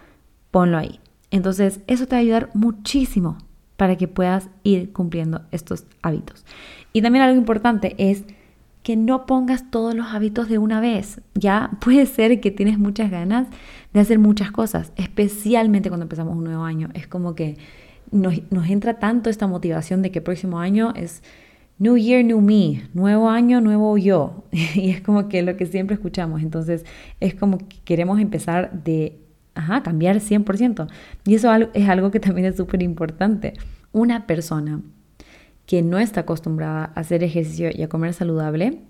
ponlo 0.50 0.78
ahí. 0.78 1.00
Entonces, 1.30 1.80
eso 1.86 2.06
te 2.06 2.16
va 2.16 2.18
a 2.18 2.22
ayudar 2.22 2.50
muchísimo 2.54 3.38
para 3.76 3.96
que 3.96 4.08
puedas 4.08 4.48
ir 4.64 4.92
cumpliendo 4.92 5.42
estos 5.52 5.84
hábitos. 6.02 6.44
Y 6.92 7.02
también 7.02 7.24
algo 7.24 7.38
importante 7.38 7.94
es 7.98 8.24
que 8.82 8.96
no 8.96 9.26
pongas 9.26 9.70
todos 9.70 9.94
los 9.94 10.08
hábitos 10.08 10.48
de 10.48 10.58
una 10.58 10.80
vez. 10.80 11.20
Ya 11.34 11.70
puede 11.80 12.06
ser 12.06 12.40
que 12.40 12.50
tienes 12.50 12.78
muchas 12.78 13.10
ganas 13.10 13.48
de 13.92 14.00
hacer 14.00 14.18
muchas 14.18 14.50
cosas, 14.50 14.92
especialmente 14.96 15.88
cuando 15.88 16.04
empezamos 16.04 16.36
un 16.36 16.44
nuevo 16.44 16.64
año. 16.64 16.88
Es 16.94 17.06
como 17.06 17.34
que 17.34 17.56
nos, 18.10 18.34
entra 18.68 18.98
tanto 18.98 19.30
esta 19.30 19.46
motivación 19.46 20.02
de 20.02 20.10
que 20.10 20.20
el 20.20 20.24
próximo 20.24 20.60
año 20.60 20.92
es 20.96 21.22
New 21.78 21.96
Year, 21.96 22.24
New 22.24 22.40
Me, 22.40 22.88
nuevo 22.94 23.28
año, 23.28 23.60
nuevo 23.60 23.96
yo. 23.98 24.44
Y 24.74 24.90
es 24.90 25.00
como 25.00 25.28
que 25.28 25.42
lo 25.42 25.56
que 25.56 25.66
siempre 25.66 25.94
escuchamos. 25.94 26.42
Entonces 26.42 26.84
es 27.20 27.34
como 27.34 27.58
que 27.58 27.78
queremos 27.84 28.20
empezar 28.20 28.82
de 28.84 29.18
ajá, 29.54 29.82
cambiar 29.82 30.16
100%. 30.16 30.88
Y 31.24 31.34
eso 31.34 31.52
es 31.74 31.88
algo 31.88 32.10
que 32.10 32.20
también 32.20 32.46
es 32.46 32.56
súper 32.56 32.82
importante. 32.82 33.54
Una 33.92 34.26
persona 34.26 34.80
que 35.68 35.82
no 35.82 35.98
está 35.98 36.20
acostumbrada 36.20 36.92
a 36.94 37.00
hacer 37.00 37.22
ejercicio 37.22 37.68
y 37.70 37.82
a 37.82 37.90
comer 37.90 38.14
saludable 38.14 38.80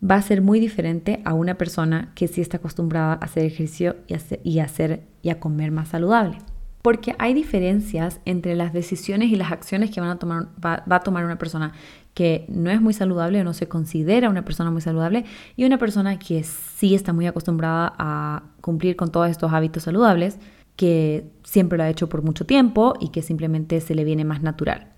va 0.00 0.14
a 0.14 0.22
ser 0.22 0.42
muy 0.42 0.60
diferente 0.60 1.20
a 1.24 1.34
una 1.34 1.56
persona 1.56 2.12
que 2.14 2.28
sí 2.28 2.40
está 2.40 2.58
acostumbrada 2.58 3.14
a 3.14 3.24
hacer 3.24 3.44
ejercicio 3.44 3.96
y 4.06 4.14
a 4.60 4.64
hacer, 4.64 5.02
y, 5.22 5.30
a 5.30 5.40
comer 5.40 5.72
más 5.72 5.88
saludable. 5.88 6.38
Porque 6.82 7.16
hay 7.18 7.34
diferencias 7.34 8.20
entre 8.26 8.54
las 8.54 8.72
decisiones 8.72 9.30
y 9.30 9.34
las 9.34 9.50
acciones 9.50 9.90
que 9.90 10.00
van 10.00 10.10
a 10.10 10.18
tomar, 10.20 10.50
va, 10.64 10.84
va 10.90 10.96
a 10.96 11.00
tomar 11.00 11.24
una 11.24 11.36
persona 11.36 11.72
que 12.14 12.44
no 12.48 12.70
es 12.70 12.80
muy 12.80 12.94
saludable 12.94 13.40
o 13.40 13.44
no 13.44 13.52
se 13.52 13.66
considera 13.66 14.30
una 14.30 14.44
persona 14.44 14.70
muy 14.70 14.82
saludable 14.82 15.24
y 15.56 15.64
una 15.64 15.78
persona 15.78 16.20
que 16.20 16.44
sí 16.44 16.94
está 16.94 17.12
muy 17.12 17.26
acostumbrada 17.26 17.92
a 17.98 18.44
cumplir 18.60 18.94
con 18.94 19.10
todos 19.10 19.30
estos 19.30 19.52
hábitos 19.52 19.82
saludables 19.82 20.38
que 20.76 21.28
siempre 21.42 21.76
lo 21.76 21.82
ha 21.82 21.90
hecho 21.90 22.08
por 22.08 22.22
mucho 22.22 22.46
tiempo 22.46 22.94
y 23.00 23.08
que 23.08 23.20
simplemente 23.20 23.80
se 23.80 23.96
le 23.96 24.04
viene 24.04 24.24
más 24.24 24.42
natural. 24.42 24.93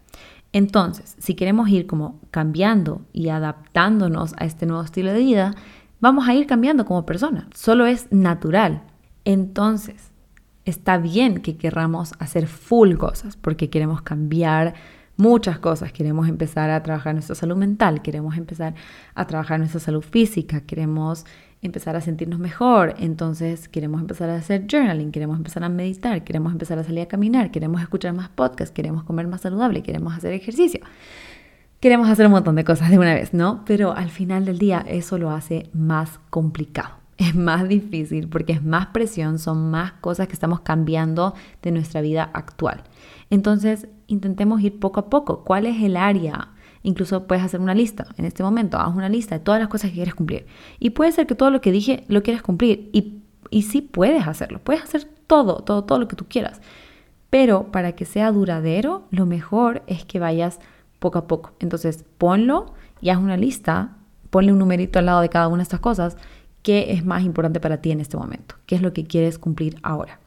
Entonces, 0.56 1.16
si 1.18 1.34
queremos 1.34 1.68
ir 1.68 1.86
como 1.86 2.18
cambiando 2.30 3.02
y 3.12 3.28
adaptándonos 3.28 4.32
a 4.38 4.46
este 4.46 4.64
nuevo 4.64 4.82
estilo 4.82 5.12
de 5.12 5.18
vida, 5.18 5.54
vamos 6.00 6.26
a 6.26 6.34
ir 6.34 6.46
cambiando 6.46 6.86
como 6.86 7.04
persona. 7.04 7.46
Solo 7.54 7.84
es 7.84 8.10
natural. 8.10 8.82
Entonces, 9.26 10.12
está 10.64 10.96
bien 10.96 11.42
que 11.42 11.58
querramos 11.58 12.14
hacer 12.20 12.46
full 12.46 12.94
cosas 12.94 13.36
porque 13.36 13.68
queremos 13.68 14.00
cambiar 14.00 14.72
muchas 15.18 15.58
cosas. 15.58 15.92
Queremos 15.92 16.26
empezar 16.26 16.70
a 16.70 16.82
trabajar 16.82 17.12
nuestra 17.12 17.34
salud 17.34 17.56
mental, 17.56 18.00
queremos 18.00 18.38
empezar 18.38 18.74
a 19.14 19.26
trabajar 19.26 19.58
nuestra 19.58 19.80
salud 19.80 20.00
física, 20.00 20.62
queremos 20.62 21.26
empezar 21.62 21.96
a 21.96 22.00
sentirnos 22.00 22.38
mejor, 22.38 22.94
entonces 22.98 23.68
queremos 23.68 24.00
empezar 24.00 24.30
a 24.30 24.36
hacer 24.36 24.66
journaling, 24.70 25.10
queremos 25.10 25.36
empezar 25.36 25.64
a 25.64 25.68
meditar, 25.68 26.22
queremos 26.24 26.52
empezar 26.52 26.78
a 26.78 26.84
salir 26.84 27.00
a 27.00 27.06
caminar, 27.06 27.50
queremos 27.50 27.80
escuchar 27.80 28.12
más 28.12 28.28
podcasts, 28.28 28.72
queremos 28.72 29.04
comer 29.04 29.26
más 29.26 29.40
saludable, 29.40 29.82
queremos 29.82 30.14
hacer 30.14 30.32
ejercicio. 30.32 30.80
Queremos 31.80 32.08
hacer 32.08 32.26
un 32.26 32.32
montón 32.32 32.56
de 32.56 32.64
cosas 32.64 32.90
de 32.90 32.98
una 32.98 33.14
vez, 33.14 33.34
¿no? 33.34 33.62
Pero 33.66 33.94
al 33.94 34.10
final 34.10 34.44
del 34.44 34.58
día 34.58 34.84
eso 34.88 35.18
lo 35.18 35.30
hace 35.30 35.68
más 35.72 36.20
complicado. 36.30 36.94
Es 37.18 37.34
más 37.34 37.66
difícil 37.66 38.28
porque 38.28 38.52
es 38.52 38.62
más 38.62 38.88
presión, 38.88 39.38
son 39.38 39.70
más 39.70 39.92
cosas 39.92 40.28
que 40.28 40.34
estamos 40.34 40.60
cambiando 40.60 41.34
de 41.62 41.70
nuestra 41.70 42.02
vida 42.02 42.30
actual. 42.34 42.82
Entonces, 43.30 43.88
intentemos 44.06 44.60
ir 44.60 44.78
poco 44.78 45.00
a 45.00 45.08
poco. 45.08 45.42
¿Cuál 45.42 45.64
es 45.64 45.82
el 45.82 45.96
área? 45.96 46.50
Incluso 46.86 47.26
puedes 47.26 47.42
hacer 47.42 47.58
una 47.58 47.74
lista 47.74 48.06
en 48.16 48.26
este 48.26 48.44
momento, 48.44 48.78
haz 48.78 48.94
una 48.94 49.08
lista 49.08 49.36
de 49.36 49.44
todas 49.44 49.60
las 49.60 49.68
cosas 49.68 49.90
que 49.90 49.96
quieres 49.96 50.14
cumplir. 50.14 50.46
Y 50.78 50.90
puede 50.90 51.10
ser 51.10 51.26
que 51.26 51.34
todo 51.34 51.50
lo 51.50 51.60
que 51.60 51.72
dije 51.72 52.04
lo 52.06 52.22
quieres 52.22 52.42
cumplir 52.42 52.90
y, 52.92 53.22
y 53.50 53.62
sí 53.62 53.82
puedes 53.82 54.28
hacerlo, 54.28 54.60
puedes 54.62 54.84
hacer 54.84 55.04
todo, 55.26 55.64
todo, 55.64 55.82
todo 55.82 55.98
lo 55.98 56.06
que 56.06 56.14
tú 56.14 56.26
quieras. 56.28 56.60
Pero 57.28 57.72
para 57.72 57.96
que 57.96 58.04
sea 58.04 58.30
duradero, 58.30 59.08
lo 59.10 59.26
mejor 59.26 59.82
es 59.88 60.04
que 60.04 60.20
vayas 60.20 60.60
poco 61.00 61.18
a 61.18 61.26
poco. 61.26 61.54
Entonces, 61.58 62.04
ponlo 62.18 62.72
y 63.00 63.10
haz 63.10 63.18
una 63.18 63.36
lista, 63.36 63.96
ponle 64.30 64.52
un 64.52 64.60
numerito 64.60 65.00
al 65.00 65.06
lado 65.06 65.22
de 65.22 65.28
cada 65.28 65.48
una 65.48 65.58
de 65.58 65.62
estas 65.64 65.80
cosas, 65.80 66.16
qué 66.62 66.92
es 66.92 67.04
más 67.04 67.24
importante 67.24 67.58
para 67.58 67.78
ti 67.78 67.90
en 67.90 68.00
este 68.00 68.16
momento, 68.16 68.54
qué 68.64 68.76
es 68.76 68.80
lo 68.82 68.92
que 68.92 69.08
quieres 69.08 69.40
cumplir 69.40 69.76
ahora. 69.82 70.20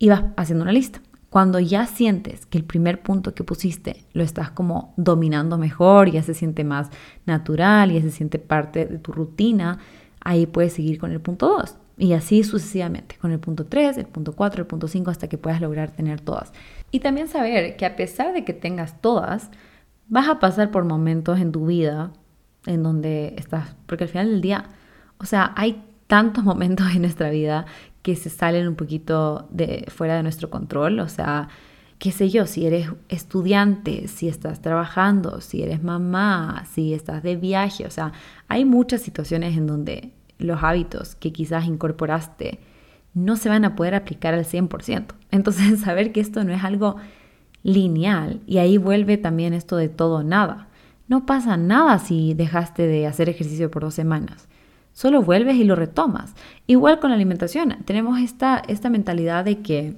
Y 0.00 0.08
vas 0.08 0.24
haciendo 0.36 0.64
una 0.64 0.72
lista. 0.72 1.00
Cuando 1.36 1.60
ya 1.60 1.86
sientes 1.86 2.46
que 2.46 2.56
el 2.56 2.64
primer 2.64 3.02
punto 3.02 3.34
que 3.34 3.44
pusiste 3.44 4.06
lo 4.14 4.22
estás 4.22 4.50
como 4.50 4.94
dominando 4.96 5.58
mejor, 5.58 6.10
ya 6.10 6.22
se 6.22 6.32
siente 6.32 6.64
más 6.64 6.88
natural, 7.26 7.92
ya 7.92 8.00
se 8.00 8.10
siente 8.10 8.38
parte 8.38 8.86
de 8.86 8.96
tu 8.96 9.12
rutina, 9.12 9.78
ahí 10.20 10.46
puedes 10.46 10.72
seguir 10.72 10.98
con 10.98 11.12
el 11.12 11.20
punto 11.20 11.48
2. 11.58 11.76
Y 11.98 12.14
así 12.14 12.42
sucesivamente, 12.42 13.18
con 13.20 13.32
el 13.32 13.38
punto 13.38 13.66
3, 13.66 13.98
el 13.98 14.06
punto 14.06 14.32
4, 14.32 14.62
el 14.62 14.66
punto 14.66 14.88
5, 14.88 15.10
hasta 15.10 15.28
que 15.28 15.36
puedas 15.36 15.60
lograr 15.60 15.90
tener 15.90 16.22
todas. 16.22 16.54
Y 16.90 17.00
también 17.00 17.28
saber 17.28 17.76
que 17.76 17.84
a 17.84 17.96
pesar 17.96 18.32
de 18.32 18.42
que 18.42 18.54
tengas 18.54 19.02
todas, 19.02 19.50
vas 20.08 20.30
a 20.30 20.38
pasar 20.38 20.70
por 20.70 20.86
momentos 20.86 21.38
en 21.38 21.52
tu 21.52 21.66
vida 21.66 22.14
en 22.64 22.82
donde 22.82 23.34
estás, 23.36 23.76
porque 23.84 24.04
al 24.04 24.08
final 24.08 24.30
del 24.30 24.40
día, 24.40 24.70
o 25.18 25.26
sea, 25.26 25.52
hay 25.54 25.84
tantos 26.06 26.44
momentos 26.52 26.86
en 26.94 27.02
nuestra 27.02 27.28
vida 27.28 27.66
que 28.06 28.14
se 28.14 28.30
salen 28.30 28.68
un 28.68 28.76
poquito 28.76 29.48
de 29.50 29.84
fuera 29.88 30.14
de 30.14 30.22
nuestro 30.22 30.48
control, 30.48 31.00
o 31.00 31.08
sea, 31.08 31.48
qué 31.98 32.12
sé 32.12 32.30
yo, 32.30 32.46
si 32.46 32.64
eres 32.64 32.88
estudiante, 33.08 34.06
si 34.06 34.28
estás 34.28 34.62
trabajando, 34.62 35.40
si 35.40 35.64
eres 35.64 35.82
mamá, 35.82 36.66
si 36.70 36.94
estás 36.94 37.24
de 37.24 37.34
viaje, 37.34 37.84
o 37.84 37.90
sea, 37.90 38.12
hay 38.46 38.64
muchas 38.64 39.02
situaciones 39.02 39.56
en 39.56 39.66
donde 39.66 40.12
los 40.38 40.62
hábitos 40.62 41.16
que 41.16 41.32
quizás 41.32 41.66
incorporaste 41.66 42.60
no 43.12 43.34
se 43.34 43.48
van 43.48 43.64
a 43.64 43.74
poder 43.74 43.96
aplicar 43.96 44.34
al 44.34 44.44
100%. 44.44 45.06
Entonces, 45.32 45.80
saber 45.80 46.12
que 46.12 46.20
esto 46.20 46.44
no 46.44 46.52
es 46.52 46.62
algo 46.62 46.98
lineal 47.64 48.40
y 48.46 48.58
ahí 48.58 48.78
vuelve 48.78 49.16
también 49.16 49.52
esto 49.52 49.76
de 49.76 49.88
todo 49.88 50.22
nada. 50.22 50.68
No 51.08 51.26
pasa 51.26 51.56
nada 51.56 51.98
si 51.98 52.34
dejaste 52.34 52.86
de 52.86 53.08
hacer 53.08 53.28
ejercicio 53.28 53.68
por 53.68 53.82
dos 53.82 53.94
semanas. 53.94 54.46
Solo 54.96 55.20
vuelves 55.20 55.56
y 55.56 55.64
lo 55.64 55.76
retomas. 55.76 56.34
Igual 56.66 57.00
con 57.00 57.10
la 57.10 57.16
alimentación. 57.16 57.76
Tenemos 57.84 58.18
esta, 58.18 58.62
esta 58.66 58.88
mentalidad 58.88 59.44
de 59.44 59.60
que 59.60 59.94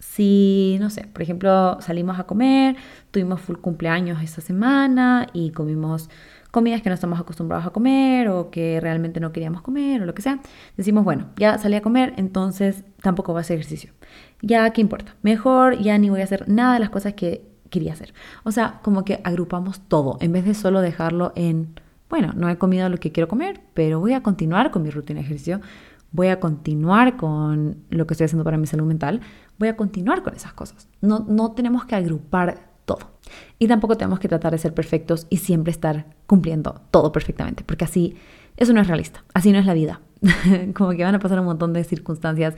si, 0.00 0.78
no 0.80 0.90
sé, 0.90 1.06
por 1.06 1.22
ejemplo, 1.22 1.80
salimos 1.80 2.18
a 2.18 2.24
comer, 2.24 2.74
tuvimos 3.12 3.40
full 3.40 3.58
cumpleaños 3.58 4.20
esta 4.20 4.40
semana 4.40 5.28
y 5.32 5.50
comimos 5.50 6.10
comidas 6.50 6.82
que 6.82 6.88
no 6.88 6.96
estamos 6.96 7.20
acostumbrados 7.20 7.64
a 7.66 7.70
comer 7.70 8.30
o 8.30 8.50
que 8.50 8.80
realmente 8.80 9.20
no 9.20 9.30
queríamos 9.30 9.62
comer 9.62 10.02
o 10.02 10.06
lo 10.06 10.12
que 10.12 10.22
sea, 10.22 10.40
decimos, 10.76 11.04
bueno, 11.04 11.28
ya 11.36 11.56
salí 11.58 11.76
a 11.76 11.80
comer, 11.80 12.12
entonces 12.16 12.82
tampoco 13.00 13.30
voy 13.30 13.38
a 13.38 13.42
hacer 13.42 13.60
ejercicio. 13.60 13.92
Ya, 14.40 14.68
¿qué 14.70 14.80
importa? 14.80 15.14
Mejor 15.22 15.78
ya 15.78 15.96
ni 15.98 16.10
voy 16.10 16.20
a 16.20 16.24
hacer 16.24 16.48
nada 16.48 16.74
de 16.74 16.80
las 16.80 16.90
cosas 16.90 17.14
que 17.14 17.46
quería 17.70 17.92
hacer. 17.92 18.12
O 18.42 18.50
sea, 18.50 18.80
como 18.82 19.04
que 19.04 19.20
agrupamos 19.22 19.82
todo 19.86 20.18
en 20.20 20.32
vez 20.32 20.44
de 20.44 20.54
solo 20.54 20.80
dejarlo 20.80 21.32
en, 21.36 21.76
bueno, 22.12 22.34
no 22.36 22.50
he 22.50 22.58
comido 22.58 22.90
lo 22.90 22.98
que 22.98 23.10
quiero 23.10 23.26
comer, 23.26 23.62
pero 23.72 23.98
voy 23.98 24.12
a 24.12 24.22
continuar 24.22 24.70
con 24.70 24.82
mi 24.82 24.90
rutina 24.90 25.20
de 25.20 25.24
ejercicio, 25.24 25.62
voy 26.10 26.26
a 26.26 26.40
continuar 26.40 27.16
con 27.16 27.78
lo 27.88 28.06
que 28.06 28.12
estoy 28.12 28.26
haciendo 28.26 28.44
para 28.44 28.58
mi 28.58 28.66
salud 28.66 28.84
mental, 28.84 29.22
voy 29.58 29.68
a 29.68 29.76
continuar 29.76 30.22
con 30.22 30.34
esas 30.34 30.52
cosas. 30.52 30.88
No, 31.00 31.24
no 31.26 31.52
tenemos 31.52 31.86
que 31.86 31.94
agrupar 31.94 32.68
todo. 32.84 33.12
Y 33.58 33.66
tampoco 33.66 33.96
tenemos 33.96 34.20
que 34.20 34.28
tratar 34.28 34.52
de 34.52 34.58
ser 34.58 34.74
perfectos 34.74 35.26
y 35.30 35.38
siempre 35.38 35.70
estar 35.70 36.04
cumpliendo 36.26 36.82
todo 36.90 37.12
perfectamente, 37.12 37.64
porque 37.64 37.86
así, 37.86 38.14
eso 38.58 38.74
no 38.74 38.82
es 38.82 38.88
realista, 38.88 39.24
así 39.32 39.50
no 39.50 39.58
es 39.58 39.64
la 39.64 39.72
vida. 39.72 40.02
Como 40.74 40.90
que 40.90 41.04
van 41.04 41.14
a 41.14 41.18
pasar 41.18 41.40
un 41.40 41.46
montón 41.46 41.72
de 41.72 41.82
circunstancias 41.82 42.56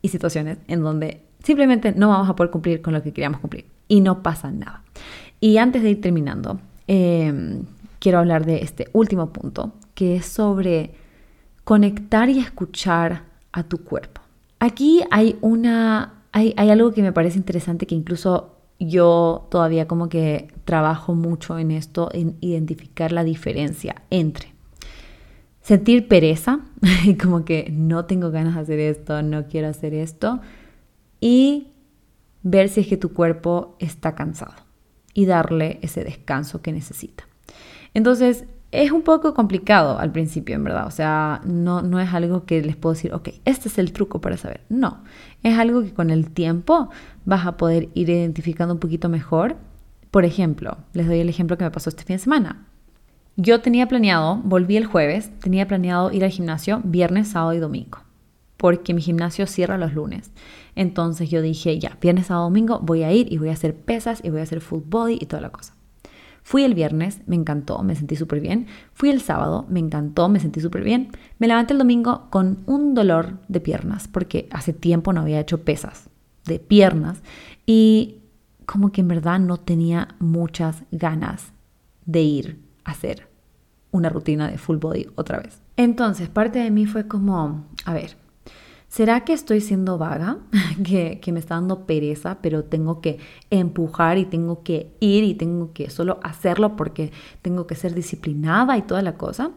y 0.00 0.10
situaciones 0.10 0.58
en 0.68 0.80
donde 0.80 1.24
simplemente 1.42 1.90
no 1.90 2.10
vamos 2.10 2.30
a 2.30 2.36
poder 2.36 2.52
cumplir 2.52 2.82
con 2.82 2.92
lo 2.92 3.02
que 3.02 3.12
queríamos 3.12 3.40
cumplir 3.40 3.66
y 3.88 4.00
no 4.00 4.22
pasa 4.22 4.52
nada. 4.52 4.84
Y 5.40 5.56
antes 5.56 5.82
de 5.82 5.90
ir 5.90 6.00
terminando, 6.00 6.60
em, 6.86 7.64
quiero 8.02 8.18
hablar 8.18 8.44
de 8.44 8.62
este 8.62 8.88
último 8.92 9.32
punto, 9.32 9.72
que 9.94 10.16
es 10.16 10.26
sobre 10.26 10.92
conectar 11.62 12.28
y 12.28 12.40
escuchar 12.40 13.22
a 13.52 13.62
tu 13.62 13.84
cuerpo. 13.84 14.20
Aquí 14.58 15.02
hay 15.10 15.38
una 15.40 16.22
hay, 16.32 16.54
algo 16.56 16.92
que 16.92 17.02
me 17.02 17.12
parece 17.12 17.38
interesante 17.38 17.86
que 17.86 17.94
incluso 17.94 18.56
yo 18.80 19.46
todavía 19.50 19.86
como 19.86 20.08
que 20.08 20.52
trabajo 20.64 21.14
mucho 21.14 21.58
en 21.58 21.70
esto, 21.70 22.08
en 22.12 22.36
identificar 22.40 23.12
la 23.12 23.22
diferencia 23.22 24.02
entre 24.10 24.52
sentir 25.60 26.08
pereza, 26.08 26.60
como 27.22 27.44
que 27.44 27.68
no 27.70 28.06
tengo 28.06 28.32
ganas 28.32 28.54
de 28.54 28.60
hacer 28.62 28.80
esto, 28.80 29.22
no 29.22 29.46
quiero 29.46 29.68
hacer 29.68 29.94
esto, 29.94 30.40
y 31.20 31.68
ver 32.42 32.68
si 32.68 32.80
es 32.80 32.88
que 32.88 32.96
tu 32.96 33.12
cuerpo 33.12 33.76
está 33.78 34.16
cansado 34.16 34.54
y 35.14 35.26
darle 35.26 35.78
ese 35.82 36.02
descanso 36.02 36.62
que 36.62 36.72
necesita. 36.72 37.24
Entonces, 37.94 38.44
es 38.72 38.90
un 38.90 39.02
poco 39.02 39.34
complicado 39.34 39.98
al 39.98 40.10
principio, 40.10 40.54
en 40.56 40.64
verdad. 40.64 40.86
O 40.86 40.90
sea, 40.90 41.42
no, 41.44 41.82
no 41.82 42.00
es 42.00 42.12
algo 42.12 42.44
que 42.44 42.62
les 42.62 42.74
puedo 42.74 42.94
decir, 42.94 43.12
ok, 43.12 43.28
este 43.44 43.68
es 43.68 43.78
el 43.78 43.92
truco 43.92 44.20
para 44.20 44.38
saber. 44.38 44.62
No, 44.70 45.04
es 45.42 45.58
algo 45.58 45.82
que 45.82 45.92
con 45.92 46.10
el 46.10 46.30
tiempo 46.30 46.88
vas 47.26 47.46
a 47.46 47.56
poder 47.58 47.90
ir 47.94 48.08
identificando 48.08 48.74
un 48.74 48.80
poquito 48.80 49.08
mejor. 49.10 49.56
Por 50.10 50.24
ejemplo, 50.24 50.78
les 50.94 51.06
doy 51.06 51.20
el 51.20 51.28
ejemplo 51.28 51.58
que 51.58 51.64
me 51.64 51.70
pasó 51.70 51.90
este 51.90 52.04
fin 52.04 52.16
de 52.16 52.22
semana. 52.22 52.66
Yo 53.36 53.60
tenía 53.60 53.88
planeado, 53.88 54.40
volví 54.44 54.76
el 54.76 54.86
jueves, 54.86 55.30
tenía 55.40 55.68
planeado 55.68 56.10
ir 56.12 56.24
al 56.24 56.30
gimnasio 56.30 56.80
viernes, 56.84 57.28
sábado 57.28 57.54
y 57.54 57.58
domingo, 57.58 57.98
porque 58.58 58.92
mi 58.92 59.00
gimnasio 59.00 59.46
cierra 59.46 59.78
los 59.78 59.94
lunes. 59.94 60.32
Entonces 60.76 61.30
yo 61.30 61.40
dije, 61.40 61.78
ya, 61.78 61.96
viernes, 62.00 62.26
sábado, 62.26 62.44
domingo 62.44 62.80
voy 62.80 63.04
a 63.04 63.12
ir 63.12 63.32
y 63.32 63.38
voy 63.38 63.48
a 63.48 63.52
hacer 63.52 63.74
pesas 63.74 64.20
y 64.22 64.28
voy 64.28 64.40
a 64.40 64.42
hacer 64.42 64.60
full 64.60 64.82
body 64.84 65.16
y 65.18 65.26
toda 65.26 65.40
la 65.40 65.50
cosa. 65.50 65.74
Fui 66.42 66.64
el 66.64 66.74
viernes, 66.74 67.20
me 67.26 67.36
encantó, 67.36 67.82
me 67.82 67.94
sentí 67.94 68.16
súper 68.16 68.40
bien. 68.40 68.66
Fui 68.92 69.10
el 69.10 69.20
sábado, 69.20 69.64
me 69.68 69.80
encantó, 69.80 70.28
me 70.28 70.40
sentí 70.40 70.60
súper 70.60 70.82
bien. 70.82 71.10
Me 71.38 71.46
levanté 71.46 71.72
el 71.72 71.78
domingo 71.78 72.26
con 72.30 72.58
un 72.66 72.94
dolor 72.94 73.38
de 73.48 73.60
piernas, 73.60 74.08
porque 74.08 74.48
hace 74.50 74.72
tiempo 74.72 75.12
no 75.12 75.20
había 75.20 75.40
hecho 75.40 75.62
pesas 75.62 76.08
de 76.44 76.58
piernas 76.58 77.22
y 77.64 78.16
como 78.66 78.90
que 78.90 79.00
en 79.00 79.08
verdad 79.08 79.38
no 79.38 79.58
tenía 79.58 80.16
muchas 80.18 80.82
ganas 80.90 81.52
de 82.06 82.22
ir 82.22 82.58
a 82.84 82.92
hacer 82.92 83.28
una 83.92 84.08
rutina 84.08 84.50
de 84.50 84.58
full 84.58 84.78
body 84.78 85.06
otra 85.14 85.38
vez. 85.38 85.60
Entonces, 85.76 86.28
parte 86.28 86.58
de 86.58 86.70
mí 86.70 86.86
fue 86.86 87.06
como, 87.06 87.66
a 87.84 87.92
ver, 87.92 88.16
¿Será 88.92 89.24
que 89.24 89.32
estoy 89.32 89.62
siendo 89.62 89.96
vaga? 89.96 90.36
que, 90.84 91.18
me 91.32 91.40
está 91.40 91.54
dando 91.54 91.86
pereza, 91.86 92.42
pero 92.42 92.64
tengo 92.64 93.00
que 93.00 93.16
empujar 93.48 94.18
y 94.18 94.26
tengo 94.26 94.62
que 94.62 94.92
ir 95.00 95.24
y 95.24 95.32
tengo 95.32 95.72
que 95.72 95.88
solo 95.88 96.20
hacerlo 96.22 96.76
porque 96.76 97.10
tengo 97.40 97.66
que 97.66 97.74
ser 97.74 97.94
disciplinada 97.94 98.76
y 98.76 98.82
toda 98.82 99.00
la 99.00 99.14
cosa. 99.14 99.52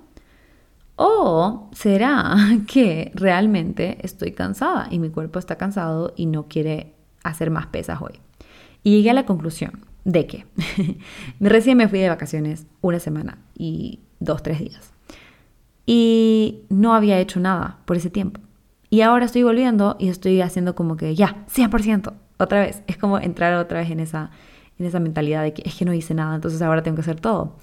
¿O 0.95 1.69
será 1.73 2.33
que 2.67 3.11
realmente 3.13 3.97
estoy 4.03 4.31
cansada 4.31 4.87
y 4.89 4.99
mi 4.99 5.09
cuerpo 5.09 5.37
está 5.37 5.57
cansado 5.57 6.13
y 6.15 6.27
no 6.27 6.47
quiere 6.47 6.93
hacer 7.21 7.51
más 7.51 7.67
pesas 7.67 8.01
hoy? 8.01 8.21
Y 8.83 8.91
llegué 8.91 9.09
a 9.09 9.15
la 9.15 9.25
conclusión 9.25 9.81
de 10.05 10.27
que 10.27 10.45
recién 11.41 11.77
me 11.77 11.89
fui 11.89 11.99
de 11.99 12.07
vacaciones 12.07 12.67
una 12.79 13.01
semana 13.01 13.39
y 13.53 13.99
dos, 14.21 14.41
tres 14.43 14.59
días. 14.59 14.93
Y 15.85 16.61
no 16.69 16.93
había 16.95 17.19
hecho 17.19 17.41
nada 17.41 17.79
por 17.83 17.97
ese 17.97 18.09
tiempo. 18.09 18.44
Y 18.95 19.01
ahora 19.01 19.25
estoy 19.25 19.43
volviendo 19.43 19.97
y 19.99 20.07
estoy 20.07 20.39
haciendo 20.39 20.73
como 20.73 20.95
que 20.95 21.15
ya, 21.15 21.43
100%, 21.53 22.13
otra 22.37 22.61
vez. 22.61 22.81
Es 22.87 22.95
como 22.95 23.19
entrar 23.19 23.53
otra 23.55 23.81
vez 23.81 23.91
en 23.91 23.99
esa, 23.99 24.31
en 24.79 24.85
esa 24.85 25.01
mentalidad 25.01 25.43
de 25.43 25.53
que 25.53 25.63
es 25.65 25.75
que 25.75 25.83
no 25.83 25.93
hice 25.93 26.13
nada, 26.13 26.33
entonces 26.33 26.61
ahora 26.61 26.81
tengo 26.81 26.95
que 26.95 27.01
hacer 27.01 27.19
todo. 27.19 27.57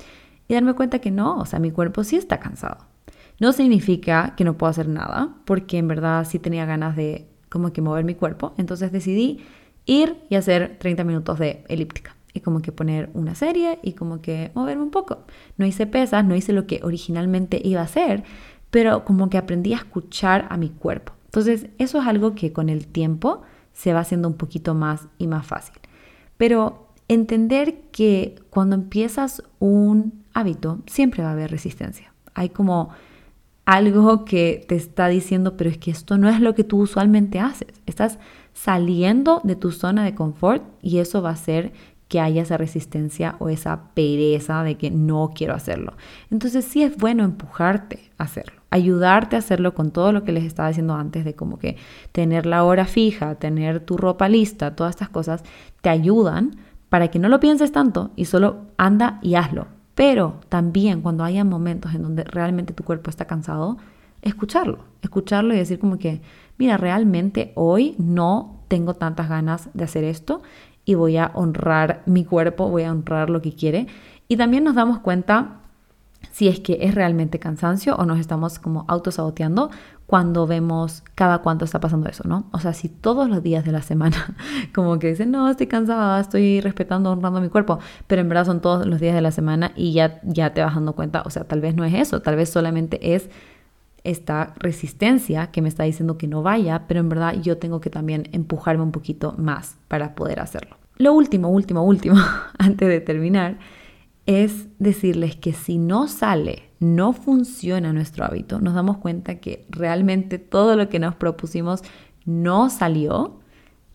Y 0.46 0.52
darme 0.52 0.74
cuenta 0.74 0.98
que 0.98 1.10
no, 1.10 1.38
o 1.38 1.46
sea, 1.46 1.58
mi 1.58 1.70
cuerpo 1.70 2.04
sí 2.04 2.16
está 2.16 2.38
cansado. 2.38 2.76
No 3.40 3.54
significa 3.54 4.34
que 4.36 4.44
no 4.44 4.58
puedo 4.58 4.68
hacer 4.68 4.88
nada, 4.88 5.30
porque 5.46 5.78
en 5.78 5.88
verdad 5.88 6.26
sí 6.28 6.38
tenía 6.38 6.66
ganas 6.66 6.96
de 6.96 7.26
como 7.48 7.72
que 7.72 7.80
mover 7.80 8.04
mi 8.04 8.14
cuerpo. 8.14 8.52
Entonces 8.58 8.92
decidí 8.92 9.40
ir 9.86 10.18
y 10.28 10.34
hacer 10.34 10.76
30 10.80 11.02
minutos 11.02 11.38
de 11.38 11.64
elíptica 11.68 12.14
y 12.34 12.40
como 12.40 12.60
que 12.60 12.72
poner 12.72 13.08
una 13.14 13.34
serie 13.34 13.78
y 13.82 13.94
como 13.94 14.20
que 14.20 14.50
moverme 14.52 14.82
un 14.82 14.90
poco. 14.90 15.24
No 15.56 15.64
hice 15.64 15.86
pesas, 15.86 16.26
no 16.26 16.36
hice 16.36 16.52
lo 16.52 16.66
que 16.66 16.80
originalmente 16.82 17.58
iba 17.64 17.80
a 17.80 17.84
hacer, 17.84 18.22
pero 18.70 19.06
como 19.06 19.30
que 19.30 19.38
aprendí 19.38 19.72
a 19.72 19.76
escuchar 19.76 20.46
a 20.50 20.58
mi 20.58 20.68
cuerpo. 20.68 21.14
Entonces, 21.32 21.68
eso 21.78 21.98
es 21.98 22.06
algo 22.06 22.34
que 22.34 22.52
con 22.52 22.68
el 22.68 22.86
tiempo 22.86 23.40
se 23.72 23.94
va 23.94 24.00
haciendo 24.00 24.28
un 24.28 24.34
poquito 24.34 24.74
más 24.74 25.08
y 25.16 25.28
más 25.28 25.46
fácil. 25.46 25.74
Pero 26.36 26.88
entender 27.08 27.84
que 27.90 28.34
cuando 28.50 28.76
empiezas 28.76 29.42
un 29.58 30.24
hábito, 30.34 30.80
siempre 30.86 31.22
va 31.22 31.30
a 31.30 31.32
haber 31.32 31.50
resistencia. 31.50 32.12
Hay 32.34 32.50
como 32.50 32.90
algo 33.64 34.26
que 34.26 34.62
te 34.68 34.76
está 34.76 35.08
diciendo, 35.08 35.56
pero 35.56 35.70
es 35.70 35.78
que 35.78 35.90
esto 35.90 36.18
no 36.18 36.28
es 36.28 36.38
lo 36.38 36.54
que 36.54 36.64
tú 36.64 36.80
usualmente 36.80 37.40
haces. 37.40 37.68
Estás 37.86 38.18
saliendo 38.52 39.40
de 39.42 39.56
tu 39.56 39.70
zona 39.70 40.04
de 40.04 40.14
confort 40.14 40.62
y 40.82 40.98
eso 40.98 41.22
va 41.22 41.30
a 41.30 41.34
hacer 41.34 41.72
que 42.12 42.20
haya 42.20 42.42
esa 42.42 42.58
resistencia 42.58 43.36
o 43.38 43.48
esa 43.48 43.84
pereza 43.94 44.62
de 44.64 44.76
que 44.76 44.90
no 44.90 45.30
quiero 45.34 45.54
hacerlo. 45.54 45.94
Entonces 46.30 46.66
sí 46.66 46.82
es 46.82 46.98
bueno 46.98 47.24
empujarte 47.24 48.10
a 48.18 48.24
hacerlo 48.24 48.60
ayudarte 48.68 49.36
a 49.36 49.40
hacerlo 49.40 49.74
con 49.74 49.90
todo 49.90 50.12
lo 50.12 50.24
que 50.24 50.32
les 50.32 50.44
estaba 50.44 50.68
diciendo 50.68 50.94
antes 50.94 51.26
de 51.26 51.34
como 51.34 51.58
que 51.58 51.76
tener 52.10 52.46
la 52.46 52.64
hora 52.64 52.86
fija, 52.86 53.34
tener 53.34 53.80
tu 53.80 53.98
ropa 53.98 54.30
lista, 54.30 54.74
todas 54.74 54.92
estas 54.92 55.10
cosas 55.10 55.44
te 55.82 55.90
ayudan 55.90 56.56
para 56.88 57.08
que 57.08 57.18
no 57.18 57.28
lo 57.28 57.38
pienses 57.38 57.70
tanto 57.70 58.12
y 58.16 58.24
solo 58.24 58.62
anda 58.78 59.18
y 59.20 59.34
hazlo. 59.34 59.66
Pero 59.94 60.40
también 60.48 61.02
cuando 61.02 61.22
haya 61.22 61.44
momentos 61.44 61.94
en 61.94 62.02
donde 62.02 62.24
realmente 62.24 62.72
tu 62.72 62.82
cuerpo 62.82 63.10
está 63.10 63.26
cansado, 63.26 63.76
escucharlo, 64.22 64.78
escucharlo 65.02 65.52
y 65.52 65.58
decir 65.58 65.78
como 65.78 65.98
que, 65.98 66.22
mira, 66.56 66.78
realmente 66.78 67.52
hoy 67.56 67.94
no 67.98 68.62
tengo 68.68 68.94
tantas 68.94 69.28
ganas 69.28 69.68
de 69.74 69.84
hacer 69.84 70.02
esto 70.04 70.40
y 70.84 70.94
voy 70.94 71.16
a 71.16 71.30
honrar 71.34 72.02
mi 72.06 72.24
cuerpo, 72.24 72.68
voy 72.68 72.84
a 72.84 72.92
honrar 72.92 73.30
lo 73.30 73.42
que 73.42 73.54
quiere. 73.54 73.86
Y 74.28 74.36
también 74.36 74.64
nos 74.64 74.74
damos 74.74 74.98
cuenta 74.98 75.58
si 76.30 76.48
es 76.48 76.60
que 76.60 76.78
es 76.82 76.94
realmente 76.94 77.38
cansancio 77.38 77.96
o 77.96 78.04
nos 78.04 78.18
estamos 78.18 78.58
como 78.58 78.84
autosaboteando 78.88 79.70
cuando 80.06 80.46
vemos 80.46 81.02
cada 81.14 81.38
cuánto 81.38 81.64
está 81.64 81.80
pasando 81.80 82.08
eso, 82.08 82.24
¿no? 82.26 82.44
O 82.52 82.58
sea, 82.58 82.74
si 82.74 82.88
todos 82.88 83.28
los 83.28 83.42
días 83.42 83.64
de 83.64 83.72
la 83.72 83.82
semana 83.82 84.36
como 84.74 84.98
que 84.98 85.08
dicen, 85.08 85.30
no, 85.30 85.48
estoy 85.48 85.66
cansada, 85.66 86.20
estoy 86.20 86.60
respetando, 86.60 87.10
honrando 87.10 87.40
mi 87.40 87.48
cuerpo, 87.48 87.78
pero 88.06 88.20
en 88.20 88.28
verdad 88.28 88.44
son 88.46 88.60
todos 88.60 88.86
los 88.86 89.00
días 89.00 89.14
de 89.14 89.22
la 89.22 89.30
semana 89.30 89.72
y 89.74 89.92
ya, 89.92 90.20
ya 90.22 90.52
te 90.54 90.62
vas 90.62 90.74
dando 90.74 90.92
cuenta, 90.92 91.22
o 91.24 91.30
sea, 91.30 91.44
tal 91.44 91.60
vez 91.60 91.74
no 91.74 91.84
es 91.84 91.94
eso, 91.94 92.20
tal 92.20 92.36
vez 92.36 92.50
solamente 92.50 93.14
es 93.14 93.30
esta 94.04 94.54
resistencia 94.58 95.50
que 95.52 95.62
me 95.62 95.68
está 95.68 95.84
diciendo 95.84 96.18
que 96.18 96.26
no 96.26 96.42
vaya, 96.42 96.86
pero 96.88 97.00
en 97.00 97.08
verdad 97.08 97.34
yo 97.40 97.58
tengo 97.58 97.80
que 97.80 97.90
también 97.90 98.28
empujarme 98.32 98.82
un 98.82 98.92
poquito 98.92 99.34
más 99.38 99.76
para 99.88 100.14
poder 100.14 100.40
hacerlo. 100.40 100.76
Lo 100.98 101.12
último, 101.14 101.48
último, 101.48 101.82
último, 101.82 102.16
antes 102.58 102.88
de 102.88 103.00
terminar, 103.00 103.58
es 104.26 104.68
decirles 104.78 105.36
que 105.36 105.52
si 105.52 105.78
no 105.78 106.08
sale, 106.08 106.70
no 106.78 107.12
funciona 107.12 107.92
nuestro 107.92 108.24
hábito, 108.24 108.60
nos 108.60 108.74
damos 108.74 108.98
cuenta 108.98 109.36
que 109.36 109.66
realmente 109.70 110.38
todo 110.38 110.76
lo 110.76 110.88
que 110.88 110.98
nos 110.98 111.14
propusimos 111.14 111.82
no 112.24 112.70
salió, 112.70 113.40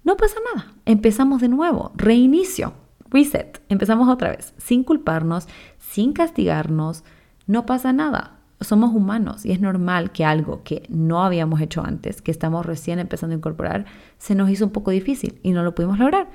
no 0.04 0.18
pasa 0.18 0.36
nada. 0.54 0.74
Empezamos 0.86 1.42
de 1.42 1.50
nuevo, 1.50 1.92
reinicio, 1.96 2.74
reset, 3.10 3.62
empezamos 3.70 4.10
otra 4.10 4.32
vez, 4.32 4.54
sin 4.58 4.84
culparnos, 4.84 5.48
sin 5.80 6.14
castigarnos, 6.14 7.04
no 7.46 7.66
pasa 7.66 7.94
nada. 7.94 8.37
Somos 8.60 8.94
humanos 8.94 9.46
y 9.46 9.52
es 9.52 9.62
normal 9.62 10.12
que 10.12 10.26
algo 10.26 10.64
que 10.64 10.84
no 10.90 11.24
habíamos 11.24 11.62
hecho 11.62 11.84
antes, 11.84 12.22
que 12.22 12.32
estamos 12.32 12.66
recién 12.66 13.00
empezando 13.00 13.36
a 13.36 13.38
incorporar, 13.38 13.86
se 14.18 14.36
nos 14.36 14.50
hizo 14.50 14.66
un 14.66 14.72
poco 14.72 14.92
difícil 14.92 15.40
y 15.44 15.52
no 15.52 15.64
lo 15.64 15.76
pudimos 15.76 16.00
lograr. 16.00 16.28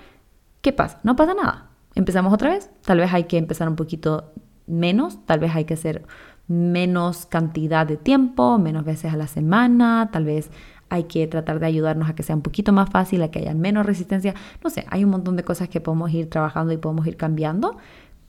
¿Qué 0.61 0.73
pasa? 0.73 1.01
No 1.03 1.17
pasa 1.17 1.35
nada 1.35 1.73
empezamos 1.95 2.33
otra 2.33 2.51
vez. 2.51 2.71
Tal 2.85 2.99
vez 2.99 3.13
hay 3.13 3.25
que 3.25 3.39
empezar 3.39 3.69
un 3.69 3.77
poquito 3.77 4.33
menos, 4.67 5.25
tal 5.27 5.41
vez 5.41 5.55
hay 5.55 5.65
que 5.65 5.75
hacer 5.75 6.05
menos 6.49 7.27
cantidad 7.27 7.87
de 7.87 7.97
tiempo, 7.97 8.59
menos 8.59 8.85
veces 8.85 9.13
a 9.13 9.17
la 9.17 9.27
semana, 9.27 10.11
tal 10.13 10.25
vez 10.25 10.51
hay 10.89 11.05
que 11.05 11.27
tratar 11.27 11.59
de 11.59 11.67
ayudarnos 11.67 12.11
a 12.11 12.15
que 12.15 12.23
sea 12.23 12.37
un 12.37 12.43
poquito 12.43 12.73
más 12.73 12.91
fácil, 12.91 13.23
a 13.23 13.31
que 13.31 13.39
haya 13.39 13.55
menos 13.55 13.87
resistencia. 13.87 14.35
No 14.63 14.69
sé, 14.69 14.85
hay 14.91 15.05
un 15.05 15.11
montón 15.11 15.37
de 15.37 15.45
cosas 15.45 15.69
que 15.69 15.81
podemos 15.81 16.13
ir 16.13 16.29
trabajando 16.29 16.73
y 16.73 16.77
podemos 16.77 17.07
ir 17.07 17.17
cambiando, 17.17 17.79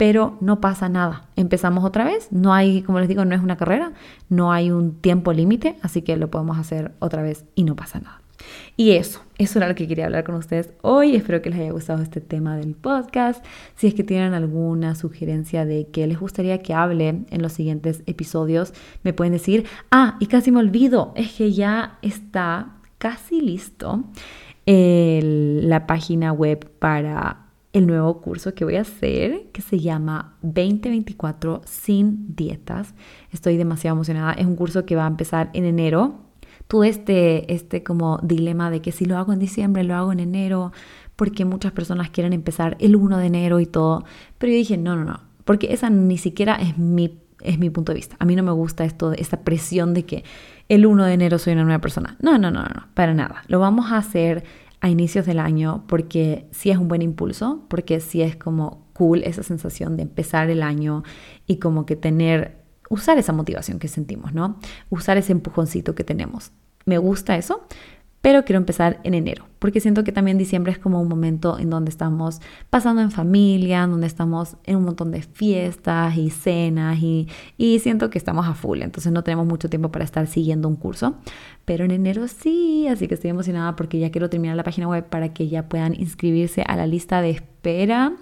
pero 0.04 0.36
no 0.42 0.60
pasa 0.60 0.90
nada. 0.90 1.30
Empezamos 1.38 1.86
otra 1.86 2.04
vez, 2.04 2.28
no 2.30 2.54
hay, 2.54 2.82
como 2.82 3.00
les 3.00 3.08
digo, 3.08 3.24
no 3.24 3.34
es 3.36 3.42
una 3.42 3.56
carrera, 3.56 3.94
no 4.28 4.52
hay 4.52 4.70
un 4.70 4.96
tiempo 4.96 5.32
límite, 5.32 5.78
así 5.82 6.02
que 6.02 6.18
lo 6.18 6.30
podemos 6.30 6.58
hacer 6.58 6.92
otra 7.00 7.22
vez 7.22 7.46
y 7.56 7.64
no 7.64 7.78
pasa 7.78 8.02
nada. 8.02 8.22
Y 8.76 8.92
eso, 8.92 9.22
eso 9.38 9.60
era 9.60 9.70
lo 9.70 9.76
que 9.76 9.88
quería 9.88 10.08
hablar 10.08 10.26
con 10.26 10.36
ustedes 10.36 10.72
hoy. 10.82 11.16
Espero 11.16 11.42
que 11.42 11.52
les 11.52 11.60
haya 11.60 11.72
gustado 11.72 12.04
este 12.04 12.20
tema 12.20 12.58
del 12.58 12.76
podcast. 12.76 13.46
Si 13.78 13.88
es 13.88 13.94
que 13.94 14.04
tienen 14.04 14.34
alguna 14.34 14.94
sugerencia 14.96 15.64
de 15.64 15.88
que 15.88 16.06
les 16.06 16.20
gustaría 16.20 16.62
que 16.62 16.74
hable 16.74 17.08
en 17.30 17.42
los 17.42 17.54
siguientes 17.54 18.04
episodios, 18.06 18.74
me 19.04 19.14
pueden 19.14 19.32
decir. 19.32 19.64
Ah, 19.90 20.18
y 20.20 20.26
casi 20.26 20.52
me 20.52 20.60
olvido, 20.60 21.14
es 21.16 21.32
que 21.32 21.54
ya 21.54 21.98
está 22.02 22.74
casi 22.98 23.40
listo 23.40 24.04
la 24.66 25.88
página 25.88 26.34
web 26.34 26.70
para 26.80 27.43
el 27.74 27.88
nuevo 27.88 28.22
curso 28.22 28.54
que 28.54 28.66
voy 28.66 28.76
a 28.76 28.82
hacer, 28.82 29.48
que 29.52 29.62
se 29.62 29.80
llama 29.80 30.38
2024 30.44 31.62
sin 31.66 32.36
dietas. 32.36 32.94
Estoy 33.32 33.58
demasiado 33.58 33.96
emocionada. 33.96 34.34
Es 34.34 34.46
un 34.46 34.56
curso 34.56 34.86
que 34.86 34.96
va 34.96 35.06
a 35.06 35.08
empezar 35.08 35.50
en 35.54 35.66
enero 35.66 36.24
tuve 36.68 36.90
este, 36.90 37.54
este 37.54 37.84
como 37.84 38.20
dilema 38.24 38.72
de 38.72 38.82
que 38.82 38.92
si 38.92 39.06
lo 39.06 39.18
hago 39.18 39.34
en 39.34 39.40
diciembre, 39.40 39.84
lo 39.84 39.96
hago 39.96 40.12
en 40.12 40.20
enero, 40.20 40.72
porque 41.16 41.46
muchas 41.46 41.72
personas 41.72 42.10
quieren 42.10 42.34
empezar 42.34 42.78
el 42.80 42.96
1 42.96 43.18
de 43.18 43.26
enero 43.26 43.60
y 43.60 43.66
todo. 43.66 44.04
Pero 44.38 44.52
yo 44.52 44.58
dije, 44.58 44.78
no, 44.78 44.96
no, 44.96 45.04
no, 45.04 45.20
porque 45.46 45.74
esa 45.74 45.90
ni 45.90 46.18
siquiera 46.18 46.56
es 46.56 46.78
mi, 46.78 47.20
es 47.42 47.60
mi 47.60 47.70
punto 47.70 47.92
de 47.92 47.98
vista. 47.98 48.16
A 48.20 48.26
mí 48.26 48.36
no 48.36 48.44
me 48.44 48.52
gusta 48.52 48.86
esto, 48.86 49.14
esta 49.14 49.42
presión 49.42 49.94
de 49.94 50.06
que 50.06 50.24
el 50.70 50.86
1 50.86 51.06
de 51.06 51.14
enero 51.14 51.38
soy 51.38 51.54
una 51.54 51.64
nueva 51.64 51.80
persona. 51.80 52.18
No, 52.22 52.38
no, 52.38 52.50
no, 52.50 52.64
no, 52.64 52.88
para 52.94 53.14
nada. 53.14 53.44
Lo 53.48 53.60
vamos 53.60 53.92
a 53.92 53.98
hacer 53.98 54.44
a 54.84 54.90
inicios 54.90 55.26
del 55.26 55.40
año 55.40 55.86
porque 55.88 56.46
sí 56.52 56.70
es 56.70 56.78
un 56.78 56.90
buen 56.90 57.02
impulso, 57.02 57.64
porque 57.70 58.02
sí 58.02 58.22
es 58.22 58.36
como 58.36 58.86
cool 58.92 59.24
esa 59.24 59.42
sensación 59.42 59.96
de 59.96 60.04
empezar 60.04 60.50
el 60.50 60.62
año 60.62 61.04
y 61.48 61.56
como 61.56 61.86
que 61.86 61.96
tener 61.96 62.58
usar 62.90 63.18
esa 63.18 63.32
motivación 63.32 63.80
que 63.80 63.88
sentimos, 63.88 64.34
¿no? 64.34 64.60
Usar 64.90 65.16
ese 65.16 65.32
empujoncito 65.32 65.96
que 65.96 66.04
tenemos. 66.04 66.52
Me 66.86 66.98
gusta 66.98 67.38
eso, 67.38 67.66
pero 68.24 68.46
quiero 68.46 68.58
empezar 68.58 69.02
en 69.04 69.16
enero, 69.16 69.44
porque 69.60 69.82
siento 69.82 70.06
que 70.06 70.14
también 70.14 70.38
diciembre 70.38 70.72
es 70.72 70.80
como 70.80 71.02
un 71.02 71.10
momento 71.10 71.60
en 71.60 71.70
donde 71.70 71.90
estamos 71.90 72.40
pasando 72.70 73.02
en 73.02 73.12
familia, 73.12 73.86
donde 73.86 74.08
estamos 74.08 74.56
en 74.64 74.78
un 74.78 74.86
montón 74.86 75.12
de 75.12 75.24
fiestas 75.24 76.16
y 76.16 76.30
cenas 76.30 77.00
y, 77.00 77.28
y, 77.58 77.80
siento 77.80 78.10
que 78.10 78.18
estamos 78.18 78.48
a 78.48 78.54
full, 78.54 78.82
entonces 78.82 79.12
no 79.12 79.26
tenemos 79.26 79.46
mucho 79.46 79.70
tiempo 79.70 79.92
para 79.92 80.06
estar 80.06 80.26
siguiendo 80.28 80.70
un 80.70 80.78
curso, 80.78 81.16
pero 81.66 81.84
en 81.84 81.92
enero 81.92 82.30
sí, 82.30 82.88
así 82.88 83.10
que 83.10 83.16
estoy 83.16 83.32
emocionada 83.32 83.76
porque 83.76 84.00
ya 84.00 84.10
quiero 84.10 84.30
terminar 84.30 84.56
la 84.56 84.64
página 84.64 84.88
web 84.88 85.04
para 85.04 85.34
que 85.34 85.50
ya 85.50 85.68
puedan 85.68 85.94
inscribirse 85.94 86.64
a 86.66 86.78
la 86.78 86.88
lista 86.88 87.22
de 87.22 87.32
espera. 87.32 88.14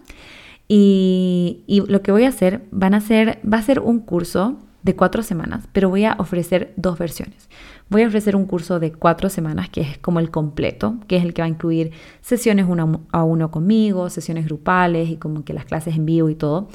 Y, 0.67 1.83
lo 1.87 2.01
que 2.01 2.11
voy 2.11 2.23
a 2.23 2.29
hacer, 2.29 2.63
van 2.71 2.95
a 2.95 3.01
ser, 3.01 3.39
va 3.45 3.57
a 3.57 3.61
ser 3.61 3.81
un 3.81 3.99
curso 3.99 4.57
de 4.83 4.95
cuatro 4.95 5.21
semanas, 5.23 5.67
pero 5.73 5.89
voy 5.89 6.05
a 6.05 6.15
ofrecer 6.17 6.73
dos 6.75 6.97
versiones. 6.97 7.49
Voy 7.89 8.03
a 8.03 8.07
ofrecer 8.07 8.35
un 8.35 8.45
curso 8.45 8.79
de 8.79 8.93
cuatro 8.93 9.29
semanas, 9.29 9.69
que 9.69 9.81
es 9.81 9.97
como 9.97 10.19
el 10.19 10.31
completo, 10.31 10.95
que 11.07 11.17
es 11.17 11.23
el 11.23 11.33
que 11.33 11.41
va 11.41 11.47
a 11.47 11.49
incluir 11.49 11.91
sesiones 12.21 12.65
uno 12.69 13.01
a 13.11 13.23
uno 13.23 13.51
conmigo, 13.51 14.09
sesiones 14.09 14.45
grupales 14.45 15.09
y 15.09 15.17
como 15.17 15.43
que 15.43 15.53
las 15.53 15.65
clases 15.65 15.95
en 15.95 16.05
vivo 16.05 16.29
y 16.29 16.35
todo. 16.35 16.69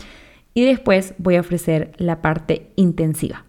Y 0.53 0.65
después 0.65 1.15
voy 1.17 1.37
a 1.37 1.41
ofrecer 1.41 1.93
la 1.97 2.21
parte 2.21 2.71
intensiva, 2.77 3.46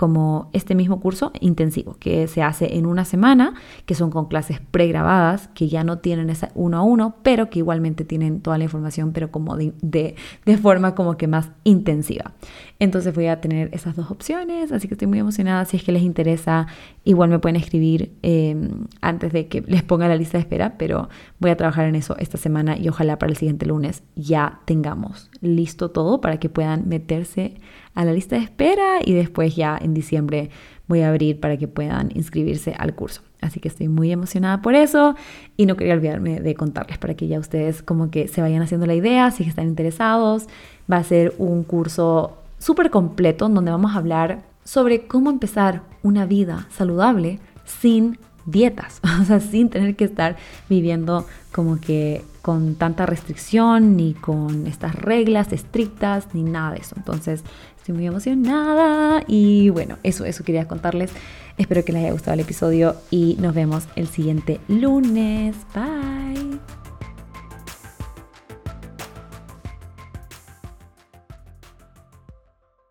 como 0.00 0.48
este 0.54 0.74
mismo 0.74 0.98
curso 0.98 1.30
intensivo 1.40 1.94
que 2.00 2.26
se 2.26 2.42
hace 2.42 2.78
en 2.78 2.86
una 2.86 3.04
semana, 3.04 3.52
que 3.84 3.94
son 3.94 4.08
con 4.08 4.28
clases 4.28 4.58
pregrabadas, 4.58 5.48
que 5.48 5.68
ya 5.68 5.84
no 5.84 5.98
tienen 5.98 6.30
esa 6.30 6.50
uno 6.54 6.78
a 6.78 6.82
uno, 6.82 7.16
pero 7.22 7.50
que 7.50 7.58
igualmente 7.58 8.06
tienen 8.06 8.40
toda 8.40 8.56
la 8.56 8.64
información, 8.64 9.12
pero 9.12 9.30
como 9.30 9.58
de, 9.58 9.74
de, 9.82 10.56
forma 10.56 10.94
como 10.94 11.18
que 11.18 11.26
más 11.26 11.50
intensiva. 11.64 12.32
Entonces 12.78 13.14
voy 13.14 13.26
a 13.26 13.42
tener 13.42 13.68
esas 13.74 13.94
dos 13.94 14.10
opciones, 14.10 14.72
así 14.72 14.88
que 14.88 14.94
estoy 14.94 15.06
muy 15.06 15.18
emocionada. 15.18 15.66
Si 15.66 15.76
es 15.76 15.84
que 15.84 15.92
les 15.92 16.02
interesa, 16.02 16.66
igual 17.04 17.28
me 17.28 17.38
pueden 17.38 17.56
escribir 17.56 18.14
em, 18.22 18.86
antes 19.02 19.34
de 19.34 19.48
que 19.48 19.60
les 19.66 19.82
ponga 19.82 20.08
la 20.08 20.16
lista 20.16 20.38
de 20.38 20.42
espera, 20.44 20.78
pero 20.78 21.10
voy 21.40 21.50
a 21.50 21.58
trabajar 21.58 21.84
en 21.84 21.94
eso 21.94 22.16
esta 22.16 22.38
semana 22.38 22.78
y 22.78 22.88
ojalá 22.88 23.18
para 23.18 23.32
el 23.32 23.36
siguiente 23.36 23.66
lunes 23.66 24.02
ya 24.16 24.60
tengamos 24.64 25.30
listo 25.42 25.90
todo 25.90 26.22
para 26.22 26.38
que 26.38 26.48
puedan 26.48 26.88
meterse 26.88 27.60
a 27.94 28.04
la 28.04 28.12
lista 28.12 28.36
de 28.36 28.42
espera 28.42 28.98
y 29.04 29.12
después 29.12 29.56
ya 29.56 29.78
en 29.80 29.94
diciembre 29.94 30.50
voy 30.86 31.00
a 31.00 31.08
abrir 31.08 31.38
para 31.38 31.56
que 31.56 31.68
puedan 31.68 32.10
inscribirse 32.14 32.74
al 32.78 32.94
curso. 32.94 33.22
Así 33.40 33.60
que 33.60 33.68
estoy 33.68 33.88
muy 33.88 34.12
emocionada 34.12 34.60
por 34.60 34.74
eso 34.74 35.14
y 35.56 35.66
no 35.66 35.76
quería 35.76 35.94
olvidarme 35.94 36.40
de 36.40 36.54
contarles 36.54 36.98
para 36.98 37.14
que 37.14 37.28
ya 37.28 37.38
ustedes 37.38 37.82
como 37.82 38.10
que 38.10 38.28
se 38.28 38.42
vayan 38.42 38.62
haciendo 38.62 38.86
la 38.86 38.94
idea, 38.94 39.30
si 39.30 39.44
están 39.44 39.68
interesados. 39.68 40.46
Va 40.90 40.98
a 40.98 41.04
ser 41.04 41.34
un 41.38 41.62
curso 41.62 42.36
súper 42.58 42.90
completo 42.90 43.48
donde 43.48 43.70
vamos 43.70 43.92
a 43.94 43.98
hablar 43.98 44.42
sobre 44.64 45.06
cómo 45.06 45.30
empezar 45.30 45.82
una 46.02 46.26
vida 46.26 46.66
saludable 46.70 47.38
sin 47.64 48.18
dietas, 48.46 49.00
o 49.20 49.24
sea, 49.24 49.40
sin 49.40 49.70
tener 49.70 49.96
que 49.96 50.04
estar 50.04 50.36
viviendo 50.68 51.26
como 51.52 51.80
que 51.80 52.22
con 52.42 52.74
tanta 52.74 53.04
restricción, 53.06 53.96
ni 53.96 54.14
con 54.14 54.66
estas 54.66 54.94
reglas 54.94 55.52
estrictas, 55.52 56.28
ni 56.32 56.42
nada 56.42 56.72
de 56.72 56.78
eso. 56.78 56.94
Entonces, 56.96 57.44
muy 57.92 58.06
emocionada 58.06 59.22
y 59.26 59.70
bueno, 59.70 59.98
eso, 60.02 60.24
eso 60.24 60.44
quería 60.44 60.66
contarles. 60.66 61.10
Espero 61.58 61.84
que 61.84 61.92
les 61.92 62.02
haya 62.02 62.12
gustado 62.12 62.34
el 62.34 62.40
episodio 62.40 62.96
y 63.10 63.36
nos 63.38 63.54
vemos 63.54 63.84
el 63.96 64.08
siguiente 64.08 64.60
lunes. 64.68 65.54
Bye. 65.74 66.79